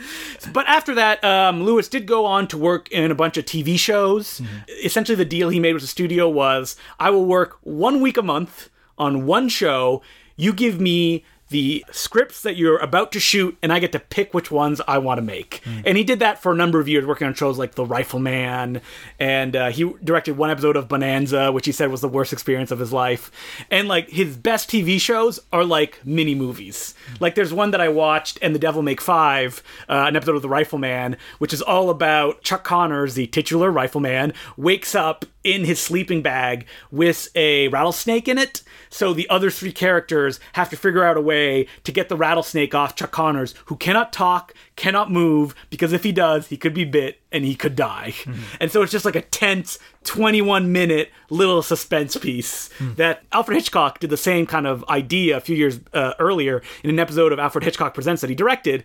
But 0.53 0.66
after 0.66 0.94
that, 0.94 1.25
um, 1.25 1.64
Lewis 1.64 1.88
did 1.88 2.07
go 2.07 2.27
on 2.27 2.47
to 2.49 2.59
work 2.59 2.90
in 2.92 3.11
a 3.11 3.14
bunch 3.14 3.37
of 3.37 3.44
TV 3.44 3.79
shows. 3.79 4.40
Essentially, 4.85 5.16
the 5.16 5.25
deal 5.25 5.49
he 5.49 5.59
made 5.59 5.73
with 5.73 5.83
the 5.83 5.88
studio 5.88 6.29
was 6.29 6.73
I 6.98 7.10
will 7.10 7.24
work 7.24 7.58
one 7.62 8.00
week 8.00 8.16
a 8.16 8.22
month 8.22 8.70
on 8.98 9.26
one 9.26 9.48
show. 9.48 10.02
You 10.37 10.52
give 10.52 10.80
me 10.80 11.24
the 11.50 11.85
scripts 11.90 12.42
that 12.42 12.57
you're 12.57 12.78
about 12.78 13.12
to 13.12 13.20
shoot, 13.20 13.57
and 13.62 13.72
I 13.72 13.78
get 13.78 13.92
to 13.92 13.98
pick 14.00 14.33
which 14.35 14.50
ones 14.50 14.80
I 14.88 14.98
want 14.98 15.18
to 15.18 15.22
make. 15.22 15.62
And 15.85 15.96
he 15.96 16.04
did 16.04 16.18
that 16.20 16.42
for 16.42 16.52
a 16.52 16.57
number 16.57 16.80
of 16.80 16.88
years, 16.88 17.04
working 17.04 17.26
on 17.26 17.35
shows 17.35 17.59
like 17.59 17.74
The 17.74 17.85
Rifleman, 17.85 18.80
and 19.20 19.54
uh, 19.54 19.70
he 19.70 19.92
directed 20.02 20.37
one 20.37 20.50
episode 20.50 20.76
of 20.76 20.88
Bonanza, 20.88 21.52
which 21.52 21.66
he 21.66 21.72
said 21.72 21.90
was 21.90 22.00
the 22.00 22.09
worst 22.09 22.33
experience 22.33 22.70
of 22.70 22.78
his 22.78 22.92
life. 22.92 23.30
And 23.70 23.88
like 23.88 24.09
his 24.09 24.37
best 24.37 24.70
TV 24.70 25.00
shows 25.00 25.38
are 25.52 25.64
like 25.64 26.04
mini 26.04 26.35
movies. 26.35 26.94
Like 27.20 27.35
there's 27.35 27.52
one 27.52 27.72
that 27.72 27.80
I 27.80 27.88
watched, 27.88 28.38
and 28.40 28.54
The 28.54 28.59
Devil 28.59 28.83
Make 28.83 29.00
Five, 29.00 29.62
uh, 29.88 30.04
an 30.09 30.16
episode 30.16 30.37
of 30.37 30.42
The 30.42 30.48
Rifleman, 30.48 31.16
which 31.38 31.52
is 31.52 31.62
all 31.62 31.90
about 31.90 32.42
Chuck 32.42 32.64
Connors, 32.64 33.14
the 33.14 33.26
titular 33.26 33.70
rifleman, 33.70 34.33
wakes 34.57 34.94
up 34.94 35.24
in 35.44 35.64
his 35.64 35.78
sleeping 35.78 36.22
bag 36.22 36.66
with 36.90 37.28
a 37.35 37.68
rattlesnake 37.68 38.28
in 38.28 38.38
it. 38.38 38.62
So 38.88 39.12
the 39.12 39.28
other 39.28 39.50
three 39.50 39.72
characters 39.72 40.40
have 40.54 40.70
to 40.70 40.76
figure 40.76 41.04
out 41.04 41.18
a 41.18 41.20
way 41.20 41.34
to 41.85 41.92
get 41.92 42.09
the 42.09 42.16
rattlesnake 42.16 42.75
off 42.75 42.94
Chuck 42.97 43.11
Connors, 43.11 43.55
who 43.66 43.77
cannot 43.77 44.12
talk, 44.12 44.53
cannot 44.77 45.11
move, 45.11 45.55
because 45.70 45.92
if 45.92 46.03
he 46.05 46.12
does, 46.12 46.49
he 46.49 46.57
could 46.57 46.75
be 46.75 46.85
bit 46.85 47.20
and 47.33 47.44
he 47.44 47.55
could 47.55 47.77
die. 47.77 48.14
And 48.61 48.70
so 48.70 48.83
it's 48.83 48.92
just 48.92 49.05
like 49.05 49.16
a 49.16 49.23
tense 49.23 49.79
21 50.05 50.70
minute 50.73 51.11
little 51.31 51.62
suspense 51.62 52.16
piece 52.16 52.70
that 52.97 53.23
Alfred 53.33 53.57
Hitchcock 53.57 53.99
did 54.01 54.11
the 54.11 54.16
same 54.16 54.47
kind 54.47 54.66
of 54.66 54.85
idea 54.88 55.37
a 55.37 55.40
few 55.40 55.57
years 55.57 55.81
uh, 55.92 56.12
earlier 56.18 56.62
in 56.83 56.90
an 56.90 56.99
episode 56.99 57.33
of 57.33 57.38
Alfred 57.38 57.64
Hitchcock 57.64 57.94
Presents 57.94 58.20
that 58.20 58.31
he 58.31 58.37
directed 58.37 58.85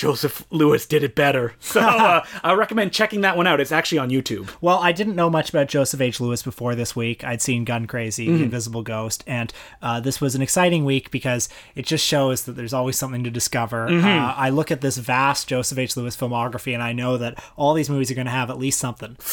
Joseph 0.00 0.46
Lewis 0.50 0.86
did 0.86 1.02
it 1.04 1.14
better. 1.14 1.54
So 1.70 1.80
uh, 1.80 2.24
I 2.42 2.54
recommend 2.54 2.92
checking 2.92 3.20
that 3.20 3.36
one 3.36 3.46
out. 3.46 3.60
It's 3.60 3.70
actually 3.70 3.98
on 3.98 4.08
YouTube. 4.10 4.50
Well, 4.60 4.78
I 4.78 4.90
didn't 4.92 5.14
know 5.14 5.30
much 5.30 5.50
about 5.50 5.68
Joseph 5.68 6.00
H. 6.00 6.18
Lewis 6.20 6.42
before 6.42 6.74
this 6.74 6.96
week. 6.96 7.22
I'd 7.22 7.40
seen 7.40 7.64
Gun 7.64 7.86
Crazy, 7.86 8.26
Mm-hmm. 8.26 8.44
Invisible 8.44 8.82
Ghost, 8.82 9.22
and 9.26 9.52
uh, 9.82 10.00
this 10.00 10.20
was 10.20 10.34
an 10.34 10.42
exciting 10.42 10.84
week 10.84 11.10
because 11.12 11.48
it 11.76 11.86
just 11.86 12.04
shows 12.04 12.44
that 12.44 12.52
there's 12.52 12.72
always 12.72 12.96
something 12.98 13.22
to 13.24 13.30
discover. 13.30 13.88
Mm-hmm. 13.88 14.04
Uh, 14.06 14.34
I 14.36 14.50
look 14.50 14.70
at 14.72 14.80
this 14.80 14.96
vast 14.96 15.46
Joseph 15.48 15.78
H. 15.78 15.96
Lewis 15.96 16.16
filmography, 16.16 16.74
and 16.74 16.82
I 16.82 16.92
know 16.92 17.16
that 17.18 17.40
all 17.56 17.74
these 17.74 17.88
movies 17.90 18.10
are 18.10 18.14
going 18.14 18.24
to 18.26 18.30
have 18.32 18.50
at 18.50 18.58
least 18.58 18.80
something. 18.80 19.16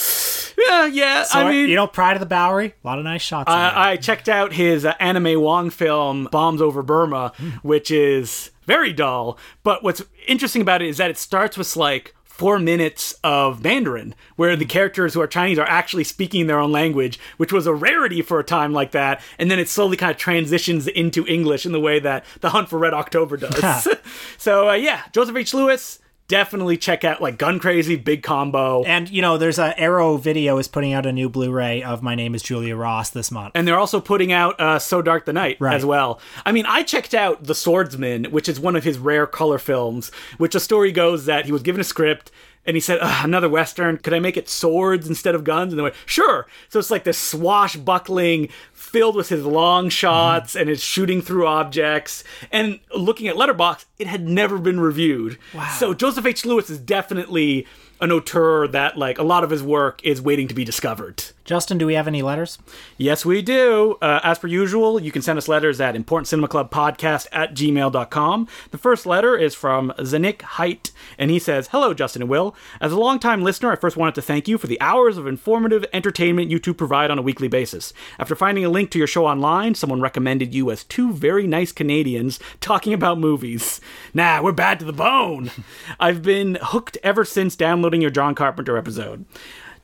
Yeah, 0.59 0.87
yeah. 0.87 1.23
So, 1.23 1.39
I 1.39 1.51
mean, 1.51 1.69
you 1.69 1.75
know, 1.75 1.85
Pride 1.85 2.15
of 2.15 2.19
the 2.19 2.25
Bowery, 2.25 2.73
a 2.83 2.87
lot 2.87 2.97
of 2.97 3.05
nice 3.05 3.21
shots. 3.21 3.49
I, 3.49 3.91
I 3.91 3.95
checked 3.95 4.27
out 4.27 4.53
his 4.53 4.85
uh, 4.85 4.95
Anna 4.99 5.19
May 5.19 5.35
Wong 5.35 5.69
film 5.69 6.27
Bombs 6.31 6.61
Over 6.61 6.81
Burma, 6.81 7.31
which 7.61 7.91
is 7.91 8.49
very 8.67 8.93
dull. 8.93 9.39
But 9.63 9.83
what's 9.83 10.03
interesting 10.27 10.61
about 10.61 10.83
it 10.83 10.89
is 10.89 10.97
that 10.97 11.09
it 11.09 11.17
starts 11.17 11.57
with 11.57 11.75
like 11.75 12.13
four 12.37 12.59
minutes 12.59 13.15
of 13.23 13.63
Mandarin, 13.63 14.13
where 14.35 14.55
the 14.55 14.65
characters 14.65 15.15
who 15.15 15.21
are 15.21 15.27
Chinese 15.27 15.57
are 15.57 15.67
actually 15.67 16.03
speaking 16.03 16.45
their 16.45 16.59
own 16.59 16.71
language, 16.71 17.19
which 17.37 17.51
was 17.51 17.65
a 17.65 17.73
rarity 17.73 18.21
for 18.21 18.39
a 18.39 18.43
time 18.43 18.73
like 18.73 18.91
that. 18.91 19.21
And 19.39 19.49
then 19.49 19.57
it 19.57 19.67
slowly 19.67 19.97
kind 19.97 20.11
of 20.11 20.17
transitions 20.17 20.87
into 20.87 21.25
English 21.25 21.65
in 21.65 21.71
the 21.71 21.79
way 21.79 21.99
that 21.99 22.25
The 22.41 22.51
Hunt 22.51 22.69
for 22.69 22.77
Red 22.77 22.93
October 22.93 23.37
does. 23.37 23.87
so 24.37 24.69
uh, 24.69 24.73
yeah, 24.73 25.01
Joseph 25.13 25.35
H. 25.35 25.53
Lewis. 25.55 25.99
Definitely 26.27 26.75
check 26.75 27.05
out 27.05 27.21
like 27.21 27.37
Gun 27.37 27.57
Crazy, 27.57 27.95
Big 27.95 28.21
Combo. 28.21 28.83
and 28.83 29.09
you 29.09 29.21
know, 29.21 29.37
there's 29.37 29.57
a 29.57 29.79
Arrow 29.79 30.17
Video 30.17 30.57
is 30.57 30.67
putting 30.67 30.91
out 30.91 31.05
a 31.05 31.13
new 31.13 31.29
Blu-ray 31.29 31.81
of 31.83 32.03
My 32.03 32.15
Name 32.15 32.35
Is 32.35 32.43
Julia 32.43 32.75
Ross 32.75 33.09
this 33.11 33.31
month. 33.31 33.53
And 33.55 33.65
they're 33.65 33.79
also 33.79 34.01
putting 34.01 34.33
out 34.33 34.59
uh, 34.59 34.77
So 34.77 35.01
Dark 35.01 35.23
the 35.23 35.31
Night 35.31 35.55
Right. 35.61 35.75
as 35.75 35.85
well. 35.85 36.19
I 36.45 36.51
mean, 36.51 36.65
I 36.65 36.83
checked 36.83 37.13
out 37.13 37.45
The 37.45 37.55
Swordsman, 37.55 38.25
which 38.25 38.49
is 38.49 38.59
one 38.59 38.75
of 38.75 38.83
his 38.83 38.97
rare 38.97 39.25
color 39.25 39.57
films, 39.57 40.11
which 40.37 40.51
the 40.51 40.59
story 40.59 40.91
goes 40.91 41.27
that 41.27 41.45
he 41.45 41.53
was 41.53 41.61
given 41.61 41.79
a 41.79 41.85
script 41.85 42.29
and 42.65 42.75
he 42.75 42.81
said, 42.81 42.99
another 43.01 43.47
Western, 43.47 43.97
could 43.97 44.13
I 44.13 44.19
make 44.19 44.35
it 44.35 44.49
swords 44.49 45.07
instead 45.07 45.33
of 45.33 45.45
guns? 45.45 45.71
And 45.71 45.79
they 45.79 45.83
went, 45.83 45.95
sure. 46.05 46.45
So 46.67 46.77
it's 46.79 46.91
like 46.91 47.05
this 47.05 47.17
swashbuckling 47.17 48.49
filled 48.87 49.15
with 49.15 49.29
his 49.29 49.45
long 49.45 49.85
mm-hmm. 49.85 49.89
shots 49.89 50.55
and 50.55 50.69
his 50.69 50.83
shooting 50.83 51.21
through 51.21 51.47
objects. 51.47 52.23
And 52.51 52.79
looking 52.95 53.27
at 53.27 53.35
Letterboxd, 53.35 53.85
it 53.99 54.07
had 54.07 54.27
never 54.27 54.57
been 54.57 54.79
reviewed. 54.79 55.37
Wow. 55.53 55.69
So 55.77 55.93
Joseph 55.93 56.25
H. 56.25 56.45
Lewis 56.45 56.69
is 56.69 56.79
definitely 56.79 57.67
an 57.99 58.11
auteur 58.11 58.67
that 58.67 58.97
like 58.97 59.17
a 59.17 59.23
lot 59.23 59.43
of 59.43 59.49
his 59.49 59.63
work 59.63 60.03
is 60.03 60.21
waiting 60.21 60.47
to 60.47 60.53
be 60.53 60.63
discovered. 60.63 61.23
Justin, 61.47 61.77
do 61.77 61.85
we 61.85 61.93
have 61.93 62.09
any 62.09 62.21
letters? 62.21 62.59
Yes, 62.97 63.25
we 63.25 63.41
do. 63.41 63.97
Uh, 64.01 64.19
as 64.21 64.37
per 64.37 64.49
usual, 64.49 65.01
you 65.01 65.13
can 65.13 65.21
send 65.21 65.37
us 65.37 65.47
letters 65.47 65.79
at 65.79 65.95
importantcinemaclubpodcast 65.95 67.27
at 67.31 67.55
gmail.com. 67.55 68.47
The 68.71 68.77
first 68.77 69.05
letter 69.05 69.37
is 69.37 69.55
from 69.55 69.93
Zanik 69.99 70.41
Height, 70.41 70.91
and 71.17 71.31
he 71.31 71.39
says, 71.39 71.69
Hello, 71.69 71.93
Justin 71.93 72.21
and 72.23 72.29
Will. 72.29 72.53
As 72.81 72.91
a 72.91 72.99
longtime 72.99 73.43
listener, 73.43 73.71
I 73.71 73.77
first 73.77 73.95
wanted 73.95 74.15
to 74.15 74.21
thank 74.21 74.49
you 74.49 74.57
for 74.57 74.67
the 74.67 74.79
hours 74.81 75.17
of 75.17 75.25
informative 75.25 75.85
entertainment 75.93 76.51
you 76.51 76.59
two 76.59 76.73
provide 76.73 77.11
on 77.11 77.17
a 77.17 77.21
weekly 77.21 77.47
basis. 77.47 77.93
After 78.19 78.35
finding 78.35 78.65
a 78.65 78.69
link 78.69 78.91
to 78.91 78.97
your 78.97 79.07
show 79.07 79.25
online, 79.25 79.73
someone 79.73 80.01
recommended 80.01 80.53
you 80.53 80.69
as 80.69 80.83
two 80.83 81.13
very 81.13 81.47
nice 81.47 81.71
Canadians 81.71 82.41
talking 82.59 82.91
about 82.91 83.19
movies. 83.19 83.79
Nah, 84.13 84.41
we're 84.41 84.51
bad 84.51 84.79
to 84.79 84.85
the 84.85 84.91
bone. 84.91 85.51
I've 85.99 86.21
been 86.21 86.57
hooked 86.61 86.97
ever 87.03 87.23
since 87.23 87.55
downloading 87.55 88.01
your 88.01 88.11
John 88.11 88.35
Carpenter 88.35 88.77
episode. 88.77 89.23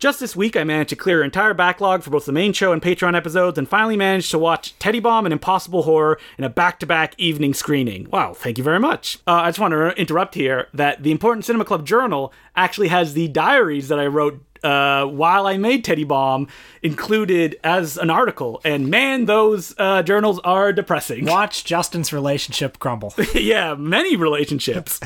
Just 0.03 0.19
this 0.19 0.35
week, 0.35 0.57
I 0.57 0.65
managed 0.65 0.89
to 0.89 0.97
clear 0.97 1.21
an 1.21 1.27
entire 1.27 1.53
backlog 1.53 2.03
for 2.03 2.09
both 2.09 2.25
the 2.25 2.33
main 2.33 2.51
show 2.51 2.73
and 2.73 2.81
Patreon 2.81 3.15
episodes, 3.15 3.57
and 3.57 3.69
finally 3.69 3.95
managed 3.95 4.31
to 4.31 4.37
watch 4.37 4.77
Teddy 4.77 4.99
Bomb 4.99 5.25
and 5.25 5.31
Impossible 5.31 5.83
Horror 5.83 6.19
in 6.37 6.43
a 6.43 6.49
back 6.49 6.77
to 6.81 6.85
back 6.85 7.15
evening 7.17 7.53
screening. 7.53 8.09
Wow, 8.09 8.33
thank 8.33 8.57
you 8.57 8.65
very 8.65 8.81
much. 8.81 9.19
Uh, 9.25 9.35
I 9.35 9.47
just 9.47 9.59
want 9.59 9.71
to 9.71 9.91
interrupt 9.97 10.35
here 10.35 10.67
that 10.73 11.03
the 11.03 11.11
Important 11.11 11.45
Cinema 11.45 11.63
Club 11.63 11.87
Journal 11.87 12.33
actually 12.53 12.89
has 12.89 13.13
the 13.13 13.29
diaries 13.29 13.87
that 13.87 13.97
I 13.97 14.07
wrote. 14.07 14.43
Uh, 14.63 15.05
while 15.05 15.45
I 15.45 15.57
made 15.57 15.83
Teddy 15.83 16.03
Bomb, 16.03 16.47
included 16.81 17.57
as 17.63 17.97
an 17.97 18.09
article, 18.09 18.61
and 18.63 18.89
man, 18.89 19.25
those 19.25 19.73
uh, 19.77 20.03
journals 20.03 20.39
are 20.43 20.73
depressing. 20.73 21.25
Watch 21.33 21.63
Justin's 21.63 22.11
relationship 22.11 22.79
crumble. 22.79 23.13
yeah, 23.33 23.75
many 23.75 24.15
relationships. 24.15 24.99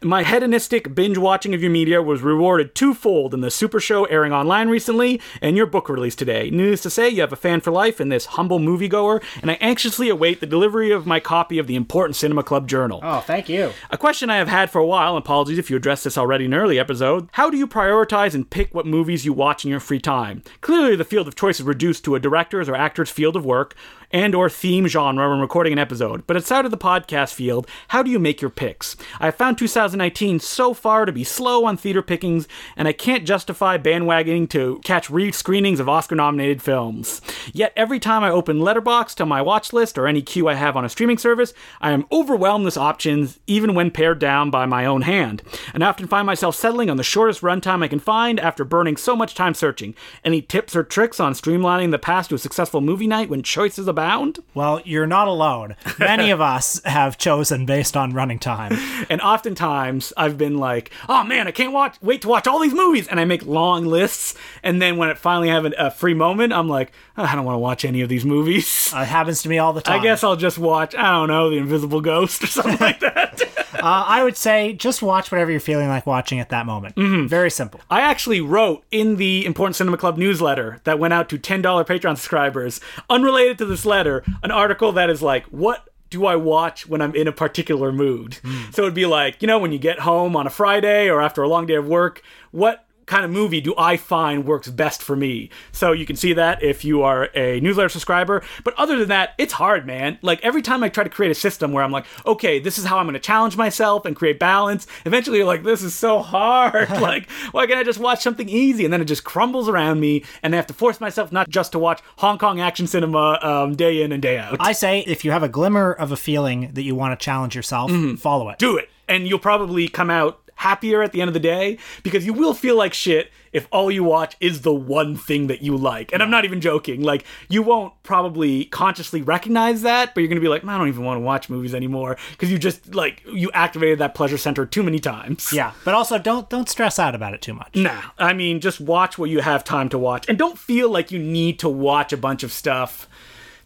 My 0.00 0.22
hedonistic 0.22 0.94
binge 0.94 1.18
watching 1.18 1.54
of 1.54 1.60
your 1.60 1.70
media 1.70 2.02
was 2.02 2.22
rewarded 2.22 2.74
twofold 2.74 3.34
in 3.34 3.40
the 3.40 3.50
Super 3.50 3.80
Show 3.80 4.04
airing 4.04 4.32
online 4.32 4.68
recently 4.68 5.20
and 5.42 5.56
your 5.56 5.66
book 5.66 5.88
release 5.88 6.14
today. 6.14 6.50
Needless 6.50 6.82
to 6.82 6.90
say, 6.90 7.08
you 7.08 7.20
have 7.20 7.32
a 7.32 7.36
fan 7.36 7.60
for 7.60 7.70
life 7.70 8.00
in 8.00 8.08
this 8.08 8.26
humble 8.26 8.60
moviegoer, 8.60 9.22
and 9.42 9.50
I 9.50 9.54
anxiously 9.54 10.08
await 10.08 10.40
the 10.40 10.46
delivery 10.46 10.90
of 10.92 11.06
my 11.06 11.20
copy 11.20 11.58
of 11.58 11.66
the 11.66 11.76
Important 11.76 12.16
Cinema 12.16 12.42
Club 12.42 12.68
Journal. 12.68 13.00
Oh, 13.02 13.20
thank 13.20 13.48
you. 13.48 13.72
A 13.90 13.98
question 13.98 14.30
I 14.30 14.36
have 14.36 14.48
had 14.48 14.70
for 14.70 14.78
a 14.78 14.86
while, 14.86 15.16
and 15.16 15.24
apologies 15.24 15.58
if 15.58 15.70
you 15.70 15.76
addressed 15.76 16.04
this 16.04 16.18
already 16.18 16.44
in 16.44 16.52
an 16.52 16.58
early 16.58 16.78
episode. 16.78 17.28
How 17.32 17.50
do 17.50 17.56
you 17.56 17.66
prioritize 17.66 18.34
and 18.34 18.48
pick 18.48 18.74
what 18.74 18.86
movies 18.88 19.24
you 19.24 19.32
watch 19.32 19.64
in 19.64 19.70
your 19.70 19.80
free 19.80 20.00
time? 20.00 20.42
Clearly, 20.60 20.96
the 20.96 21.04
field 21.04 21.28
of 21.28 21.34
choice 21.34 21.60
is 21.60 21.66
reduced 21.66 22.04
to 22.04 22.14
a 22.14 22.20
director's 22.20 22.68
or 22.68 22.74
actor's 22.74 23.10
field 23.10 23.36
of 23.36 23.44
work 23.44 23.74
and 24.10 24.34
or 24.34 24.48
theme 24.48 24.86
genre 24.86 25.28
when 25.28 25.40
recording 25.40 25.72
an 25.72 25.78
episode. 25.78 26.26
But 26.26 26.36
outside 26.36 26.64
of 26.64 26.70
the 26.70 26.78
podcast 26.78 27.34
field, 27.34 27.68
how 27.88 28.02
do 28.02 28.10
you 28.10 28.18
make 28.18 28.40
your 28.40 28.50
picks? 28.50 28.96
I 29.20 29.26
have 29.26 29.34
found 29.34 29.58
2019 29.58 30.40
so 30.40 30.72
far 30.72 31.04
to 31.04 31.12
be 31.12 31.24
slow 31.24 31.66
on 31.66 31.76
theater 31.76 32.00
pickings, 32.00 32.48
and 32.76 32.88
I 32.88 32.92
can't 32.92 33.26
justify 33.26 33.76
bandwagoning 33.76 34.48
to 34.50 34.80
catch 34.82 35.10
re-screenings 35.10 35.80
of 35.80 35.88
Oscar-nominated 35.88 36.62
films. 36.62 37.20
Yet 37.52 37.72
every 37.76 38.00
time 38.00 38.24
I 38.24 38.30
open 38.30 38.60
Letterboxd 38.60 39.16
to 39.16 39.26
my 39.26 39.42
watch 39.42 39.72
list 39.72 39.98
or 39.98 40.06
any 40.06 40.22
queue 40.22 40.48
I 40.48 40.54
have 40.54 40.76
on 40.76 40.84
a 40.84 40.88
streaming 40.88 41.18
service, 41.18 41.52
I 41.80 41.90
am 41.92 42.06
overwhelmed 42.10 42.64
with 42.64 42.78
options, 42.78 43.38
even 43.46 43.74
when 43.74 43.90
pared 43.90 44.18
down 44.18 44.50
by 44.50 44.64
my 44.64 44.86
own 44.86 45.02
hand, 45.02 45.42
and 45.74 45.84
I 45.84 45.88
often 45.88 46.06
find 46.06 46.26
myself 46.26 46.54
settling 46.54 46.88
on 46.88 46.96
the 46.96 47.02
shortest 47.02 47.42
runtime 47.42 47.82
I 47.82 47.88
can 47.88 47.98
find 47.98 48.40
after 48.40 48.64
burning 48.78 48.96
so 48.96 49.16
much 49.16 49.34
time 49.34 49.54
searching. 49.54 49.92
Any 50.24 50.40
tips 50.40 50.76
or 50.76 50.84
tricks 50.84 51.18
on 51.18 51.32
streamlining 51.32 51.90
the 51.90 51.98
path 51.98 52.28
to 52.28 52.36
a 52.36 52.38
successful 52.38 52.80
movie 52.80 53.08
night 53.08 53.28
when 53.28 53.42
choices 53.42 53.88
abound? 53.88 54.38
Well, 54.54 54.80
you're 54.84 55.04
not 55.04 55.26
alone. 55.26 55.74
Many 55.98 56.30
of 56.30 56.40
us 56.40 56.80
have 56.84 57.18
chosen 57.18 57.66
based 57.66 57.96
on 57.96 58.14
running 58.14 58.38
time. 58.38 58.78
And 59.10 59.22
oftentimes 59.22 60.12
I've 60.16 60.36
been 60.36 60.58
like, 60.58 60.90
oh 61.08 61.24
man, 61.24 61.48
I 61.48 61.50
can't 61.50 61.72
watch, 61.72 61.96
wait 62.02 62.20
to 62.22 62.28
watch 62.28 62.46
all 62.46 62.58
these 62.58 62.74
movies. 62.74 63.08
And 63.08 63.18
I 63.18 63.24
make 63.24 63.46
long 63.46 63.86
lists. 63.86 64.34
And 64.62 64.82
then 64.82 64.96
when 64.96 65.08
I 65.08 65.14
finally 65.14 65.48
have 65.48 65.64
a, 65.64 65.90
free 65.90 66.14
moment, 66.14 66.52
I'm 66.52 66.68
like, 66.68 66.92
"Oh, 67.16 67.24
I 67.24 67.34
don't 67.34 67.46
want 67.46 67.54
to 67.54 67.60
watch 67.60 67.84
any 67.84 68.02
of 68.02 68.08
these 68.10 68.24
movies. 68.24 68.92
Uh, 68.94 69.00
it 69.02 69.06
happens 69.06 69.42
to 69.42 69.48
me 69.48 69.58
all 69.58 69.72
the 69.72 69.80
time. 69.80 70.00
I 70.00 70.02
guess 70.02 70.22
I'll 70.22 70.36
just 70.36 70.58
watch, 70.58 70.94
I 70.94 71.10
don't 71.12 71.28
know, 71.28 71.48
The 71.48 71.56
Invisible 71.56 72.00
Ghost 72.02 72.42
or 72.44 72.46
something 72.58 72.78
like 72.78 73.00
that. 73.00 73.40
uh, 73.74 74.04
I 74.06 74.22
would 74.22 74.36
say 74.36 74.74
just 74.74 75.00
watch 75.00 75.32
whatever 75.32 75.50
you're 75.50 75.60
feeling 75.60 75.88
like 75.88 76.06
watching 76.06 76.38
at 76.38 76.50
that 76.50 76.66
moment. 76.66 76.96
Mm-hmm. 76.96 77.28
Very 77.28 77.50
simple. 77.50 77.80
I 77.90 78.02
actually 78.02 78.40
wrote 78.42 78.67
in 78.90 79.16
the 79.16 79.44
Important 79.44 79.76
Cinema 79.76 79.96
Club 79.96 80.16
newsletter 80.16 80.80
that 80.84 80.98
went 80.98 81.14
out 81.14 81.28
to 81.30 81.38
$10 81.38 81.62
Patreon 81.62 82.16
subscribers, 82.16 82.80
unrelated 83.10 83.58
to 83.58 83.66
this 83.66 83.84
letter, 83.86 84.24
an 84.42 84.50
article 84.50 84.92
that 84.92 85.10
is 85.10 85.22
like, 85.22 85.44
what 85.46 85.88
do 86.10 86.26
I 86.26 86.36
watch 86.36 86.88
when 86.88 87.02
I'm 87.02 87.14
in 87.14 87.28
a 87.28 87.32
particular 87.32 87.92
mood? 87.92 88.38
Hmm. 88.42 88.70
So 88.70 88.82
it'd 88.82 88.94
be 88.94 89.06
like, 89.06 89.42
you 89.42 89.48
know, 89.48 89.58
when 89.58 89.72
you 89.72 89.78
get 89.78 90.00
home 90.00 90.36
on 90.36 90.46
a 90.46 90.50
Friday 90.50 91.08
or 91.08 91.20
after 91.20 91.42
a 91.42 91.48
long 91.48 91.66
day 91.66 91.74
of 91.74 91.86
work, 91.86 92.22
what 92.50 92.86
kind 93.08 93.24
of 93.24 93.30
movie 93.30 93.60
do 93.60 93.74
I 93.76 93.96
find 93.96 94.44
works 94.44 94.68
best 94.68 95.02
for 95.02 95.16
me? 95.16 95.50
So 95.72 95.92
you 95.92 96.06
can 96.06 96.16
see 96.16 96.32
that 96.34 96.62
if 96.62 96.84
you 96.84 97.02
are 97.02 97.30
a 97.34 97.60
newsletter 97.60 97.88
subscriber. 97.88 98.42
But 98.62 98.74
other 98.74 98.96
than 98.98 99.08
that, 99.08 99.34
it's 99.38 99.54
hard, 99.54 99.86
man. 99.86 100.18
Like 100.22 100.44
every 100.44 100.62
time 100.62 100.82
I 100.82 100.88
try 100.88 101.04
to 101.04 101.10
create 101.10 101.30
a 101.30 101.34
system 101.34 101.72
where 101.72 101.82
I'm 101.82 101.90
like, 101.90 102.06
okay, 102.26 102.58
this 102.58 102.78
is 102.78 102.84
how 102.84 102.98
I'm 102.98 103.06
going 103.06 103.14
to 103.14 103.20
challenge 103.20 103.56
myself 103.56 104.04
and 104.04 104.14
create 104.14 104.38
balance, 104.38 104.86
eventually 105.04 105.38
you're 105.38 105.46
like, 105.46 105.64
this 105.64 105.82
is 105.82 105.94
so 105.94 106.20
hard. 106.20 106.90
like, 107.00 107.30
why 107.52 107.66
can't 107.66 107.78
I 107.78 107.84
just 107.84 107.98
watch 107.98 108.22
something 108.22 108.48
easy? 108.48 108.84
And 108.84 108.92
then 108.92 109.00
it 109.00 109.06
just 109.06 109.24
crumbles 109.24 109.68
around 109.68 110.00
me, 110.00 110.24
and 110.42 110.54
I 110.54 110.56
have 110.56 110.66
to 110.68 110.74
force 110.74 111.00
myself 111.00 111.32
not 111.32 111.48
just 111.48 111.72
to 111.72 111.78
watch 111.78 112.00
Hong 112.18 112.38
Kong 112.38 112.60
action 112.60 112.86
cinema 112.86 113.38
um, 113.42 113.74
day 113.74 114.02
in 114.02 114.12
and 114.12 114.22
day 114.22 114.38
out. 114.38 114.56
I 114.60 114.72
say 114.72 115.00
if 115.00 115.24
you 115.24 115.30
have 115.30 115.42
a 115.42 115.48
glimmer 115.48 115.92
of 115.92 116.12
a 116.12 116.16
feeling 116.16 116.70
that 116.74 116.82
you 116.82 116.94
want 116.94 117.18
to 117.18 117.24
challenge 117.24 117.56
yourself, 117.56 117.90
follow 118.18 118.50
it. 118.50 118.58
do 118.58 118.76
it 118.76 118.90
and 119.08 119.26
you'll 119.26 119.38
probably 119.38 119.88
come 119.88 120.10
out 120.10 120.40
happier 120.58 121.02
at 121.02 121.12
the 121.12 121.20
end 121.20 121.28
of 121.28 121.34
the 121.34 121.40
day 121.40 121.78
because 122.02 122.24
you 122.26 122.32
will 122.32 122.54
feel 122.54 122.76
like 122.76 122.92
shit 122.92 123.30
if 123.52 123.66
all 123.72 123.90
you 123.90 124.04
watch 124.04 124.36
is 124.40 124.60
the 124.62 124.72
one 124.74 125.16
thing 125.16 125.46
that 125.46 125.62
you 125.62 125.76
like 125.76 126.12
and 126.12 126.22
i'm 126.22 126.30
not 126.30 126.44
even 126.44 126.60
joking 126.60 127.00
like 127.02 127.24
you 127.48 127.62
won't 127.62 127.92
probably 128.02 128.64
consciously 128.66 129.22
recognize 129.22 129.82
that 129.82 130.14
but 130.14 130.20
you're 130.20 130.28
gonna 130.28 130.40
be 130.40 130.48
like 130.48 130.64
i 130.64 130.76
don't 130.76 130.88
even 130.88 131.04
want 131.04 131.16
to 131.16 131.20
watch 131.22 131.48
movies 131.48 131.74
anymore 131.74 132.16
because 132.32 132.50
you 132.50 132.58
just 132.58 132.94
like 132.94 133.22
you 133.32 133.50
activated 133.54 133.98
that 134.00 134.14
pleasure 134.14 134.36
center 134.36 134.66
too 134.66 134.82
many 134.82 134.98
times 134.98 135.52
Yeah, 135.52 135.72
but 135.84 135.94
also 135.94 136.18
don't 136.18 136.50
don't 136.50 136.68
stress 136.68 136.98
out 136.98 137.14
about 137.14 137.32
it 137.34 137.40
too 137.42 137.54
much. 137.54 137.74
Nah, 137.74 138.02
I 138.18 138.32
mean, 138.32 138.60
just 138.60 138.80
watch 138.80 139.16
what 139.18 139.30
you 139.30 139.40
have 139.40 139.64
time 139.64 139.88
to 139.90 139.98
watch, 139.98 140.28
and 140.28 140.36
don't 140.36 140.58
feel 140.58 140.90
like 140.90 141.10
you 141.12 141.18
need 141.18 141.58
to 141.60 141.68
watch 141.68 142.12
a 142.12 142.16
bunch 142.16 142.42
of 142.42 142.52
stuff 142.52 143.08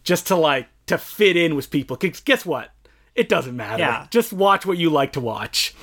just 0.03 0.27
to 0.27 0.35
like 0.35 0.67
to 0.87 0.97
fit 0.97 1.35
in 1.35 1.55
with 1.55 1.69
people. 1.71 1.97
'Cause 1.97 2.19
guess 2.19 2.45
what? 2.45 2.69
It 3.15 3.29
doesn't 3.29 3.55
matter. 3.55 3.79
Yeah. 3.83 4.07
Just 4.09 4.31
watch 4.33 4.65
what 4.65 4.77
you 4.77 4.89
like 4.89 5.11
to 5.13 5.19
watch. 5.19 5.73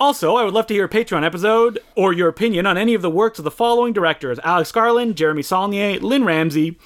Also, 0.00 0.36
I 0.36 0.44
would 0.44 0.54
love 0.54 0.68
to 0.68 0.74
hear 0.74 0.84
a 0.84 0.88
Patreon 0.88 1.24
episode 1.24 1.80
or 1.96 2.12
your 2.12 2.28
opinion 2.28 2.66
on 2.66 2.78
any 2.78 2.94
of 2.94 3.02
the 3.02 3.10
works 3.10 3.40
of 3.40 3.44
the 3.44 3.50
following 3.50 3.92
directors. 3.92 4.38
Alex 4.44 4.70
Garland, 4.70 5.16
Jeremy 5.16 5.42
Saulnier, 5.42 5.98
Lynn 5.98 6.24
Ramsey, 6.24 6.78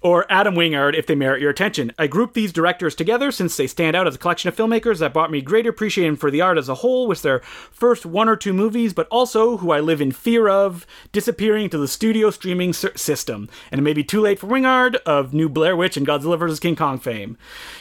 or 0.00 0.30
Adam 0.30 0.54
Wingard 0.54 0.94
if 0.94 1.06
they 1.06 1.14
merit 1.14 1.40
your 1.40 1.50
attention. 1.50 1.92
I 1.98 2.06
grouped 2.06 2.34
these 2.34 2.52
directors 2.52 2.94
together 2.94 3.30
since 3.30 3.56
they 3.56 3.66
stand 3.66 3.96
out 3.96 4.06
as 4.06 4.14
a 4.14 4.18
collection 4.18 4.48
of 4.48 4.56
filmmakers 4.56 4.98
that 4.98 5.12
brought 5.12 5.30
me 5.30 5.42
great 5.42 5.66
appreciation 5.66 6.16
for 6.16 6.30
the 6.30 6.40
art 6.40 6.58
as 6.58 6.68
a 6.68 6.76
whole 6.76 7.06
with 7.06 7.22
their 7.22 7.40
first 7.40 8.06
one 8.06 8.28
or 8.28 8.36
two 8.36 8.52
movies, 8.52 8.92
but 8.92 9.08
also 9.08 9.58
who 9.58 9.70
I 9.70 9.80
live 9.80 10.00
in 10.00 10.12
fear 10.12 10.48
of 10.48 10.86
disappearing 11.12 11.64
into 11.64 11.78
the 11.78 11.88
studio 11.88 12.30
streaming 12.30 12.72
system. 12.72 13.48
And 13.70 13.78
it 13.78 13.82
may 13.82 13.92
be 13.92 14.04
too 14.04 14.20
late 14.20 14.38
for 14.38 14.46
Wingard 14.46 14.96
of 15.06 15.34
New 15.34 15.48
Blair 15.48 15.76
Witch 15.76 15.96
and 15.96 16.06
Godzilla 16.06 16.38
vs. 16.38 16.60
King 16.60 16.76
Kong 16.76 16.98
fame. 16.98 17.36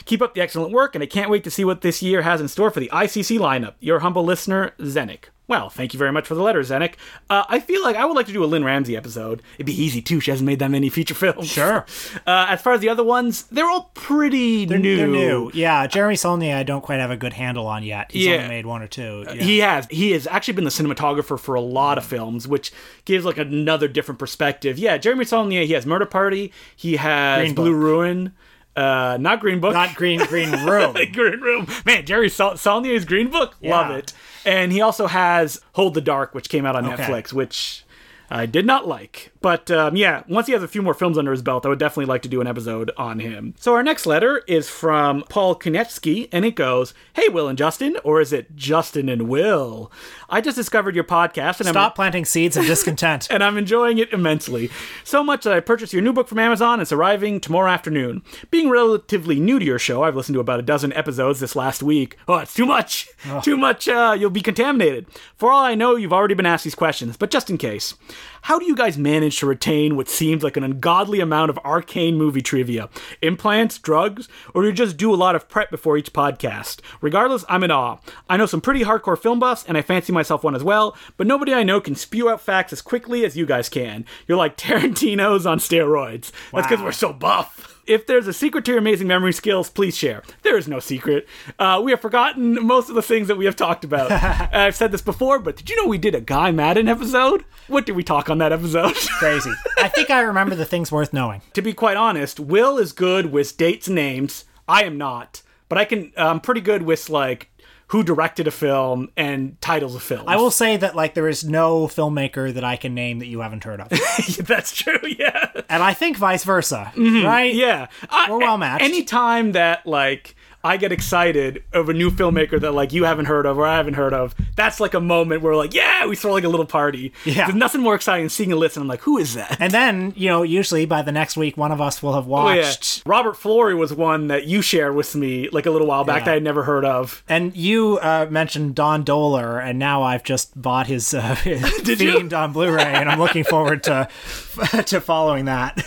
Keep 0.05 0.21
up 0.21 0.33
the 0.33 0.41
excellent 0.41 0.73
work, 0.73 0.95
and 0.95 1.03
I 1.03 1.07
can't 1.07 1.29
wait 1.29 1.43
to 1.45 1.51
see 1.51 1.63
what 1.63 1.81
this 1.81 2.01
year 2.01 2.23
has 2.23 2.41
in 2.41 2.47
store 2.47 2.71
for 2.71 2.79
the 2.79 2.89
ICC 2.93 3.39
lineup. 3.39 3.75
Your 3.79 3.99
humble 3.99 4.23
listener, 4.23 4.73
Zenik. 4.79 5.25
Well, 5.49 5.69
thank 5.71 5.93
you 5.93 5.97
very 5.97 6.11
much 6.11 6.27
for 6.27 6.35
the 6.35 6.43
letter, 6.43 6.61
Zenik. 6.61 6.93
Uh, 7.27 7.43
I 7.49 7.59
feel 7.59 7.81
like 7.81 7.95
I 7.95 8.05
would 8.05 8.15
like 8.15 8.27
to 8.27 8.31
do 8.31 8.43
a 8.43 8.45
Lynn 8.45 8.63
Ramsey 8.63 8.95
episode. 8.95 9.41
It'd 9.55 9.65
be 9.65 9.73
easy 9.83 9.99
too. 9.99 10.19
She 10.19 10.29
hasn't 10.29 10.45
made 10.45 10.59
that 10.59 10.69
many 10.69 10.89
feature 10.89 11.15
films. 11.15 11.47
Sure. 11.47 11.85
Uh, 12.27 12.45
as 12.49 12.61
far 12.61 12.73
as 12.73 12.81
the 12.81 12.89
other 12.89 13.03
ones, 13.03 13.43
they're 13.43 13.69
all 13.69 13.89
pretty 13.95 14.65
they're, 14.65 14.77
new. 14.77 14.97
They're 14.97 15.07
new. 15.07 15.49
Yeah, 15.53 15.87
Jeremy 15.87 16.15
Saulnier, 16.15 16.55
I 16.55 16.63
don't 16.63 16.81
quite 16.81 16.99
have 16.99 17.09
a 17.09 17.17
good 17.17 17.33
handle 17.33 17.65
on 17.65 17.81
yet. 17.83 18.11
He's 18.11 18.27
Yeah. 18.27 18.35
only 18.35 18.49
made 18.49 18.65
one 18.67 18.83
or 18.83 18.87
two. 18.87 19.25
Yeah. 19.27 19.33
He 19.43 19.57
has. 19.59 19.87
He 19.89 20.11
has 20.11 20.27
actually 20.27 20.53
been 20.55 20.63
the 20.65 20.69
cinematographer 20.69 21.39
for 21.39 21.55
a 21.55 21.61
lot 21.61 21.97
of 21.97 22.05
films, 22.05 22.47
which 22.47 22.71
gives 23.05 23.25
like 23.25 23.37
another 23.39 23.87
different 23.87 24.19
perspective. 24.19 24.77
Yeah, 24.77 24.97
Jeremy 24.97 25.25
Saulnier. 25.25 25.63
He 25.65 25.73
has 25.73 25.85
Murder 25.87 26.05
Party. 26.05 26.51
He 26.75 26.97
has 26.97 27.39
Green 27.39 27.55
Blue 27.55 27.71
Book. 27.73 27.81
Ruin. 27.81 28.33
Uh, 28.79 29.17
not 29.17 29.39
Green 29.39 29.59
Book. 29.59 29.73
Not 29.73 29.95
Green 29.95 30.19
Green 30.25 30.51
Room. 30.65 30.93
Green 31.13 31.39
Room. 31.41 31.67
Man, 31.85 32.05
Jerry 32.05 32.29
Saul- 32.29 32.57
Saulnier's 32.57 33.05
Green 33.05 33.29
Book. 33.29 33.55
Love 33.61 33.91
it. 33.91 34.13
And 34.45 34.71
he 34.71 34.81
also 34.81 35.07
has 35.07 35.61
Hold 35.73 35.93
the 35.95 36.01
Dark, 36.01 36.33
which 36.33 36.49
came 36.49 36.65
out 36.65 36.75
on 36.75 36.85
Okay. 36.85 37.03
Netflix, 37.03 37.33
which 37.33 37.83
I 38.29 38.45
did 38.45 38.65
not 38.65 38.87
like. 38.87 39.31
But 39.41 39.71
um, 39.71 39.95
yeah, 39.95 40.23
once 40.27 40.47
he 40.47 40.53
has 40.53 40.63
a 40.63 40.67
few 40.67 40.81
more 40.81 40.93
films 40.93 41.17
under 41.17 41.31
his 41.31 41.41
belt, 41.41 41.65
I 41.65 41.69
would 41.69 41.79
definitely 41.79 42.05
like 42.05 42.21
to 42.23 42.29
do 42.29 42.41
an 42.41 42.47
episode 42.47 42.91
on 42.97 43.19
him. 43.19 43.53
So 43.57 43.73
our 43.73 43.83
next 43.83 44.05
letter 44.05 44.43
is 44.47 44.69
from 44.69 45.23
Paul 45.29 45.55
Konetsky, 45.55 46.27
and 46.31 46.43
it 46.43 46.55
goes, 46.55 46.93
Hey, 47.13 47.29
Will 47.29 47.47
and 47.47 47.57
Justin, 47.57 47.97
or 48.03 48.19
is 48.19 48.33
it 48.33 48.55
Justin 48.55 49.07
and 49.07 49.29
Will? 49.29 49.91
I 50.29 50.41
just 50.41 50.57
discovered 50.57 50.93
your 50.93 51.05
podcast, 51.05 51.59
and 51.59 51.67
I'm 51.67 51.73
Stop 51.73 51.95
planting 51.95 52.25
seeds 52.25 52.57
of 52.57 52.65
discontent. 52.65 53.27
and 53.31 53.43
I'm 53.43 53.57
enjoying 53.57 53.97
it 53.97 54.11
immensely. 54.11 54.69
So 55.03 55.23
much 55.23 55.43
that 55.45 55.53
I 55.53 55.59
purchased 55.61 55.93
your 55.93 56.01
new 56.01 56.13
book 56.13 56.27
from 56.27 56.39
Amazon. 56.39 56.81
It's 56.81 56.91
arriving 56.91 57.39
tomorrow 57.39 57.71
afternoon. 57.71 58.21
Being 58.51 58.69
relatively 58.69 59.39
new 59.39 59.57
to 59.57 59.65
your 59.65 59.79
show, 59.79 60.03
I've 60.03 60.15
listened 60.15 60.35
to 60.35 60.39
about 60.39 60.59
a 60.59 60.63
dozen 60.63 60.93
episodes 60.93 61.39
this 61.39 61.55
last 61.55 61.81
week. 61.81 62.17
Oh, 62.27 62.37
it's 62.37 62.53
too 62.53 62.65
much. 62.65 63.07
Too 63.43 63.57
much. 63.57 63.87
Uh, 63.87 64.15
you'll 64.19 64.29
be 64.29 64.41
contaminated. 64.41 65.07
For 65.35 65.51
all 65.51 65.63
I 65.63 65.75
know, 65.75 65.95
you've 65.95 66.13
already 66.13 66.35
been 66.35 66.45
asked 66.45 66.63
these 66.63 66.75
questions, 66.75 67.17
but 67.17 67.31
just 67.31 67.49
in 67.49 67.57
case. 67.57 67.95
How 68.43 68.57
do 68.59 68.65
you 68.65 68.75
guys 68.75 68.97
manage 68.97 69.39
to 69.39 69.45
retain 69.45 69.95
what 69.95 70.09
seems 70.09 70.43
like 70.43 70.57
an 70.57 70.63
ungodly 70.63 71.19
amount 71.19 71.49
of 71.49 71.59
arcane 71.63 72.15
movie 72.15 72.41
trivia? 72.41 72.89
Implants, 73.21 73.77
drugs, 73.77 74.27
or 74.53 74.61
do 74.61 74.67
you 74.67 74.73
just 74.73 74.97
do 74.97 75.13
a 75.13 75.15
lot 75.15 75.35
of 75.35 75.49
prep 75.49 75.69
before 75.69 75.97
each 75.97 76.13
podcast? 76.13 76.79
Regardless, 77.01 77.45
I'm 77.49 77.63
in 77.63 77.71
awe. 77.71 77.97
I 78.29 78.37
know 78.37 78.45
some 78.45 78.61
pretty 78.61 78.83
hardcore 78.83 79.17
film 79.17 79.39
buffs, 79.39 79.65
and 79.67 79.77
I 79.77 79.81
fancy 79.81 80.11
myself 80.11 80.43
one 80.43 80.55
as 80.55 80.63
well, 80.63 80.97
but 81.17 81.27
nobody 81.27 81.53
I 81.53 81.63
know 81.63 81.81
can 81.81 81.95
spew 81.95 82.29
out 82.29 82.41
facts 82.41 82.73
as 82.73 82.81
quickly 82.81 83.25
as 83.25 83.37
you 83.37 83.45
guys 83.45 83.69
can. 83.69 84.05
You're 84.27 84.37
like 84.37 84.57
Tarantino's 84.57 85.45
on 85.45 85.59
steroids. 85.59 86.31
That's 86.53 86.67
because 86.67 86.83
we're 86.83 86.91
so 86.91 87.13
buff. 87.13 87.78
If 87.89 88.05
there's 88.05 88.27
a 88.27 88.33
secret 88.33 88.65
to 88.65 88.71
your 88.71 88.77
amazing 88.77 89.07
memory 89.07 89.33
skills, 89.33 89.67
please 89.67 89.97
share. 89.97 90.21
There 90.43 90.55
is 90.55 90.67
no 90.67 90.79
secret. 90.79 91.27
Uh, 91.57 91.81
we 91.83 91.89
have 91.89 91.99
forgotten 91.99 92.53
most 92.63 92.87
of 92.87 92.93
the 92.93 93.01
things 93.01 93.27
that 93.29 93.35
we 93.35 93.45
have 93.45 93.55
talked 93.55 93.83
about. 93.83 94.11
I've 94.53 94.75
said 94.75 94.91
this 94.91 95.01
before, 95.01 95.39
but 95.39 95.55
did 95.57 95.71
you 95.71 95.75
know 95.75 95.87
we 95.89 95.97
did 95.97 96.13
a 96.13 96.21
Guy 96.21 96.51
Maddin 96.51 96.87
episode? 96.87 97.43
What 97.67 97.87
did 97.87 97.95
we 97.95 98.03
talk 98.03 98.29
on 98.29 98.37
that 98.37 98.51
episode? 98.51 98.93
Crazy. 99.17 99.51
I 99.79 99.87
think 99.87 100.11
I 100.11 100.19
remember 100.21 100.53
the 100.53 100.65
things 100.65 100.91
worth 100.91 101.13
knowing. 101.13 101.41
to 101.55 101.63
be 101.63 101.73
quite 101.73 101.97
honest, 101.97 102.39
Will 102.39 102.77
is 102.77 102.91
good 102.91 103.31
with 103.31 103.57
dates 103.57 103.87
and 103.87 103.95
names. 103.95 104.45
I 104.67 104.83
am 104.83 104.99
not, 104.99 105.41
but 105.67 105.79
I 105.79 105.85
can. 105.85 106.13
I'm 106.15 106.41
pretty 106.41 106.61
good 106.61 106.83
with 106.83 107.09
like 107.09 107.48
who 107.89 108.03
directed 108.03 108.47
a 108.47 108.51
film 108.51 109.09
and 109.17 109.59
titles 109.61 109.95
of 109.95 110.03
films. 110.03 110.25
I 110.27 110.35
will 110.35 110.51
say 110.51 110.77
that 110.77 110.95
like 110.95 111.15
there 111.15 111.27
is 111.27 111.43
no 111.43 111.87
filmmaker 111.87 112.53
that 112.53 112.63
I 112.63 112.75
can 112.75 112.93
name 112.93 113.19
that 113.19 113.25
you 113.27 113.41
haven't 113.41 113.63
heard 113.63 113.81
of. 113.81 113.89
That's 114.39 114.75
true. 114.75 114.99
Yeah. 115.03 115.49
and 115.69 115.81
I 115.81 115.93
think 115.93 116.17
vice 116.17 116.43
versa. 116.43 116.91
Mm-hmm. 116.95 117.25
Right? 117.25 117.53
Yeah. 117.53 117.87
We're 118.29 118.37
well 118.37 118.57
matched. 118.57 118.83
Anytime 118.83 119.53
that 119.53 119.87
like 119.87 120.35
I 120.63 120.75
get 120.77 120.91
excited 120.91 121.63
of 121.71 121.87
a 121.89 121.93
new 121.93 122.09
filmmaker 122.11 122.59
that 122.59 122.73
like 122.73 122.91
you 122.91 123.05
haven't 123.05 123.25
heard 123.25 123.45
of 123.45 123.57
or 123.57 123.65
I 123.65 123.77
haven't 123.77 123.93
heard 123.93 124.13
of, 124.13 124.35
that's 124.55 124.79
like 124.79 124.93
a 124.93 124.99
moment 124.99 125.41
where 125.41 125.55
like, 125.55 125.73
yeah, 125.73 126.05
we 126.05 126.15
throw 126.15 126.33
like 126.33 126.43
a 126.43 126.49
little 126.49 126.65
party. 126.65 127.13
Yeah. 127.23 127.45
There's 127.45 127.55
nothing 127.55 127.81
more 127.81 127.95
exciting 127.95 128.23
than 128.25 128.29
seeing 128.29 128.51
a 128.51 128.55
list 128.57 128.75
and 128.75 128.81
I'm 128.83 128.87
like, 128.89 129.01
who 129.01 129.17
is 129.17 129.35
that? 129.35 129.57
And 129.59 129.71
then, 129.71 130.13
you 130.17 130.27
know, 130.29 130.43
usually 130.43 130.85
by 130.85 131.01
the 131.01 131.11
next 131.13 131.37
week 131.37 131.55
one 131.55 131.71
of 131.71 131.79
us 131.79 132.03
will 132.03 132.13
have 132.13 132.27
Oh, 132.29 132.49
yeah. 132.49 132.61
watched 132.63 133.03
Robert 133.05 133.35
Florey 133.35 133.77
was 133.77 133.93
one 133.93 134.27
that 134.27 134.45
you 134.47 134.61
shared 134.61 134.95
with 134.95 135.15
me 135.15 135.47
like 135.49 135.65
a 135.65 135.71
little 135.71 135.87
while 135.87 136.03
back 136.03 136.21
Yeah. 136.21 136.25
that 136.25 136.35
I'd 136.35 136.43
never 136.43 136.63
heard 136.63 136.83
of. 136.85 137.23
And 137.29 137.55
you 137.55 137.97
uh, 137.99 138.27
mentioned 138.29 138.75
Don 138.75 139.05
Dohler, 139.05 139.63
and 139.63 139.79
now 139.79 140.03
I've 140.03 140.23
just 140.23 140.61
bought 140.61 140.87
his, 140.87 141.13
uh, 141.13 141.35
his 141.35 141.61
Did 141.83 142.01
you? 142.01 142.29
On 142.35 142.51
Blu-ray, 142.51 142.83
and 142.83 143.09
I'm 143.09 143.19
looking 143.19 143.43
forward 143.45 143.83
to 143.83 144.07
to 144.87 144.99
following 144.99 145.45
that. 145.45 145.81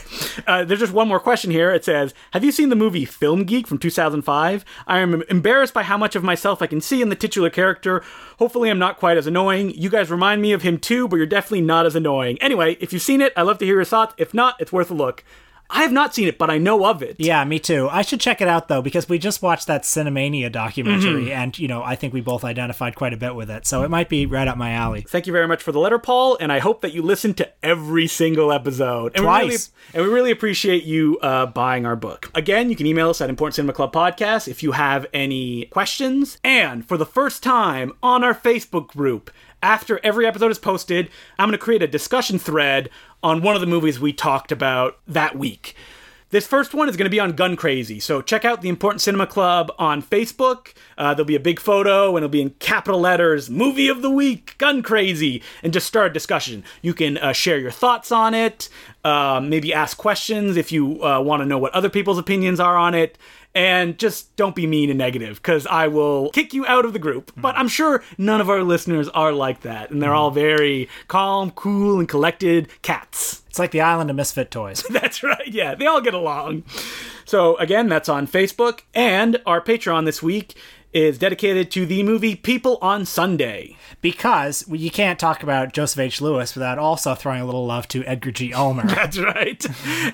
Uh, 0.47 0.64
there's 0.64 0.81
just 0.81 0.93
one 0.93 1.09
more 1.09 1.20
question 1.20 1.51
here. 1.51 1.70
It 1.73 1.85
says, 1.85 2.14
"Have 2.33 2.43
you 2.43 2.51
seen 2.51 2.68
the 2.70 2.77
movie 2.77 3.05
Film 3.05 3.45
Geek 3.45 3.66
from 3.66 3.79
2005? 3.79 4.61
I 4.86 4.98
am 4.98 5.22
embarrassed 5.28 5.74
by 5.74 5.82
how 5.82 5.96
much 5.96 6.16
of 6.16 6.22
myself 6.22 6.62
I 6.62 6.66
can 6.66 6.80
see 6.80 7.02
in 7.02 7.08
the 7.08 7.16
titular 7.16 7.50
character. 7.50 8.02
Hopefully, 8.38 8.70
I'm 8.70 8.78
not 8.78 8.98
quite 8.98 9.16
as 9.16 9.26
annoying. 9.26 9.70
You 9.70 9.90
guys 9.90 10.10
remind 10.10 10.42
me 10.42 10.52
of 10.52 10.62
him 10.62 10.78
too, 10.78 11.08
but 11.08 11.16
you're 11.16 11.26
definitely 11.26 11.62
not 11.62 11.86
as 11.86 11.96
annoying. 11.96 12.38
Anyway, 12.40 12.76
if 12.80 12.92
you've 12.92 13.02
seen 13.02 13.20
it, 13.20 13.32
I'd 13.36 13.42
love 13.42 13.58
to 13.58 13.64
hear 13.64 13.76
your 13.76 13.84
thoughts. 13.84 14.14
If 14.18 14.34
not, 14.34 14.60
it's 14.60 14.72
worth 14.72 14.90
a 14.90 14.94
look. 14.94 15.24
I 15.73 15.83
have 15.83 15.93
not 15.93 16.14
seen 16.14 16.29
it, 16.29 16.37
but 16.39 16.51
I 16.51 16.59
know 16.59 16.85
of 16.87 17.03
it. 17.03 17.16
Yeah, 17.18 17.43
me 17.45 17.59
too. 17.59 17.89
I 17.91 18.03
should 18.03 18.20
check 18.20 18.41
it 18.41 18.47
out 18.49 18.68
though 18.68 18.83
because 18.83 19.09
we 19.09 19.18
just 19.18 19.41
watched 19.43 19.66
that 19.68 19.83
Cinemania 19.83 20.53
documentary, 20.53 21.25
Mm-hmm. 21.25 21.33
and 21.33 21.59
you 21.59 21.66
know 21.66 21.83
I 21.83 21.97
think 21.97 22.12
we 22.12 22.20
both 22.20 22.45
identified 22.45 22.95
quite 22.95 23.12
a 23.12 23.16
bit 23.16 23.35
with 23.35 23.51
it, 23.51 23.66
so 23.66 23.83
it 23.83 23.89
might 23.91 24.09
be 24.09 24.27
right 24.27 24.47
up 24.47 24.57
my 24.59 24.73
alley. 24.73 25.01
Thank 25.09 25.27
you 25.27 25.33
very 25.33 25.49
much 25.49 25.62
for 25.62 25.73
the 25.73 25.79
letter, 25.81 25.99
Paul, 25.99 26.37
and 26.41 26.53
I 26.53 26.59
hope 26.59 26.83
that 26.83 26.93
you 26.93 27.01
listen 27.03 27.33
to 27.35 27.49
every 27.64 28.07
single 28.07 28.53
episode. 28.53 29.12
And 29.16 29.25
We 29.25 29.31
really, 29.33 29.49
Twice. 29.49 29.70
and 29.95 30.05
we 30.05 30.11
really 30.11 30.31
appreciate 30.31 30.85
you 30.85 31.18
uh, 31.23 31.47
buying 31.47 31.87
our 31.87 31.97
book. 31.97 32.31
Again, 32.35 32.68
you 32.68 32.77
can 32.77 32.87
email 32.87 33.09
us 33.11 33.20
at 33.23 33.31
Important 33.31 33.55
Cinema 33.55 33.73
Club 33.73 33.93
Podcast 33.93 34.49
if 34.49 34.62
you 34.62 34.73
have 34.73 35.07
any 35.14 35.64
questions. 35.66 36.37
And 36.45 36.85
for 36.87 36.97
the 36.99 37.07
first 37.07 37.43
time 37.43 37.93
on 38.03 38.23
our 38.23 38.35
Facebook 38.35 38.89
group, 38.89 39.31
after 39.62 40.01
every 40.03 40.27
episode 40.27 40.51
is 40.51 40.59
posted, 40.59 41.09
I'm 41.39 41.49
going 41.49 41.53
to 41.59 41.64
create 41.64 41.83
a 41.83 41.87
discussion 41.87 42.39
thread 42.39 42.91
on 43.23 43.43
one 43.43 43.55
of 43.55 43.61
the 43.61 43.66
movies 43.66 44.01
we 44.01 44.12
talked 44.12 44.53
about 44.53 44.99
that 45.07 45.37
week. 45.37 45.75
This 46.33 46.47
first 46.47 46.73
one 46.73 46.89
is 46.89 46.97
going 46.97 47.05
to 47.05 47.11
be 47.11 47.20
on 47.20 47.33
Gun 47.33 47.57
Crazy, 47.57 48.01
so 48.01 48.23
check 48.23 48.47
out 48.47 48.62
the 48.62 48.70
Important 48.70 49.03
Cinema 49.03 49.27
Club 49.27 49.70
on 49.79 50.03
Facebook. 50.03 50.73
Uh, 50.97 51.12
there'll 51.12 51.27
be 51.27 51.37
a 51.37 51.41
big 51.41 51.61
photo, 51.61 52.16
and 52.16 52.25
it'll 52.25 52.31
be 52.31 52.41
in 52.41 52.51
capital 52.59 52.99
letters 52.99 53.51
"Movie 53.51 53.89
of 53.89 54.01
the 54.01 54.09
Week, 54.09 54.57
Gun 54.57 54.83
Crazy," 54.83 55.43
and 55.62 55.75
just 55.75 55.87
start 55.87 56.11
a 56.11 56.14
discussion. 56.14 56.64
You 56.81 56.95
can 56.95 57.18
uh, 57.18 57.35
share 57.35 57.59
your 57.59 57.70
thoughts 57.70 58.11
on 58.11 58.33
it, 58.33 58.70
um, 59.05 59.51
maybe 59.51 59.75
ask 59.75 59.99
questions 59.99 60.57
if 60.57 60.73
you 60.73 61.05
uh, 61.05 61.20
want 61.20 61.43
to 61.43 61.47
know 61.47 61.59
what 61.59 61.75
other 61.75 61.91
people's 61.91 62.16
opinions 62.16 62.61
are 62.61 62.79
on 62.79 62.95
it, 62.95 63.18
and 63.55 63.98
just 63.98 64.34
don't 64.36 64.55
be 64.57 64.66
mean 64.66 64.88
and 64.90 64.98
negative, 64.98 65.36
because 65.36 65.66
I 65.66 65.88
will 65.88 66.30
kick 66.30 66.55
you 66.55 66.64
out 66.66 66.84
of 66.84 66.92
the 66.92 66.98
group. 66.98 67.32
But 67.36 67.57
I'm 67.57 67.68
sure 67.68 68.03
none 68.18 68.40
of 68.40 68.48
our 68.48 68.62
listeners 68.62 69.09
are 69.11 69.32
like 69.32 69.61
that, 69.62 69.90
and 69.90 70.03
they're 70.03 70.14
all 70.14 70.30
very 70.30 70.88
calm, 71.09 71.50
cool, 71.50 71.98
and 71.98 72.09
collected 72.09 72.68
cats. 72.82 73.42
It's 73.48 73.59
like 73.59 73.70
the 73.72 73.82
island 73.82 74.09
of 74.09 74.16
misfit 74.16 74.50
toys. 74.50 74.82
That's 74.90 75.22
right. 75.22 75.46
Yeah, 75.46 75.74
they 75.74 75.86
all 75.86 76.00
get 76.00 76.14
along. 76.14 76.64
So 77.26 77.57
again, 77.59 77.88
that's 77.88 78.09
on 78.09 78.26
Facebook, 78.26 78.80
and 78.94 79.40
our 79.46 79.61
Patreon 79.61 80.07
this 80.07 80.22
week 80.22 80.55
is 80.92 81.16
dedicated 81.18 81.70
to 81.70 81.86
the 81.86 82.03
movie 82.03 82.34
People 82.36 82.76
on 82.82 83.07
Sunday. 83.07 83.76
because 84.03 84.66
you 84.68 84.90
can't 84.90 85.18
talk 85.18 85.42
about 85.42 85.72
Joseph 85.72 85.98
H. 86.00 86.20
Lewis 86.20 86.55
without 86.55 86.78
also 86.78 87.14
throwing 87.14 87.40
a 87.40 87.46
little 87.46 87.64
love 87.64 87.88
to 87.88 88.05
Edgar 88.05 88.30
G. 88.32 88.53
Ulmer. 88.53 88.86
That's 88.86 89.18
right. 89.18 89.64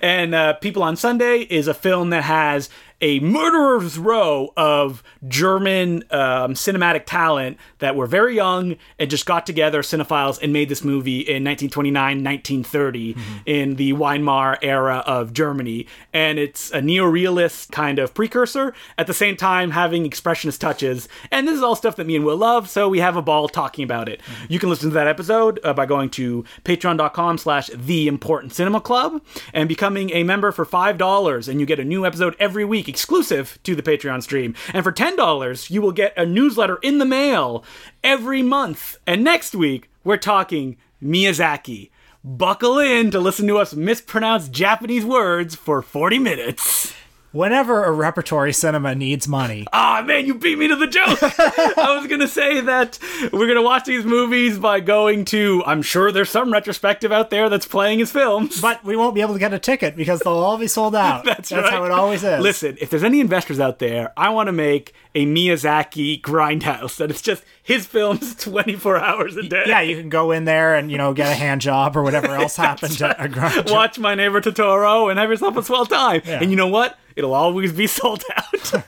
and 0.02 0.34
uh, 0.34 0.52
People 0.54 0.82
on 0.84 0.94
Sunday 0.94 1.40
is 1.50 1.66
a 1.66 1.74
film 1.74 2.10
that 2.10 2.22
has 2.24 2.68
a 3.00 3.20
murderer's 3.20 3.98
row 3.98 4.52
of 4.56 5.02
German 5.26 6.02
um, 6.10 6.54
cinematic 6.54 7.04
talent 7.06 7.56
that 7.78 7.94
were 7.94 8.06
very 8.06 8.34
young 8.34 8.76
and 8.98 9.08
just 9.08 9.26
got 9.26 9.46
together, 9.46 9.82
cinephiles, 9.82 10.40
and 10.42 10.52
made 10.52 10.68
this 10.68 10.82
movie 10.82 11.20
in 11.20 11.44
1929, 11.44 12.24
1930 12.24 13.16
in 13.46 13.76
the 13.76 13.92
Weimar 13.92 14.58
era 14.62 15.04
of 15.06 15.32
Germany. 15.32 15.86
And 16.12 16.38
it's 16.38 16.70
a 16.72 16.80
neo-realist 16.80 17.70
kind 17.70 17.98
of 17.98 18.14
precursor, 18.14 18.74
at 18.96 19.06
the 19.06 19.14
same 19.14 19.36
time 19.36 19.70
having 19.70 20.08
expressionist 20.08 20.58
touches. 20.58 21.08
And 21.30 21.46
this 21.46 21.56
is 21.56 21.62
all 21.62 21.76
stuff 21.76 21.96
that 21.96 22.06
me 22.06 22.16
and 22.16 22.24
Will 22.24 22.36
love, 22.36 22.68
so 22.68 22.88
we 22.88 22.98
have 22.98 23.16
a 23.16 23.22
ball 23.22 23.48
talking 23.48 23.84
about 23.84 24.08
it. 24.08 24.20
You 24.48 24.58
can 24.58 24.68
listen 24.68 24.90
to 24.90 24.94
that 24.94 25.06
episode 25.06 25.60
uh, 25.62 25.72
by 25.72 25.86
going 25.86 26.10
to 26.10 26.44
patreon.com 26.64 27.38
slash 27.38 27.70
the 27.74 28.08
important 28.08 28.52
cinema 28.52 28.80
club 28.80 29.22
and 29.54 29.68
becoming 29.68 30.10
a 30.10 30.24
member 30.24 30.50
for 30.50 30.66
$5 30.66 31.48
and 31.48 31.60
you 31.60 31.66
get 31.66 31.78
a 31.78 31.84
new 31.84 32.04
episode 32.04 32.34
every 32.40 32.64
week 32.64 32.87
exclusive 32.88 33.58
to 33.62 33.74
the 33.74 33.82
patreon 33.82 34.22
stream. 34.22 34.54
And 34.72 34.82
for 34.82 34.92
$10 34.92 35.70
you 35.70 35.82
will 35.82 35.92
get 35.92 36.16
a 36.16 36.26
newsletter 36.26 36.78
in 36.82 36.98
the 36.98 37.04
mail 37.04 37.64
every 38.02 38.42
month. 38.42 38.96
And 39.06 39.22
next 39.22 39.54
week 39.54 39.90
we're 40.04 40.16
talking 40.16 40.76
miyazaki. 41.02 41.90
Buckle 42.24 42.78
in 42.78 43.10
to 43.12 43.20
listen 43.20 43.46
to 43.46 43.58
us 43.58 43.74
mispronounce 43.74 44.48
Japanese 44.48 45.04
words 45.04 45.54
for 45.54 45.82
40 45.82 46.18
minutes. 46.18 46.94
Whenever 47.32 47.84
a 47.84 47.92
repertory 47.92 48.52
cinema 48.54 48.94
needs 48.94 49.28
money, 49.28 49.66
Ah, 49.72 50.02
man, 50.06 50.24
you 50.26 50.34
beat 50.34 50.58
me 50.58 50.66
to 50.68 50.76
the 50.76 50.86
joke. 50.86 51.18
I 51.22 51.96
was 51.98 52.06
going 52.06 52.20
to 52.20 52.28
say 52.28 52.60
that 52.62 52.98
we're 53.32 53.46
going 53.46 53.56
to 53.56 53.62
watch 53.62 53.84
these 53.84 54.04
movies 54.04 54.58
by 54.58 54.80
going 54.80 55.24
to, 55.26 55.62
I'm 55.66 55.82
sure 55.82 56.10
there's 56.10 56.30
some 56.30 56.52
retrospective 56.52 57.12
out 57.12 57.28
there 57.30 57.48
that's 57.50 57.66
playing 57.66 57.98
his 57.98 58.10
films. 58.10 58.60
but 58.62 58.82
we 58.84 58.96
won't 58.96 59.14
be 59.14 59.20
able 59.20 59.34
to 59.34 59.38
get 59.40 59.52
a 59.52 59.58
ticket 59.58 59.94
because 59.94 60.20
they'll 60.20 60.32
all 60.34 60.56
be 60.58 60.68
sold 60.68 60.94
out. 60.96 61.24
That's, 61.24 61.50
That's 61.50 61.64
right. 61.64 61.72
how 61.72 61.84
it 61.84 61.90
always 61.90 62.24
is. 62.24 62.40
Listen, 62.42 62.78
if 62.80 62.88
there's 62.90 63.04
any 63.04 63.20
investors 63.20 63.60
out 63.60 63.78
there, 63.78 64.12
I 64.16 64.30
want 64.30 64.46
to 64.46 64.52
make 64.52 64.94
a 65.14 65.26
Miyazaki 65.26 66.20
grindhouse 66.22 66.96
that 66.96 67.10
it's 67.10 67.22
just 67.22 67.42
his 67.62 67.86
films 67.86 68.34
24 68.36 68.98
hours 68.98 69.36
a 69.36 69.42
day. 69.42 69.64
Yeah, 69.66 69.80
you 69.80 69.96
can 69.98 70.08
go 70.08 70.30
in 70.30 70.44
there 70.44 70.74
and 70.76 70.90
you 70.90 70.96
know 70.98 71.12
get 71.12 71.26
a 71.30 71.34
hand 71.34 71.60
job 71.60 71.96
or 71.96 72.02
whatever 72.02 72.28
else 72.28 72.56
happened 72.56 73.00
at 73.02 73.16
a 73.22 73.28
grind. 73.28 73.68
Watch 73.68 73.98
My 73.98 74.14
Neighbor 74.14 74.40
Totoro 74.40 75.10
and 75.10 75.18
have 75.18 75.28
yourself 75.28 75.56
a 75.56 75.62
swell 75.62 75.86
time. 75.86 76.22
And 76.24 76.50
you 76.50 76.56
know 76.56 76.68
what? 76.68 76.96
It'll 77.18 77.34
always 77.34 77.72
be 77.72 77.86
sold 77.98 78.22
out. 78.36 78.84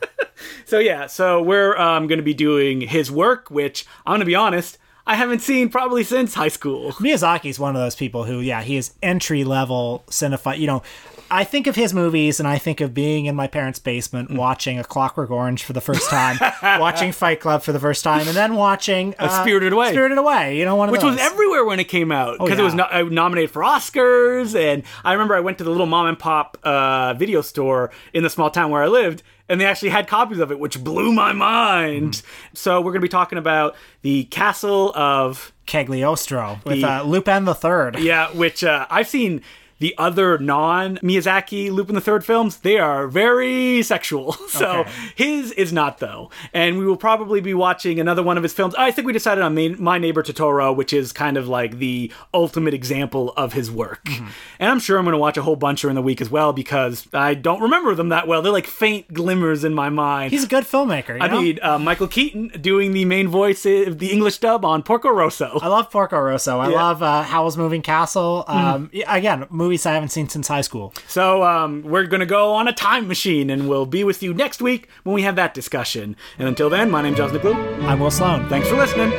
so 0.64 0.78
yeah, 0.78 1.06
so 1.06 1.42
we're 1.42 1.76
um, 1.76 2.06
going 2.06 2.20
to 2.20 2.24
be 2.24 2.32
doing 2.32 2.80
his 2.80 3.10
work, 3.10 3.50
which 3.50 3.84
I'm 4.06 4.12
going 4.12 4.20
to 4.20 4.26
be 4.26 4.36
honest, 4.36 4.78
I 5.04 5.16
haven't 5.16 5.40
seen 5.40 5.68
probably 5.68 6.04
since 6.04 6.34
high 6.34 6.48
school. 6.48 6.92
Miyazaki's 6.92 7.58
one 7.58 7.74
of 7.74 7.82
those 7.82 7.96
people 7.96 8.24
who, 8.24 8.38
yeah, 8.38 8.62
he 8.62 8.76
is 8.76 8.92
entry 9.02 9.42
level 9.42 10.04
cinephile. 10.08 10.56
You 10.56 10.68
know, 10.68 10.82
I 11.30 11.44
think 11.44 11.66
of 11.66 11.76
his 11.76 11.94
movies 11.94 12.40
and 12.40 12.48
I 12.48 12.58
think 12.58 12.80
of 12.80 12.92
being 12.92 13.26
in 13.26 13.36
my 13.36 13.46
parents' 13.46 13.78
basement 13.78 14.30
watching 14.32 14.78
A 14.78 14.84
Clockwork 14.84 15.30
Orange 15.30 15.62
for 15.64 15.72
the 15.72 15.80
first 15.80 16.10
time, 16.10 16.38
watching 16.80 17.12
Fight 17.12 17.40
Club 17.40 17.62
for 17.62 17.72
the 17.72 17.78
first 17.78 18.02
time, 18.02 18.26
and 18.26 18.36
then 18.36 18.54
watching 18.56 19.14
uh, 19.18 19.28
Spirited 19.42 19.72
Away. 19.72 19.90
Spirited 19.92 20.18
Away, 20.18 20.58
you 20.58 20.64
know, 20.64 20.76
one 20.76 20.88
of 20.88 20.92
Which 20.92 21.02
those. 21.02 21.12
was 21.12 21.20
everywhere 21.20 21.64
when 21.64 21.78
it 21.80 21.84
came 21.88 22.10
out 22.10 22.38
because 22.38 22.58
it 22.58 22.62
was 22.62 22.74
no- 22.74 22.88
uh, 22.90 23.02
nominated 23.02 23.50
for 23.50 23.62
Oscars. 23.62 24.58
And 24.58 24.82
I 25.04 25.12
remember 25.12 25.34
I 25.34 25.40
went 25.40 25.58
to 25.58 25.64
the 25.64 25.70
little 25.70 25.86
mom 25.86 26.06
and 26.06 26.18
pop 26.18 26.58
uh, 26.64 27.14
video 27.14 27.40
store 27.42 27.90
in 28.12 28.22
the 28.22 28.30
small 28.30 28.50
town 28.50 28.70
where 28.70 28.82
I 28.82 28.88
lived, 28.88 29.22
and 29.48 29.60
they 29.60 29.66
actually 29.66 29.90
had 29.90 30.06
copies 30.08 30.38
of 30.38 30.50
it, 30.50 30.58
which 30.58 30.82
blew 30.82 31.12
my 31.12 31.32
mind. 31.32 32.12
Mm. 32.14 32.22
So 32.54 32.78
we're 32.80 32.92
going 32.92 33.00
to 33.02 33.06
be 33.06 33.08
talking 33.08 33.38
about 33.38 33.76
the 34.02 34.24
Castle 34.24 34.92
of 34.96 35.52
Cagliostro 35.66 36.60
with 36.64 36.80
The- 36.80 36.88
uh, 36.90 37.02
Lupin 37.04 37.44
the 37.44 37.54
Third. 37.54 37.98
Yeah, 38.00 38.30
which 38.32 38.64
uh, 38.64 38.86
I've 38.90 39.08
seen 39.08 39.42
the 39.80 39.94
other 39.98 40.38
non 40.38 40.96
Miyazaki 40.98 41.70
Lupin 41.70 41.94
the 41.96 42.00
Third 42.00 42.24
films. 42.24 42.58
They 42.58 42.78
are 42.78 43.08
very 43.08 43.82
sexual. 43.82 44.36
So 44.50 44.80
Okay. 44.80 44.90
his 45.16 45.52
is 45.52 45.72
not 45.72 45.98
though. 45.98 46.30
And 46.52 46.76
we 46.78 46.84
will 46.86 46.96
probably 46.96 47.40
be 47.40 47.54
watching 47.54 47.98
another 48.00 48.22
one 48.22 48.36
of 48.36 48.42
his 48.42 48.52
films. 48.52 48.74
I 48.76 48.90
think 48.90 49.06
we 49.06 49.12
decided 49.12 49.42
on 49.42 49.54
My 49.82 49.96
Neighbor 49.98 50.22
Totoro, 50.22 50.74
which 50.74 50.92
is 50.92 51.12
kind 51.12 51.36
of 51.36 51.48
like 51.48 51.78
the 51.78 52.12
ultimate 52.34 52.74
example 52.74 53.32
of 53.36 53.52
his 53.54 53.70
work. 53.70 54.04
Mm-hmm. 54.04 54.26
And 54.58 54.70
I'm 54.70 54.80
sure 54.80 54.98
I'm 54.98 55.04
going 55.04 55.12
to 55.14 55.18
watch 55.18 55.36
a 55.36 55.42
whole 55.42 55.56
bunch 55.56 55.80
during 55.82 55.94
the 55.94 56.02
week 56.02 56.20
as 56.20 56.30
well 56.30 56.52
because 56.52 57.06
I 57.14 57.34
don't 57.34 57.60
remember 57.62 57.94
them 57.94 58.10
that 58.10 58.26
well. 58.28 58.42
They're 58.42 58.52
like 58.52 58.66
faint 58.66 59.12
glimmers 59.14 59.64
in 59.64 59.72
my 59.72 59.88
mind. 59.88 60.32
He's 60.32 60.44
a 60.44 60.48
good 60.48 60.64
filmmaker. 60.64 61.16
You 61.16 61.20
I 61.20 61.28
know? 61.28 61.40
mean, 61.40 61.58
uh, 61.62 61.78
Michael 61.78 62.08
Keaton 62.08 62.48
doing 62.60 62.92
the 62.92 63.04
main 63.06 63.28
voice 63.28 63.64
of 63.64 63.98
the 63.98 64.10
English 64.12 64.38
dub 64.38 64.64
on 64.64 64.82
Porco 64.82 65.10
Rosso. 65.10 65.58
I 65.62 65.68
love 65.68 65.90
Porco 65.90 66.18
Rosso. 66.18 66.58
I 66.58 66.68
Yeah. 66.70 66.74
Love 66.76 67.02
uh, 67.02 67.22
Howl's 67.22 67.56
Moving 67.56 67.82
Castle. 67.82 68.44
Um, 68.48 68.90
yeah, 68.92 69.14
Again, 69.14 69.46
movies 69.70 69.86
I 69.86 69.92
haven't 69.92 70.08
seen 70.08 70.28
since 70.28 70.48
high 70.48 70.62
school. 70.62 70.92
So 71.06 71.44
um, 71.44 71.82
we're 71.82 72.06
going 72.06 72.18
to 72.18 72.26
go 72.26 72.54
on 72.54 72.66
a 72.66 72.72
time 72.72 73.06
machine, 73.06 73.50
and 73.50 73.68
we'll 73.68 73.86
be 73.86 74.02
with 74.02 74.20
you 74.20 74.34
next 74.34 74.60
week 74.60 74.88
when 75.04 75.14
we 75.14 75.22
have 75.22 75.36
that 75.36 75.54
discussion. 75.54 76.16
And 76.40 76.48
until 76.48 76.68
then, 76.68 76.90
my 76.90 77.02
name's 77.02 77.18
Josh 77.18 77.30
Blue. 77.30 77.54
I'm 77.54 78.00
Will 78.00 78.10
Sloan. 78.10 78.48
Thanks 78.48 78.68
for 78.68 78.74
listening. 78.74 79.12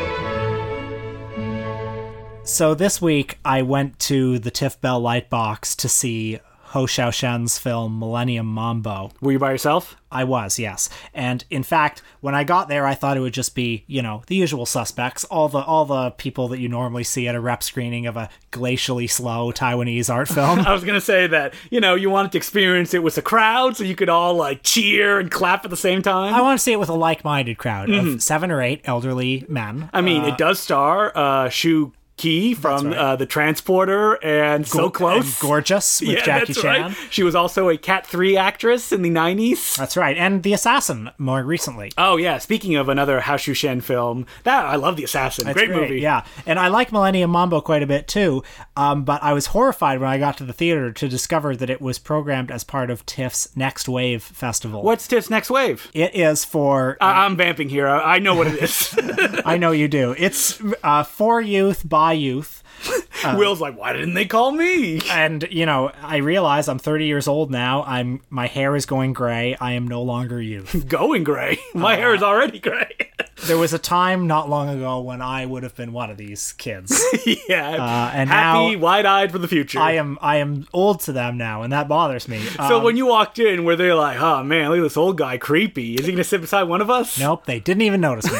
So 2.43 2.73
this 2.73 3.01
week 3.01 3.39
I 3.45 3.61
went 3.61 3.97
to 3.99 4.39
the 4.39 4.51
TIFF 4.51 4.81
Bell 4.81 5.01
Lightbox 5.01 5.73
to 5.77 5.87
see 5.87 6.39
Hou 6.71 6.87
Hsiao-hsien's 6.87 7.57
film 7.57 7.99
Millennium 7.99 8.45
Mambo. 8.45 9.11
Were 9.19 9.33
you 9.33 9.39
by 9.39 9.51
yourself? 9.51 9.97
I 10.09 10.23
was, 10.23 10.57
yes. 10.57 10.89
And 11.13 11.43
in 11.49 11.63
fact, 11.63 12.01
when 12.21 12.33
I 12.33 12.43
got 12.43 12.69
there, 12.69 12.85
I 12.85 12.95
thought 12.95 13.17
it 13.17 13.19
would 13.19 13.33
just 13.33 13.55
be, 13.55 13.83
you 13.87 14.01
know, 14.01 14.23
the 14.27 14.35
usual 14.35 14.65
suspects, 14.65 15.23
all 15.25 15.49
the 15.49 15.59
all 15.59 15.85
the 15.85 16.11
people 16.11 16.47
that 16.49 16.59
you 16.59 16.69
normally 16.69 17.03
see 17.03 17.27
at 17.27 17.35
a 17.35 17.39
rep 17.39 17.61
screening 17.63 18.07
of 18.07 18.15
a 18.17 18.29
glacially 18.51 19.09
slow 19.09 19.51
Taiwanese 19.51 20.09
art 20.09 20.27
film. 20.29 20.59
I 20.59 20.73
was 20.73 20.83
going 20.83 20.95
to 20.95 21.05
say 21.05 21.27
that, 21.27 21.53
you 21.69 21.81
know, 21.81 21.95
you 21.95 22.09
wanted 22.09 22.31
to 22.33 22.37
experience 22.37 22.93
it 22.93 23.03
with 23.03 23.17
a 23.17 23.21
crowd 23.21 23.75
so 23.75 23.83
you 23.83 23.95
could 23.95 24.09
all 24.09 24.33
like 24.35 24.63
cheer 24.63 25.19
and 25.19 25.29
clap 25.29 25.65
at 25.65 25.71
the 25.71 25.77
same 25.77 26.01
time. 26.01 26.33
I 26.33 26.41
want 26.41 26.57
to 26.57 26.63
see 26.63 26.71
it 26.71 26.79
with 26.79 26.89
a 26.89 26.93
like-minded 26.93 27.57
crowd 27.57 27.89
of 27.89 28.21
seven 28.21 28.49
or 28.51 28.61
eight 28.61 28.81
elderly 28.85 29.45
men. 29.49 29.89
I 29.93 30.01
mean, 30.01 30.23
it 30.23 30.37
does 30.37 30.59
star 30.59 31.11
uh, 31.15 31.49
Shu 31.49 31.91
Ki 32.21 32.53
from 32.53 32.87
right. 32.87 32.97
uh, 32.97 33.15
The 33.15 33.25
Transporter 33.25 34.13
and 34.23 34.67
So 34.67 34.85
And 34.85 34.93
Close. 34.93 35.39
gorgeous 35.39 36.01
with 36.01 36.09
yeah, 36.09 36.23
Jackie 36.25 36.53
Chan. 36.53 36.81
right. 36.89 36.97
She 37.09 37.23
was 37.23 37.33
also 37.35 37.69
a 37.69 37.77
Cat 37.77 38.05
3 38.05 38.37
actress 38.37 38.91
in 38.91 39.01
the 39.01 39.09
90s. 39.09 39.75
That's 39.75 39.97
right, 39.97 40.15
and 40.17 40.43
The 40.43 40.53
Assassin 40.53 41.09
more 41.17 41.43
recently. 41.43 41.91
Oh 41.97 42.17
yeah, 42.17 42.37
speaking 42.37 42.75
of 42.75 42.89
another 42.89 43.21
Hou 43.21 43.33
Hsiao-hsien 43.33 43.81
film, 43.81 44.25
that 44.43 44.65
I 44.65 44.75
love 44.75 44.97
The 44.97 45.03
Assassin. 45.03 45.45
That's 45.45 45.57
great, 45.57 45.71
movie. 45.71 45.99
Yeah, 45.99 46.23
and 46.45 46.59
I 46.59 46.67
like 46.67 46.91
Millennium 46.91 47.31
Mambo 47.31 47.59
quite 47.61 47.81
a 47.83 47.87
bit 47.87 48.07
too. 48.07 48.43
Um, 48.77 49.03
but 49.03 49.23
I 49.23 49.33
was 49.33 49.47
horrified 49.47 49.99
when 49.99 50.09
I 50.09 50.17
got 50.19 50.37
to 50.37 50.43
the 50.43 50.53
theater 50.53 50.91
to 50.91 51.07
discover 51.07 51.55
that 51.55 51.69
it 51.69 51.81
was 51.81 51.97
programmed 51.99 52.51
as 52.51 52.63
part 52.63 52.89
of 52.91 53.05
TIFF's 53.05 53.55
Next 53.57 53.89
Wave 53.89 54.21
Festival. 54.23 54.83
What's 54.83 55.07
Tiff's 55.07 55.29
next 55.29 55.49
wave? 55.49 55.89
It 55.93 56.15
is 56.15 56.45
for. 56.45 56.97
I- 57.01 57.25
I'm 57.25 57.35
vamping 57.35 57.69
here. 57.69 57.87
I 57.87 58.15
I 58.15 58.19
know 58.19 58.35
what 58.35 58.47
it 58.47 58.61
is. 58.61 58.93
I 59.45 59.57
know 59.57 59.71
you 59.71 59.87
do. 59.87 60.13
It's 60.17 60.61
uh, 60.83 61.03
for 61.03 61.41
youth 61.41 61.87
by 61.87 62.10
youth. 62.13 62.63
Will's 63.37 63.61
like, 63.61 63.77
why 63.77 63.93
didn't 63.93 64.13
they 64.15 64.25
call 64.25 64.51
me? 64.51 64.99
And 65.11 65.47
you 65.51 65.65
know, 65.65 65.91
I 66.01 66.17
realize 66.17 66.67
I'm 66.67 66.79
30 66.79 67.05
years 67.05 67.27
old 67.27 67.51
now. 67.51 67.83
I'm 67.83 68.21
my 68.29 68.47
hair 68.47 68.75
is 68.75 68.85
going 68.85 69.13
gray. 69.13 69.55
I 69.59 69.73
am 69.73 69.87
no 69.87 70.01
longer 70.01 70.41
youth. 70.41 70.87
Going 70.91 71.23
gray. 71.23 71.57
My 71.73 71.95
hair 71.95 72.13
is 72.15 72.23
already 72.23 72.59
gray. 72.59 72.91
there 73.45 73.57
was 73.57 73.73
a 73.73 73.79
time 73.79 74.27
not 74.27 74.49
long 74.49 74.69
ago 74.69 74.99
when 75.01 75.21
I 75.21 75.45
would 75.45 75.63
have 75.63 75.75
been 75.75 75.93
one 75.93 76.09
of 76.09 76.17
these 76.17 76.53
kids. 76.53 76.99
yeah. 77.47 77.69
Uh, 77.71 78.11
and 78.13 78.29
Happy, 78.29 78.75
now- 78.75 78.81
wide-eyed 78.81 79.31
for 79.31 79.37
the 79.37 79.47
future. 79.47 79.79
I 79.79 79.93
am 79.93 80.17
I 80.21 80.37
am 80.37 80.67
old 80.73 81.01
to 81.01 81.11
them 81.11 81.37
now, 81.37 81.61
and 81.61 81.71
that 81.73 81.87
bothers 81.87 82.27
me. 82.27 82.39
so 82.41 82.77
Um, 82.77 82.83
when 82.83 82.97
you 82.97 83.05
walked 83.05 83.39
in, 83.39 83.63
were 83.63 83.75
they 83.75 83.93
like, 83.93 84.19
"Oh 84.19 84.43
man, 84.43 84.69
look 84.69 84.79
at 84.79 84.83
this 84.83 84.97
old 84.97 85.17
guy, 85.17 85.37
creepy"? 85.37 85.95
Is 85.95 86.05
he 86.05 86.11
gonna 86.11 86.23
sit 86.23 86.41
beside 86.41 86.63
one 86.63 86.81
of 86.81 86.89
us? 86.89 87.19
nope, 87.19 87.45
they 87.45 87.59
didn't 87.59 87.83
even 87.83 88.01
notice 88.01 88.31
me. 88.31 88.39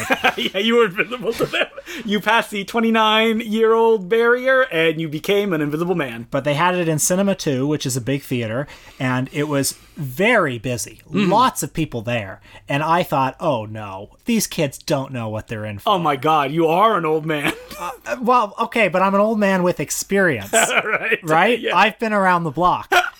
yeah, 0.52 0.58
you 0.58 0.76
were 0.76 0.86
invisible 0.86 1.32
to 1.34 1.46
them. 1.46 1.66
You 2.04 2.20
passed 2.20 2.50
the 2.50 2.64
29-year-old 2.64 4.08
barrier, 4.32 4.62
and 4.62 5.00
you 5.00 5.08
became 5.08 5.52
an 5.52 5.60
invisible 5.60 5.94
man. 5.94 6.26
but 6.30 6.44
they 6.44 6.54
had 6.54 6.74
it 6.74 6.88
in 6.88 6.98
Cinema 6.98 7.34
2, 7.34 7.66
which 7.66 7.84
is 7.84 7.96
a 7.96 8.00
big 8.00 8.22
theater, 8.22 8.66
and 8.98 9.28
it 9.32 9.44
was 9.44 9.72
very 9.96 10.58
busy. 10.58 11.02
Mm. 11.10 11.28
Lots 11.28 11.62
of 11.62 11.74
people 11.74 12.00
there. 12.00 12.40
And 12.68 12.82
I 12.82 13.02
thought, 13.02 13.36
oh 13.40 13.66
no, 13.66 14.10
these 14.24 14.46
kids 14.46 14.78
don't 14.78 15.12
know 15.12 15.28
what 15.28 15.48
they're 15.48 15.66
in 15.66 15.76
oh, 15.76 15.80
for. 15.80 15.90
Oh 15.90 15.98
my 15.98 16.16
God, 16.16 16.50
you 16.50 16.66
are 16.66 16.96
an 16.96 17.04
old 17.04 17.26
man. 17.26 17.52
Uh, 17.82 18.16
well, 18.20 18.54
okay, 18.60 18.86
but 18.86 19.02
I'm 19.02 19.14
an 19.14 19.20
old 19.20 19.40
man 19.40 19.64
with 19.64 19.80
experience, 19.80 20.52
right. 20.52 21.18
right? 21.24 21.58
Yeah. 21.58 21.76
I've 21.76 21.98
been 21.98 22.12
around 22.12 22.44
the 22.44 22.52
block. 22.52 22.92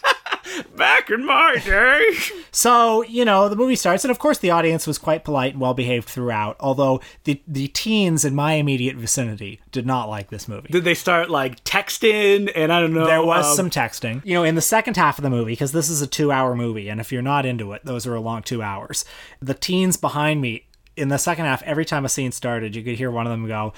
Back 0.76 1.10
in 1.10 1.24
my 1.24 1.56
day. 1.64 2.06
So, 2.54 3.02
you 3.04 3.24
know, 3.24 3.48
the 3.48 3.56
movie 3.56 3.76
starts, 3.76 4.04
and 4.04 4.10
of 4.10 4.18
course 4.18 4.36
the 4.36 4.50
audience 4.50 4.86
was 4.86 4.98
quite 4.98 5.24
polite 5.24 5.52
and 5.52 5.60
well 5.60 5.72
behaved 5.72 6.06
throughout, 6.06 6.56
although 6.60 7.00
the, 7.24 7.40
the 7.48 7.68
teens 7.68 8.26
in 8.26 8.34
my 8.34 8.54
immediate 8.54 8.94
vicinity 8.96 9.58
did 9.70 9.86
not 9.86 10.10
like 10.10 10.28
this 10.28 10.46
movie. 10.46 10.68
Did 10.70 10.84
they 10.84 10.92
start 10.92 11.30
like 11.30 11.64
texting? 11.64 12.52
And 12.54 12.70
I 12.70 12.78
don't 12.78 12.92
know. 12.92 13.06
There 13.06 13.24
was 13.24 13.46
um, 13.46 13.56
some 13.56 13.70
texting. 13.70 14.22
You 14.26 14.34
know, 14.34 14.44
in 14.44 14.54
the 14.54 14.60
second 14.60 14.98
half 14.98 15.18
of 15.18 15.22
the 15.22 15.30
movie, 15.30 15.52
because 15.52 15.72
this 15.72 15.88
is 15.88 16.02
a 16.02 16.06
two 16.06 16.30
hour 16.30 16.54
movie, 16.54 16.90
and 16.90 17.00
if 17.00 17.10
you're 17.10 17.22
not 17.22 17.46
into 17.46 17.72
it, 17.72 17.86
those 17.86 18.06
are 18.06 18.14
a 18.14 18.20
long 18.20 18.42
two 18.42 18.60
hours. 18.62 19.06
The 19.40 19.54
teens 19.54 19.96
behind 19.96 20.42
me, 20.42 20.66
in 20.94 21.08
the 21.08 21.18
second 21.18 21.46
half, 21.46 21.62
every 21.62 21.86
time 21.86 22.04
a 22.04 22.08
scene 22.10 22.32
started, 22.32 22.76
you 22.76 22.82
could 22.82 22.96
hear 22.98 23.10
one 23.10 23.26
of 23.26 23.30
them 23.30 23.48
go, 23.48 23.72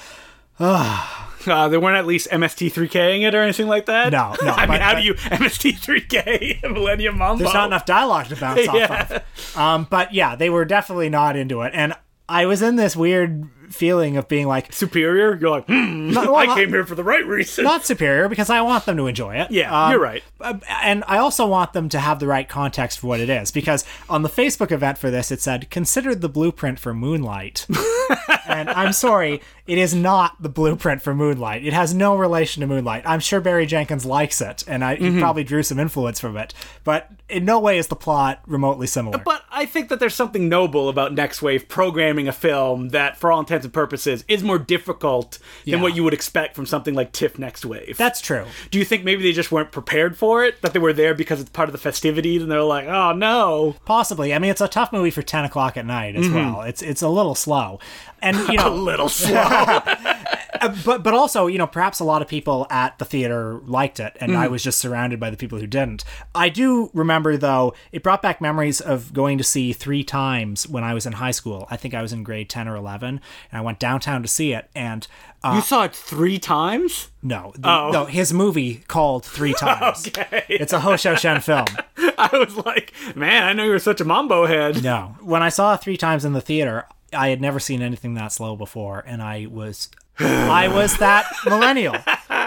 Uh, 0.61 1.69
they 1.69 1.77
weren't 1.79 1.97
at 1.97 2.07
least 2.07 2.29
MST3King 2.31 3.23
it 3.23 3.35
or 3.35 3.43
anything 3.43 3.67
like 3.69 3.87
that. 3.87 4.13
No, 4.13 4.35
no, 4.43 4.51
I 4.57 4.67
mean, 4.67 4.81
how 4.81 4.95
but- 4.95 5.01
do 5.01 5.07
you 5.07 5.15
MST3K 5.15 6.73
Millennium 6.73 7.19
Mambo? 7.19 7.43
There's 7.45 7.55
not 7.55 7.67
enough 7.67 7.85
dialogue 7.85 8.27
to 8.29 8.37
bounce 8.37 8.61
Yeah. 8.73 8.87
off 8.93 9.11
of. 9.11 9.57
Um, 9.57 9.87
but 9.91 10.15
yeah, 10.15 10.37
they 10.37 10.51
were 10.51 10.65
definitely 10.65 11.09
not 11.11 11.37
into 11.37 11.63
it. 11.63 11.73
And 11.75 11.95
I 12.29 12.47
was 12.47 12.63
in 12.63 12.77
this 12.77 12.97
weird 12.97 13.49
feeling 13.71 14.17
of 14.17 14.29
being 14.29 14.47
like, 14.47 14.73
superior. 14.73 15.37
You're 15.37 15.51
like, 15.51 15.67
hmm, 15.67 16.11
Not- 16.11 16.27
well, 16.27 16.37
I 16.37 16.47
not- 16.47 16.57
came 16.57 16.69
here 16.71 16.85
for 16.85 16.95
the 16.95 17.05
right 17.05 17.25
reason. 17.27 17.65
not 17.65 17.85
superior 17.85 18.29
because 18.29 18.51
I 18.51 18.61
want 18.63 18.85
them 18.87 18.97
to 18.97 19.07
enjoy 19.07 19.37
it. 19.37 19.51
yeah, 19.51 19.85
Um, 19.87 19.91
you're 19.93 20.01
right. 20.01 20.23
Uh, 20.41 20.59
and 20.83 21.05
I 21.07 21.19
also 21.19 21.47
want 21.47 21.73
them 21.73 21.89
to 21.91 21.99
have 22.01 22.19
the 22.21 22.27
right 22.27 22.49
context 22.49 22.99
for 23.01 23.07
what 23.07 23.21
it 23.21 23.31
is 23.31 23.51
because 23.51 23.85
on 24.09 24.23
the 24.23 24.29
Facebook 24.29 24.71
event 24.73 24.99
for 24.99 25.11
this 25.11 25.31
it 25.31 25.41
said 25.41 25.71
consider 25.71 26.15
the 26.15 26.29
blueprint 26.29 26.79
for 26.79 26.93
Moonlight. 26.95 27.67
and 28.47 28.69
I'm 28.71 28.93
sorry, 28.93 29.41
it 29.67 29.79
is 29.79 29.95
not 29.95 30.41
the 30.43 30.49
blueprint 30.49 31.03
for 31.03 31.15
Moonlight. 31.15 31.65
It 31.65 31.73
has 31.73 31.95
no 31.95 32.17
relation 32.17 32.61
to 32.61 32.67
Moonlight. 32.67 33.03
I'm 33.07 33.21
sure 33.21 33.41
Barry 33.41 33.67
Jenkins 33.67 34.05
likes 34.05 34.41
it 34.41 34.65
and 34.67 34.85
I, 34.85 34.95
Mm-hmm. 34.97 35.15
he 35.17 35.21
probably 35.21 35.45
drew 35.45 35.63
some 35.63 35.79
influence 35.81 36.21
from 36.21 36.37
it, 36.37 36.55
but 36.85 37.11
in 37.29 37.45
no 37.45 37.59
way 37.59 37.79
is 37.79 37.89
the 37.89 37.97
plot 37.97 38.41
remotely 38.47 38.87
similar. 38.87 39.19
But 39.19 39.43
I 39.51 39.67
think 39.67 39.89
that 39.89 39.99
there's 39.99 40.15
something 40.15 40.49
noble 40.49 40.89
about 40.89 41.13
Next 41.15 41.43
Wave 41.43 41.69
programming 41.69 42.29
a 42.29 42.33
film 42.33 42.91
that, 42.91 43.17
for 43.17 43.33
all 43.33 43.41
intents 43.41 43.54
intents 43.55 43.65
and 43.65 43.73
purposes, 43.73 44.25
is 44.27 44.43
more 44.43 44.59
difficult 44.59 45.39
Yeah. 45.65 45.77
than 45.77 45.83
what 45.83 45.95
you 45.95 46.03
would 46.05 46.13
expect 46.15 46.57
from 46.57 46.67
something 46.67 46.95
like 46.95 47.13
TIFF 47.13 47.39
Next 47.39 47.65
Wave. 47.65 47.97
That's 47.97 48.21
true. 48.21 48.45
Do 48.71 48.79
you 48.79 48.85
think 48.85 49.05
maybe 49.05 49.23
they 49.23 49.33
just 49.33 49.53
weren't 49.53 49.71
prepared 49.71 50.17
for 50.17 50.45
it? 50.45 50.61
That 50.63 50.73
they 50.73 50.79
were 50.81 50.93
there 50.93 51.15
because 51.15 51.41
it's 51.41 51.51
part 51.51 51.69
of 51.69 51.73
the 51.73 51.79
festivities, 51.79 52.43
and 52.43 52.51
they're 52.51 52.63
like, 52.63 52.87
"Oh 52.87 53.13
no." 53.13 53.77
Possibly. 53.85 54.35
I 54.35 54.39
mean, 54.39 54.51
it's 54.51 54.61
a 54.61 54.69
tough 54.69 54.93
movie 54.93 55.11
for 55.11 55.23
ten 55.23 55.45
o'clock 55.45 55.77
at 55.77 55.87
night 55.87 56.17
as 56.17 56.27
mm-hmm. 56.27 56.35
well. 56.35 56.63
It's 56.63 56.83
it's 56.83 57.03
a 57.03 57.09
little 57.09 57.35
slow, 57.35 57.79
and 58.21 58.37
you 58.49 58.57
know, 58.59 58.69
A 58.69 58.75
little 58.75 59.09
slow. 59.09 59.81
Uh, 60.61 60.75
but 60.85 61.03
but 61.03 61.15
also 61.15 61.47
you 61.47 61.59
know 61.59 61.67
perhaps 61.67 61.99
a 62.01 62.05
lot 62.05 62.23
of 62.23 62.29
people 62.29 62.67
at 62.71 62.99
the 62.99 63.05
theater 63.05 63.61
liked 63.67 63.99
it 63.99 64.17
and 64.21 64.37
i 64.37 64.47
was 64.47 64.63
just 64.63 64.79
surrounded 64.79 65.19
by 65.19 65.29
the 65.31 65.37
people 65.37 65.59
who 65.59 65.67
didn't. 65.67 66.05
I 66.35 66.49
do 66.49 66.91
remember 66.95 67.37
though 67.37 67.75
it 67.93 68.03
brought 68.03 68.23
back 68.23 68.41
memories 68.41 68.81
of 68.81 69.13
going 69.13 69.37
to 69.39 69.45
see 69.45 69.73
three 69.73 70.05
times 70.05 70.69
when 70.69 70.85
i 70.85 70.95
was 70.95 71.07
in 71.07 71.15
high 71.15 71.33
school. 71.33 71.67
I 71.71 71.77
think 71.77 71.93
i 71.95 72.03
was 72.03 72.13
in 72.13 72.23
grade 72.23 72.49
10 72.49 72.69
or 72.69 72.77
11 72.77 73.21
and 73.51 73.59
i 73.59 73.61
went 73.61 73.79
downtown 73.79 74.23
to 74.23 74.29
see 74.29 74.53
it 74.53 74.71
and 74.75 75.07
uh, 75.43 75.55
you 75.57 75.61
saw 75.61 75.85
it 75.85 75.95
three 75.95 76.39
times. 76.39 77.09
no. 77.23 77.53
The, 77.59 77.91
no 77.91 78.05
his 78.07 78.33
movie 78.33 78.77
called 78.89 79.25
three 79.27 79.53
times. 79.59 80.07
Okay. 80.09 80.45
it's 80.49 80.73
a 80.73 80.81
Hou 80.81 80.91
Hsiao-hsien 80.93 81.43
film. 81.43 81.67
I 82.17 82.31
was 82.33 82.57
like, 82.65 82.93
man, 83.15 83.43
I 83.43 83.53
know 83.53 83.65
you 83.65 83.71
were 83.73 83.79
such 83.79 84.01
a 84.01 84.05
mambo 84.05 84.47
head. 84.47 84.83
no. 84.83 85.17
When 85.21 85.43
i 85.43 85.49
saw 85.49 85.75
it 85.75 85.81
three 85.83 85.97
times 85.97 86.25
in 86.25 86.33
the 86.33 86.41
theater 86.41 86.87
i 87.13 87.29
had 87.29 87.41
never 87.41 87.61
seen 87.61 87.81
anything 87.83 88.15
that 88.15 88.33
slow 88.33 88.57
before 88.57 89.05
and 89.07 89.23
i 89.23 89.47
was 89.51 89.89
i 90.21 90.69
was 90.69 90.97
that 90.99 91.27
millennial 91.45 91.97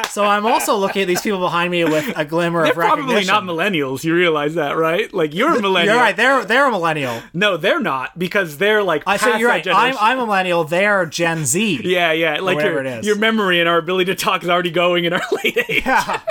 so 0.10 0.24
i'm 0.24 0.46
also 0.46 0.76
looking 0.78 1.02
at 1.02 1.08
these 1.08 1.22
people 1.22 1.40
behind 1.40 1.70
me 1.72 1.84
with 1.84 2.12
a 2.18 2.24
glimmer 2.24 2.64
They're 2.64 2.72
of 2.72 2.78
probably 2.78 3.26
not 3.26 3.44
millennials. 3.44 4.04
You 4.04 4.16
realize 4.16 4.56
that, 4.56 4.78
right? 4.78 5.14
Like 5.14 5.34
you're 5.34 5.58
a 5.58 5.62
millennial. 5.62 5.96
You're 5.96 6.04
right. 6.04 6.16
They're 6.16 6.46
they're 6.46 6.68
a 6.68 6.72
millennial. 6.72 7.22
No, 7.34 7.58
they're 7.58 7.80
not 7.80 8.18
because 8.18 8.58
they're 8.58 8.84
like. 8.84 9.04
I 9.06 9.18
say 9.18 9.40
you're 9.40 9.50
right. 9.50 9.66
I'm. 9.68 9.96
I'm 10.00 10.20
a 10.20 10.26
millennial. 10.26 10.64
They're 10.64 11.06
Gen 11.06 11.46
Z. 11.46 11.82
Yeah, 11.84 12.12
yeah. 12.12 12.40
Like 12.40 12.56
whatever 12.56 12.76
your, 12.76 12.86
it 12.86 13.00
is. 13.00 13.06
your 13.06 13.18
memory 13.18 13.60
and 13.60 13.68
our 13.70 13.78
ability 13.78 14.06
to 14.14 14.16
talk 14.16 14.44
is 14.44 14.50
already 14.50 14.72
going 14.72 15.06
in 15.06 15.14
our 15.14 15.22
late 15.44 15.58
age. 15.70 15.84
Yeah. 15.86 16.22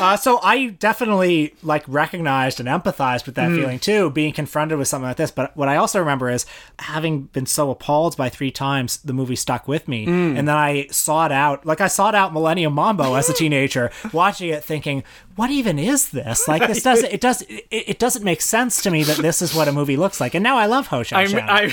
Uh, 0.00 0.16
so 0.16 0.40
I 0.42 0.68
definitely 0.68 1.54
like 1.62 1.84
recognized 1.86 2.60
and 2.60 2.68
empathized 2.68 3.26
with 3.26 3.34
that 3.36 3.48
Hmm. 3.50 3.56
feeling 3.56 3.78
too, 3.78 4.10
being 4.10 4.32
confronted 4.32 4.78
with 4.78 4.88
something 4.88 5.06
like 5.08 5.16
this. 5.16 5.30
But 5.30 5.56
what 5.56 5.68
I 5.68 5.76
also 5.76 5.98
remember 5.98 6.30
is 6.30 6.46
having 6.78 7.22
been 7.32 7.46
so 7.46 7.70
appalled 7.70 8.16
by 8.16 8.28
three 8.28 8.50
times, 8.50 8.98
the 8.98 9.12
movie 9.12 9.36
stuck 9.36 9.68
with 9.68 9.88
me, 9.88 10.04
Hmm. 10.04 10.36
and 10.36 10.48
then 10.48 10.56
I 10.56 10.86
sought 10.90 11.32
out, 11.32 11.64
like 11.66 11.80
I 11.80 11.88
sought 11.88 12.14
out 12.14 12.32
Millennium 12.32 12.72
Mambo 12.74 13.14
as 13.14 13.28
a 13.28 13.32
teenager, 13.34 13.90
watching 14.12 14.48
it, 14.50 14.64
thinking, 14.64 15.02
"What 15.36 15.50
even 15.50 15.78
is 15.78 16.10
this? 16.10 16.46
Like 16.52 16.66
this 16.66 16.82
doesn't 16.82 17.12
it 17.12 17.20
does 17.20 17.42
it, 17.42 17.66
it 17.70 17.98
doesn't 17.98 18.24
make 18.24 18.40
sense 18.42 18.82
to 18.82 18.90
me 18.90 19.02
that 19.04 19.16
this 19.18 19.40
is 19.42 19.54
what 19.54 19.68
a 19.68 19.72
movie 19.72 19.96
looks 19.96 20.20
like." 20.20 20.34
And 20.34 20.42
now 20.42 20.56
I 20.56 20.66
love 20.66 20.88
Ho 20.88 21.02
Shan. 21.02 21.18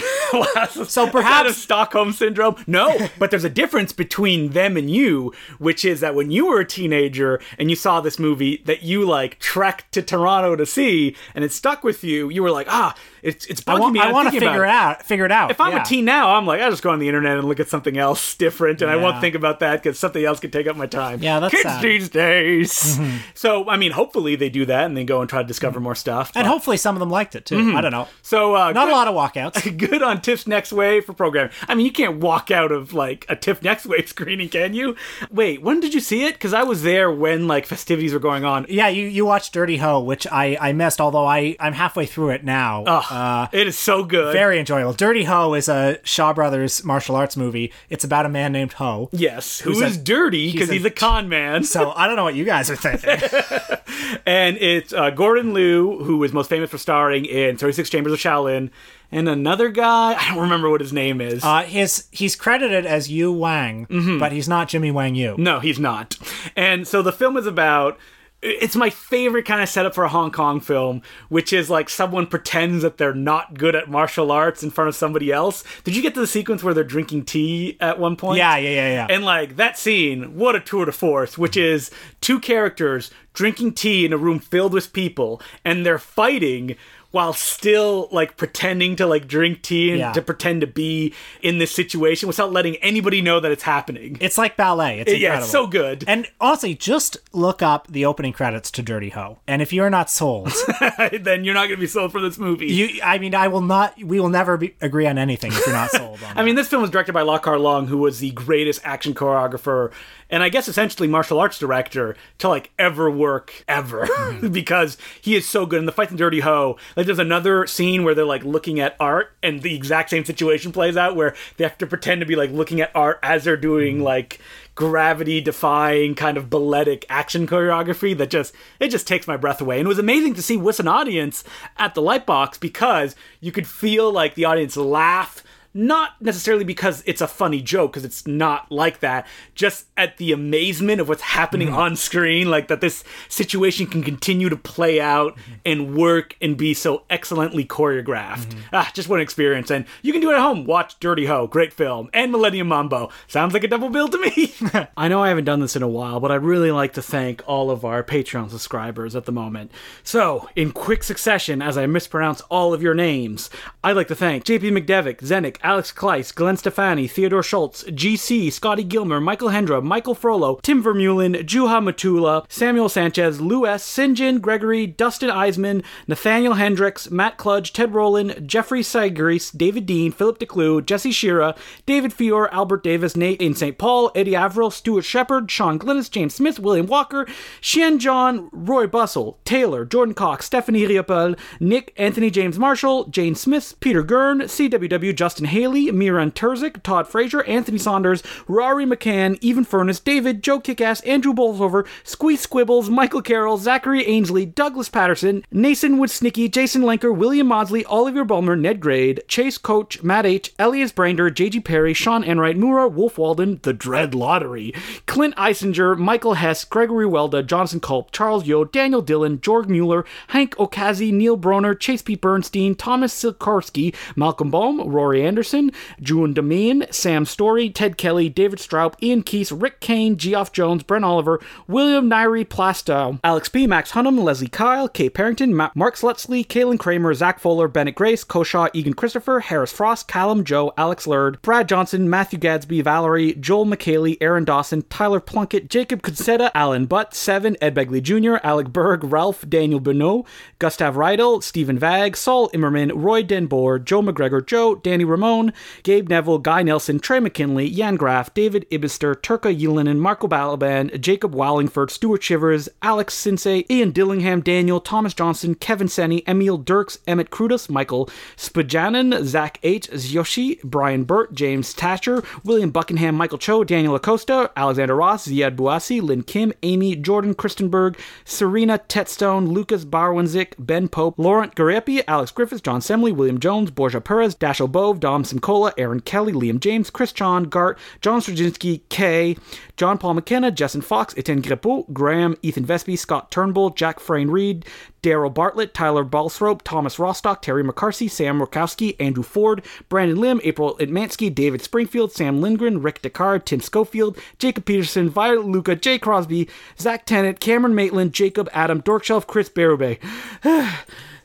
So 0.87 1.09
perhaps- 1.09 1.49
a 1.49 1.53
Stockholm 1.53 2.11
syndrome. 2.13 2.55
No, 2.67 3.09
but 3.17 3.31
there's 3.31 3.43
a 3.43 3.49
difference 3.49 3.91
between 3.91 4.49
them 4.51 4.77
and 4.77 4.89
you, 4.89 5.33
which 5.57 5.83
is 5.83 5.99
that 6.01 6.15
when 6.15 6.31
you 6.31 6.45
were 6.47 6.59
a 6.59 6.65
teenager 6.65 7.39
and 7.57 7.69
you 7.69 7.75
saw 7.75 8.01
this 8.01 8.19
movie 8.19 8.61
that 8.65 8.83
you 8.83 9.05
like 9.05 9.39
trekked 9.39 9.91
to 9.93 10.01
Toronto 10.01 10.55
to 10.55 10.65
see, 10.65 11.15
and 11.35 11.43
it 11.43 11.51
stuck 11.51 11.83
with 11.83 12.03
you, 12.03 12.29
you 12.29 12.43
were 12.43 12.51
like, 12.51 12.67
ah, 12.69 12.95
it's 13.21 13.45
it's 13.47 13.61
bugging 13.61 13.77
I 13.77 13.79
want, 13.79 13.93
me. 13.93 13.99
I 13.99 14.11
want 14.11 14.27
to 14.27 14.39
figure 14.39 14.63
it 14.63 14.69
out. 14.69 15.03
Figure 15.05 15.25
it 15.25 15.31
out. 15.31 15.51
If 15.51 15.61
I'm 15.61 15.73
yeah. 15.73 15.81
a 15.81 15.85
teen 15.85 16.05
now, 16.05 16.35
I'm 16.35 16.45
like, 16.45 16.61
I 16.61 16.69
just 16.69 16.83
go 16.83 16.89
on 16.91 16.99
the 16.99 17.07
internet 17.07 17.37
and 17.37 17.47
look 17.47 17.59
at 17.59 17.69
something 17.69 17.97
else 17.97 18.35
different, 18.37 18.81
and 18.81 18.89
I 18.89 18.95
won't 18.95 19.21
think 19.21 19.35
about 19.35 19.59
that 19.59 19.81
because 19.83 19.99
something 19.99 20.23
else 20.23 20.39
could 20.39 20.53
take 20.53 20.67
up 20.67 20.75
my 20.75 20.85
time. 20.85 21.21
Yeah, 21.21 21.39
that's 21.39 21.53
kids 21.53 21.63
sad. 21.63 21.83
these 21.83 22.09
days. 22.09 22.99
So, 23.33 23.69
I 23.69 23.77
mean, 23.77 23.91
hopefully 23.91 24.35
they 24.35 24.49
do 24.49 24.65
that 24.65 24.85
and 24.85 24.95
they 24.97 25.03
go 25.03 25.21
and 25.21 25.29
try 25.29 25.41
to 25.41 25.47
discover 25.47 25.79
more 25.79 25.95
stuff. 25.95 26.31
and 26.35 26.45
hopefully 26.47 26.77
some 26.77 26.95
of 26.95 26.99
them 26.99 27.09
liked 27.09 27.35
it 27.35 27.45
too. 27.45 27.73
I 27.75 27.81
don't 27.81 27.91
know. 27.91 28.07
so, 28.21 28.55
uh, 28.55 28.71
Not 28.71 28.85
good- 28.85 28.93
a 28.93 28.95
lot 28.95 29.07
of 29.07 29.15
walkouts. 29.15 29.77
good 29.77 30.03
on 30.03 30.21
TIFF's 30.21 30.47
Next 30.47 30.71
Wave 30.71 31.05
for 31.05 31.13
programming. 31.13 31.51
I 31.67 31.75
mean, 31.75 31.85
you 31.85 31.91
can't 31.91 32.17
walk 32.17 32.51
out 32.51 32.71
of 32.71 32.93
like 32.93 33.25
a 33.29 33.35
TIFF 33.35 33.61
Next 33.63 33.85
Wave 33.85 34.07
screening, 34.09 34.49
can 34.49 34.73
you? 34.73 34.95
Wait, 35.31 35.61
when 35.61 35.79
did 35.79 35.93
you 35.93 35.99
see 35.99 36.25
it? 36.25 36.33
Because 36.33 36.53
I 36.53 36.63
was 36.63 36.83
there 36.83 37.11
when 37.11 37.47
like 37.47 37.65
festivities 37.65 38.13
were 38.13 38.19
going 38.19 38.45
on. 38.45 38.65
Yeah, 38.69 38.87
you, 38.87 39.05
you 39.05 39.25
watched 39.25 39.53
Dirty 39.53 39.77
Ho, 39.77 39.99
which 39.99 40.27
I, 40.27 40.57
I 40.59 40.73
missed, 40.73 40.99
although 41.01 41.25
I, 41.25 41.55
I'm 41.59 41.73
halfway 41.73 42.05
through 42.05 42.29
it 42.31 42.43
now. 42.43 42.83
Uh, 43.09 43.47
it 43.51 43.67
is 43.67 43.77
so 43.77 44.03
good. 44.03 44.33
very 44.33 44.59
enjoyable. 44.59 44.93
Dirty 44.93 45.23
Ho 45.25 45.53
is 45.53 45.67
a 45.67 45.99
Shaw 46.03 46.33
Brothers 46.33 46.83
martial 46.83 47.15
arts 47.15 47.35
movie. 47.37 47.71
It's 47.89 48.03
about 48.03 48.25
a 48.25 48.29
man 48.29 48.51
named 48.51 48.73
Ho. 48.73 49.09
yes, 49.11 49.59
Who's 49.59 49.81
a- 49.81 49.97
dirty 49.99 50.51
because 50.51 50.69
he's 50.69 50.69
a- 50.69 50.73
he's 50.73 50.85
a 50.85 50.91
con 50.91 51.27
man. 51.29 51.63
So 51.63 51.91
I 51.95 52.07
don't 52.07 52.15
know 52.15 52.23
what 52.23 52.35
you 52.35 52.45
guys 52.45 52.69
are 52.69 52.75
thinking. 52.75 53.09
and 54.25 54.57
it's 54.57 54.93
uh, 54.93 55.09
Gordon 55.11 55.53
Liu, 55.53 56.03
who 56.03 56.23
is 56.23 56.33
most 56.33 56.49
famous 56.49 56.69
for 56.69 56.77
starring 56.77 57.25
in 57.25 57.57
36 57.57 57.89
Chambers 57.89 58.13
of 58.13 58.19
Shaolin, 58.19 58.69
and 59.11 59.27
another 59.27 59.69
guy. 59.69 60.13
I 60.15 60.29
don't 60.29 60.43
remember 60.43 60.69
what 60.69 60.81
his 60.81 60.93
name 60.93 61.19
is. 61.21 61.43
Uh, 61.43 61.63
his 61.63 62.07
he's 62.11 62.35
credited 62.35 62.85
as 62.85 63.09
Yu 63.11 63.31
Wang, 63.31 63.87
Mm-hmm. 63.87 64.19
but 64.19 64.31
he's 64.31 64.47
not 64.47 64.69
Jimmy 64.69 64.91
Wang 64.91 65.15
Yu. 65.15 65.35
No, 65.37 65.59
he's 65.59 65.79
not. 65.79 66.15
And 66.55 66.87
so 66.87 67.01
the 67.01 67.11
film 67.11 67.37
is 67.37 67.47
about. 67.47 67.97
It's 68.41 68.75
my 68.75 68.89
favorite 68.89 69.45
kind 69.45 69.61
of 69.61 69.67
setup 69.67 69.93
for 69.93 70.05
a 70.05 70.09
Hong 70.09 70.31
Kong 70.31 70.61
film, 70.61 71.01
which 71.27 71.51
is 71.51 71.69
like 71.69 71.89
someone 71.89 72.25
pretends 72.25 72.83
that 72.83 72.97
they're 72.97 73.13
not 73.13 73.57
good 73.57 73.75
at 73.75 73.89
martial 73.89 74.31
arts 74.31 74.63
in 74.63 74.69
front 74.71 74.87
of 74.87 74.95
somebody 74.95 75.31
else. 75.31 75.63
Did 75.83 75.95
you 75.95 76.01
get 76.01 76.13
to 76.13 76.21
the 76.21 76.27
sequence 76.27 76.63
where 76.63 76.73
they're 76.73 76.85
drinking 76.85 77.25
tea 77.25 77.75
at 77.81 77.99
one 77.99 78.15
point? 78.15 78.37
Yeah, 78.37 78.55
yeah, 78.55 78.69
yeah, 78.69 78.89
yeah. 78.89 79.07
And 79.09 79.25
like 79.25 79.57
that 79.57 79.77
scene, 79.77 80.37
what 80.37 80.55
a 80.55 80.61
tour 80.61 80.85
de 80.85 80.93
force, 80.93 81.37
which 81.37 81.57
is 81.57 81.91
two 82.21 82.39
characters 82.39 83.11
drinking 83.33 83.73
tea 83.73 84.05
in 84.05 84.13
a 84.13 84.17
room 84.17 84.39
filled 84.39 84.73
with 84.73 84.93
people, 84.93 85.41
and 85.65 85.85
they're 85.85 85.99
fighting 85.99 86.75
while 87.11 87.33
still 87.33 88.07
like 88.11 88.37
pretending 88.37 88.95
to 88.95 89.07
like 89.07 89.27
drink 89.27 89.61
tea 89.63 89.89
and 89.89 89.99
Yeah. 89.99 90.11
to 90.13 90.21
pretend 90.21 90.61
to 90.61 90.67
be 90.67 91.13
in 91.41 91.57
this 91.57 91.71
situation 91.71 92.27
without 92.27 92.51
letting 92.51 92.75
anybody 92.77 93.21
know 93.21 93.39
that 93.39 93.51
it's 93.51 93.63
happening. 93.63 94.17
It's 94.21 94.37
like 94.37 94.55
ballet. 94.55 94.99
It's 94.99 95.17
yeah, 95.17 95.39
it's 95.39 95.49
so 95.49 95.65
good. 95.65 96.03
And 96.07 96.27
honestly, 96.39 96.75
just 96.75 97.17
look 97.33 97.61
up 97.63 97.87
the 97.87 98.05
opening 98.05 98.31
credits 98.33 98.69
to 98.71 98.81
Dirty 98.83 99.09
Ho, 99.09 99.39
and 99.47 99.61
if 99.61 99.73
you're 99.73 99.89
not 99.89 100.09
sold, 100.09 100.51
then 101.19 101.43
you're 101.43 101.55
not 101.55 101.67
going 101.67 101.77
to 101.77 101.77
be 101.77 101.87
sold 101.87 102.11
for 102.11 102.21
this 102.21 102.37
movie. 102.37 102.67
you, 102.67 103.01
I 103.03 103.17
mean, 103.17 103.33
I 103.33 103.47
will 103.47 103.61
not. 103.61 103.97
We 104.03 104.19
will 104.19 104.29
never 104.29 104.57
be, 104.57 104.75
agree 104.81 105.07
on 105.07 105.17
anything 105.17 105.51
if 105.51 105.65
you're 105.65 105.75
not 105.75 105.89
sold 105.91 106.21
on. 106.23 106.37
I 106.37 106.43
mean, 106.43 106.55
this 106.55 106.67
film 106.67 106.81
was 106.81 106.91
directed 106.91 107.13
by 107.13 107.23
Lau 107.23 107.37
Kar-leung, 107.39 107.87
who 107.87 107.97
was 107.97 108.19
the 108.19 108.31
greatest 108.31 108.81
action 108.83 109.13
choreographer 109.15 109.91
and 110.29 110.43
I 110.43 110.49
guess 110.49 110.67
essentially 110.67 111.07
martial 111.07 111.39
arts 111.39 111.59
director 111.59 112.15
to 112.39 112.49
like 112.49 112.71
ever 112.77 113.09
work 113.09 113.63
ever. 113.67 114.07
Mm-hmm. 114.07 114.49
Because 114.59 114.97
he 115.21 115.35
is 115.35 115.47
so 115.47 115.65
good. 115.65 115.79
in 115.79 115.85
the 115.85 115.91
fights 115.91 116.11
in 116.11 116.17
Dirty 116.17 116.41
Ho, 116.41 116.77
like 116.97 117.05
there's 117.05 117.19
another 117.19 117.65
scene 117.65 118.03
where 118.03 118.13
they're 118.13 118.25
like 118.25 118.43
looking 118.43 118.79
at 118.79 118.95
art 118.99 119.31
and 119.41 119.61
the 119.61 119.73
exact 119.73 120.09
same 120.09 120.25
situation 120.25 120.71
plays 120.71 120.97
out 120.97 121.15
where 121.15 121.33
they 121.57 121.63
have 121.63 121.77
to 121.77 121.87
pretend 121.87 122.19
to 122.19 122.25
be 122.25 122.35
like 122.35 122.51
looking 122.51 122.81
at 122.81 122.91
art 122.93 123.19
as 123.23 123.43
they're 123.43 123.55
doing 123.55 123.97
mm-hmm. 123.97 124.05
like 124.05 124.39
gravity 124.75 125.39
defying 125.39 126.15
kind 126.15 126.37
of 126.37 126.49
balletic 126.49 127.05
action 127.09 127.45
choreography 127.47 128.17
that 128.17 128.29
just 128.29 128.53
it 128.79 128.89
just 128.89 129.07
takes 129.07 129.27
my 129.27 129.37
breath 129.37 129.61
away. 129.61 129.77
And 129.77 129.85
it 129.85 129.89
was 129.89 129.99
amazing 129.99 130.33
to 130.35 130.41
see 130.41 130.57
with 130.57 130.79
an 130.79 130.87
audience 130.87 131.43
at 131.77 131.95
the 131.95 132.01
lightbox 132.01 132.59
because 132.59 133.15
you 133.39 133.51
could 133.51 133.67
feel 133.67 134.11
like 134.11 134.35
the 134.35 134.45
audience 134.45 134.75
laugh 134.75 135.43
not 135.73 136.19
necessarily 136.21 136.63
because 136.63 137.03
it's 137.05 137.21
a 137.21 137.27
funny 137.27 137.61
joke 137.61 137.93
because 137.93 138.03
it's 138.05 138.25
not 138.25 138.71
like 138.71 139.01
that 139.01 139.27
just 139.53 139.85
at 139.97 140.17
the 140.17 140.31
amazement 140.31 140.99
of 140.99 141.07
what's 141.07 141.21
happening 141.21 141.67
mm-hmm. 141.67 141.77
on 141.77 141.95
screen 141.95 142.49
like 142.49 142.67
that 142.69 142.81
this 142.81 143.03
situation 143.27 143.85
can 143.85 144.01
continue 144.01 144.49
to 144.49 144.55
play 144.55 144.99
out 144.99 145.35
mm-hmm. 145.35 145.53
and 145.65 145.95
work 145.95 146.35
and 146.41 146.57
be 146.57 146.73
so 146.73 147.03
excellently 147.09 147.63
choreographed. 147.63 148.47
Mm-hmm. 148.47 148.59
Ah 148.73 148.89
just 148.93 149.09
what 149.09 149.17
an 149.17 149.21
experience. 149.21 149.69
And 149.69 149.85
you 150.01 150.11
can 150.11 150.21
do 150.21 150.31
it 150.31 150.35
at 150.35 150.41
home. 150.41 150.65
Watch 150.65 150.99
dirty 150.99 151.27
ho 151.27 151.45
great 151.45 151.71
film. 151.71 152.09
And 152.13 152.31
millennium 152.31 152.67
mambo. 152.67 153.09
Sounds 153.27 153.53
like 153.53 153.63
a 153.63 153.67
double 153.67 153.89
bill 153.89 154.07
to 154.07 154.17
me. 154.17 154.53
I 154.97 155.07
know 155.07 155.21
i 155.21 155.29
haven't 155.29 155.45
done 155.45 155.59
this 155.59 155.75
in 155.75 155.83
a 155.83 155.87
while 155.87 156.19
but 156.19 156.31
i'd 156.31 156.43
really 156.43 156.71
like 156.71 156.93
to 156.93 157.01
thank 157.01 157.43
all 157.45 157.69
of 157.69 157.85
our 157.85 158.03
patreon 158.03 158.49
subscribers 158.49 159.15
at 159.15 159.25
the 159.25 159.31
moment. 159.31 159.71
So 160.03 160.49
in 160.55 160.71
quick 160.71 161.03
succession 161.03 161.61
as 161.61 161.77
i 161.77 161.85
mispronounce 161.85 162.41
all 162.49 162.73
of 162.73 162.81
your 162.81 162.95
names 162.95 163.49
i'd 163.83 163.95
like 163.95 164.07
to 164.07 164.15
thank 164.15 164.45
jp 164.45 164.69
McDevitt, 164.69 165.19
mcdevick 165.19 165.58
alex 165.63 165.91
kleiss 165.91 166.33
glenn 166.33 166.55
stefani 166.57 167.07
theodore 167.07 167.43
schultz 167.43 167.83
gc 167.85 168.51
scotty 168.51 168.83
gilmer 168.83 169.19
michael 169.19 169.49
hendra 169.49 169.81
michael 169.81 170.15
frollo 170.15 170.59
tim 170.61 170.83
vermeulen 170.83 171.43
juha 171.45 171.81
matula 171.81 172.45
samuel 172.49 172.89
sanchez 172.89 173.41
lou 173.41 173.65
s 173.65 173.83
sinjin 173.83 174.39
gregory 174.39 174.87
dustin 174.87 175.29
eisman 175.29 175.83
nathaniel 176.07 176.53
hendricks 176.53 177.09
matt 177.11 177.37
kludge 177.37 177.71
ted 177.71 177.93
rowland 177.93 178.47
jeffrey 178.47 178.81
Sigreese, 178.81 179.55
david 179.55 179.85
dean 179.85 180.11
philip 180.11 180.39
declue 180.39 180.85
jesse 180.85 181.11
shira 181.11 181.55
david 181.85 182.11
fior 182.11 182.47
albert 182.51 182.83
davis 182.83 183.15
nate 183.15 183.41
in 183.41 183.53
st 183.53 183.77
paul 183.77 184.11
eddie 184.15 184.35
averill 184.35 184.71
stuart 184.71 185.03
shepard 185.03 185.49
sean 185.51 185.77
glennis 185.77 186.09
james 186.09 186.35
smith 186.35 186.59
william 186.59 186.87
walker 186.87 187.25
Xian 187.61 187.99
John, 187.99 188.49
Roy 188.51 188.87
Bustle, 188.87 189.37
Taylor, 189.45 189.85
Jordan 189.85 190.13
Cox, 190.13 190.45
Stephanie 190.45 190.87
Riopel, 190.87 191.37
Nick, 191.59 191.93
Anthony 191.97 192.29
James 192.29 192.57
Marshall, 192.57 193.05
Jane 193.05 193.35
Smith, 193.35 193.75
Peter 193.79 194.03
Gurn, 194.03 194.39
CWW, 194.41 195.15
Justin 195.15 195.45
Haley, 195.49 195.91
Miran 195.91 196.31
Terzic, 196.31 196.81
Todd 196.81 197.07
Frazier, 197.07 197.43
Anthony 197.43 197.77
Saunders, 197.77 198.23
Rory 198.47 198.85
McCann, 198.85 199.37
Even 199.41 199.65
Furnace, 199.65 199.99
David, 199.99 200.41
Joe 200.41 200.59
Kickass, 200.59 201.05
Andrew 201.05 201.33
Bolsover, 201.33 201.85
Squeeze 202.03 202.45
Squibbles, 202.45 202.89
Michael 202.89 203.21
Carroll, 203.21 203.57
Zachary 203.57 204.05
Ainsley, 204.05 204.45
Douglas 204.45 204.89
Patterson, 204.89 205.43
Nason 205.51 205.97
Woodsnicky, 205.97 206.49
Jason 206.49 206.83
Lenker, 206.83 207.15
William 207.15 207.47
Maudsley, 207.47 207.83
Oliver 207.85 208.23
Bulmer, 208.23 208.55
Ned 208.55 208.79
Grade, 208.79 209.21
Chase 209.27 209.57
Coach, 209.57 210.01
Matt 210.03 210.25
H., 210.25 210.53
Elias 210.57 210.91
Brander, 210.91 211.29
JG 211.29 211.65
Perry, 211.65 211.93
Sean 211.93 212.23
Enright, 212.23 212.57
Mura, 212.57 212.87
Wolf 212.87 213.17
Walden, 213.17 213.59
The 213.63 213.73
Dread 213.73 214.15
Lottery, 214.15 214.73
Clint 215.05 215.35
Eisinger, 215.35 215.97
Michael 215.97 216.35
Hess, 216.35 216.63
Gregory 216.63 217.05
Welda, 217.05 217.43
Johnson 217.43 217.79
Culp, 217.79 218.11
Charles 218.11 218.47
Yo, 218.47 218.63
Daniel 218.63 219.01
Dillon, 219.01 219.41
George 219.41 219.67
Mueller, 219.67 220.05
Hank 220.27 220.55
Okazi, 220.59 221.11
Neil 221.11 221.37
Broner, 221.37 221.77
Chase 221.77 222.01
P. 222.01 222.15
Bernstein, 222.15 222.75
Thomas 222.75 223.13
Sikorsky, 223.13 223.95
Malcolm 224.15 224.51
Baum, 224.51 224.87
Rory 224.87 225.25
Anderson, 225.25 225.38
June 225.43 226.33
Demeen, 226.33 226.91
Sam 226.93 227.25
Story, 227.25 227.69
Ted 227.69 227.97
Kelly, 227.97 228.29
David 228.29 228.59
Straub, 228.59 228.93
Ian 229.01 229.23
Keese, 229.23 229.51
Rick 229.51 229.79
Kane, 229.79 230.17
Geoff 230.17 230.51
Jones, 230.51 230.83
Brent 230.83 231.05
Oliver, 231.05 231.39
William 231.67 232.09
Nairi 232.09 232.45
Plastow, 232.45 233.19
Alex 233.23 233.49
P., 233.49 233.67
Max 233.67 233.91
Hunnam, 233.91 234.21
Leslie 234.21 234.47
Kyle, 234.47 234.87
Kay 234.87 235.09
Parrington, 235.09 235.53
Ma- 235.53 235.71
Mark 235.75 235.95
Slutsley, 235.95 236.45
Kaylin 236.45 236.79
Kramer, 236.79 237.13
Zach 237.13 237.39
Fuller, 237.39 237.67
Bennett 237.67 237.95
Grace, 237.95 238.23
Koshaw, 238.23 238.69
Egan 238.73 238.93
Christopher, 238.93 239.39
Harris 239.39 239.71
Frost, 239.71 240.07
Callum 240.07 240.43
Joe, 240.43 240.73
Alex 240.77 241.07
Lurd, 241.07 241.41
Brad 241.41 241.69
Johnson, 241.69 242.09
Matthew 242.09 242.39
Gadsby, 242.39 242.81
Valerie, 242.81 243.33
Joel 243.35 243.65
McKaylee, 243.65 244.17
Aaron 244.21 244.45
Dawson, 244.45 244.83
Tyler 244.89 245.19
Plunkett, 245.19 245.69
Jacob 245.69 246.01
Consetta, 246.01 246.51
Alan 246.53 246.85
Butt, 246.85 247.13
Seven, 247.13 247.55
Ed 247.61 247.75
Begley 247.75 248.01
Jr., 248.01 248.37
Alec 248.43 248.71
Berg, 248.73 249.03
Ralph, 249.03 249.47
Daniel 249.47 249.79
Bonneau, 249.79 250.25
Gustav 250.59 250.97
Riedel, 250.97 251.41
Stephen 251.41 251.77
Vag, 251.77 252.15
Saul 252.17 252.49
Immerman, 252.49 252.91
Roy 252.93 253.23
Denboer, 253.23 253.83
Joe 253.83 254.01
McGregor, 254.01 254.45
Joe, 254.45 254.75
Danny 254.75 255.05
Ramone, 255.29 255.53
Gabe 255.83 256.09
Neville, 256.09 256.39
Guy 256.39 256.63
Nelson, 256.63 256.99
Trey 256.99 257.19
McKinley, 257.19 257.69
Jan 257.69 257.97
Graff, 257.97 258.33
David 258.33 258.65
Ibister, 258.71 259.13
Turka 259.13 259.55
Yulinen, 259.55 259.99
Marco 259.99 260.27
Balaban, 260.27 260.99
Jacob 260.99 261.35
Wallingford, 261.35 261.91
Stuart 261.91 262.23
Shivers, 262.23 262.67
Alex 262.81 263.13
Sinsay, 263.13 263.63
Ian 263.69 263.91
Dillingham, 263.91 264.41
Daniel, 264.41 264.79
Thomas 264.79 265.13
Johnson, 265.13 265.53
Kevin 265.53 265.87
Senny, 265.87 266.23
Emil 266.27 266.57
Dirks, 266.57 266.97
Emmett 267.05 267.29
Krudus, 267.29 267.69
Michael 267.69 268.09
Spajanin, 268.37 269.23
Zach 269.23 269.59
H., 269.61 269.87
Yoshi, 270.11 270.59
Brian 270.63 271.03
Burt, 271.03 271.35
James 271.35 271.73
Thatcher, 271.73 272.23
William 272.43 272.71
Buckingham, 272.71 273.13
Michael 273.13 273.37
Cho, 273.37 273.63
Daniel 273.63 273.93
Acosta, 273.93 274.49
Alexander 274.57 274.95
Ross, 274.95 275.27
Ziad 275.27 275.55
Bouassi, 275.55 276.01
Lynn 276.01 276.23
Kim, 276.23 276.53
Amy, 276.63 276.95
Jordan 276.95 277.35
Christenberg, 277.35 277.99
Serena 278.25 278.79
Tetstone, 278.79 279.47
Lucas 279.49 279.85
Barwinzik, 279.85 280.53
Ben 280.57 280.87
Pope, 280.87 281.19
Laurent 281.19 281.53
Garepi, 281.53 282.03
Alex 282.07 282.31
Griffiths, 282.31 282.61
John 282.61 282.81
Semley, 282.81 283.15
William 283.15 283.39
Jones, 283.39 283.69
Borja 283.69 284.01
Perez, 284.01 284.35
Dashiell 284.35 284.71
Bove, 284.71 284.99
Dom 284.99 285.18
Simcola, 285.23 285.73
Aaron 285.77 285.99
Kelly, 285.99 286.33
Liam 286.33 286.59
James, 286.59 286.89
Chris 286.89 287.11
John, 287.11 287.45
Gart, 287.45 287.77
John 288.01 288.21
Straczynski, 288.21 288.81
Kay, 288.89 289.37
John 289.77 289.97
Paul 289.97 290.15
McKenna, 290.15 290.51
Jessen 290.51 290.83
Fox, 290.83 291.13
Etienne 291.17 291.41
Grepeau, 291.41 291.91
Graham, 291.93 292.35
Ethan 292.41 292.65
Vesby, 292.65 292.97
Scott 292.97 293.31
Turnbull, 293.31 293.71
Jack 293.71 293.99
Frayne 293.99 294.29
Reed, 294.29 294.65
Daryl 295.01 295.33
Bartlett, 295.33 295.73
Tyler 295.73 296.03
Balsrope, 296.03 296.61
Thomas 296.63 296.99
Rostock, 296.99 297.41
Terry 297.41 297.63
McCarthy, 297.63 298.07
Sam 298.07 298.39
Murkowski, 298.39 298.95
Andrew 298.99 299.23
Ford, 299.23 299.63
Brandon 299.87 300.19
Lim, 300.19 300.41
April 300.43 300.75
Itmansky, 300.77 301.33
David 301.33 301.61
Springfield, 301.61 302.11
Sam 302.11 302.41
Lindgren, 302.41 302.81
Rick 302.81 303.01
Descartes, 303.01 303.45
Tim 303.45 303.61
Schofield, 303.61 304.17
Jacob 304.37 304.65
Peterson, 304.65 305.09
Violet 305.09 305.45
Luca, 305.45 305.75
Jay 305.75 305.97
Crosby, 305.97 306.49
Zach 306.77 307.05
Tennant, 307.05 307.39
Cameron 307.39 307.75
Maitland, 307.75 308.13
Jacob 308.13 308.49
Adam 308.53 308.81
Dorkshelf, 308.81 309.25
Chris 309.27 309.49
Berube. 309.49 309.99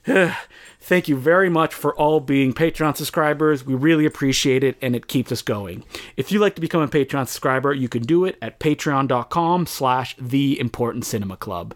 Thank 0.84 1.08
you 1.08 1.16
very 1.16 1.48
much 1.48 1.72
for 1.72 1.94
all 1.94 2.20
being 2.20 2.52
Patreon 2.52 2.94
subscribers. 2.94 3.64
We 3.64 3.74
really 3.74 4.04
appreciate 4.04 4.62
it 4.62 4.76
and 4.82 4.94
it 4.94 5.06
keeps 5.06 5.32
us 5.32 5.40
going. 5.40 5.82
If 6.18 6.30
you'd 6.30 6.40
like 6.40 6.56
to 6.56 6.60
become 6.60 6.82
a 6.82 6.88
Patreon 6.88 7.26
subscriber, 7.26 7.72
you 7.72 7.88
can 7.88 8.02
do 8.02 8.26
it 8.26 8.36
at 8.42 8.60
patreon.com 8.60 9.64
slash 9.64 10.14
the 10.20 10.60
important 10.60 11.06
cinema 11.06 11.38
club. 11.38 11.72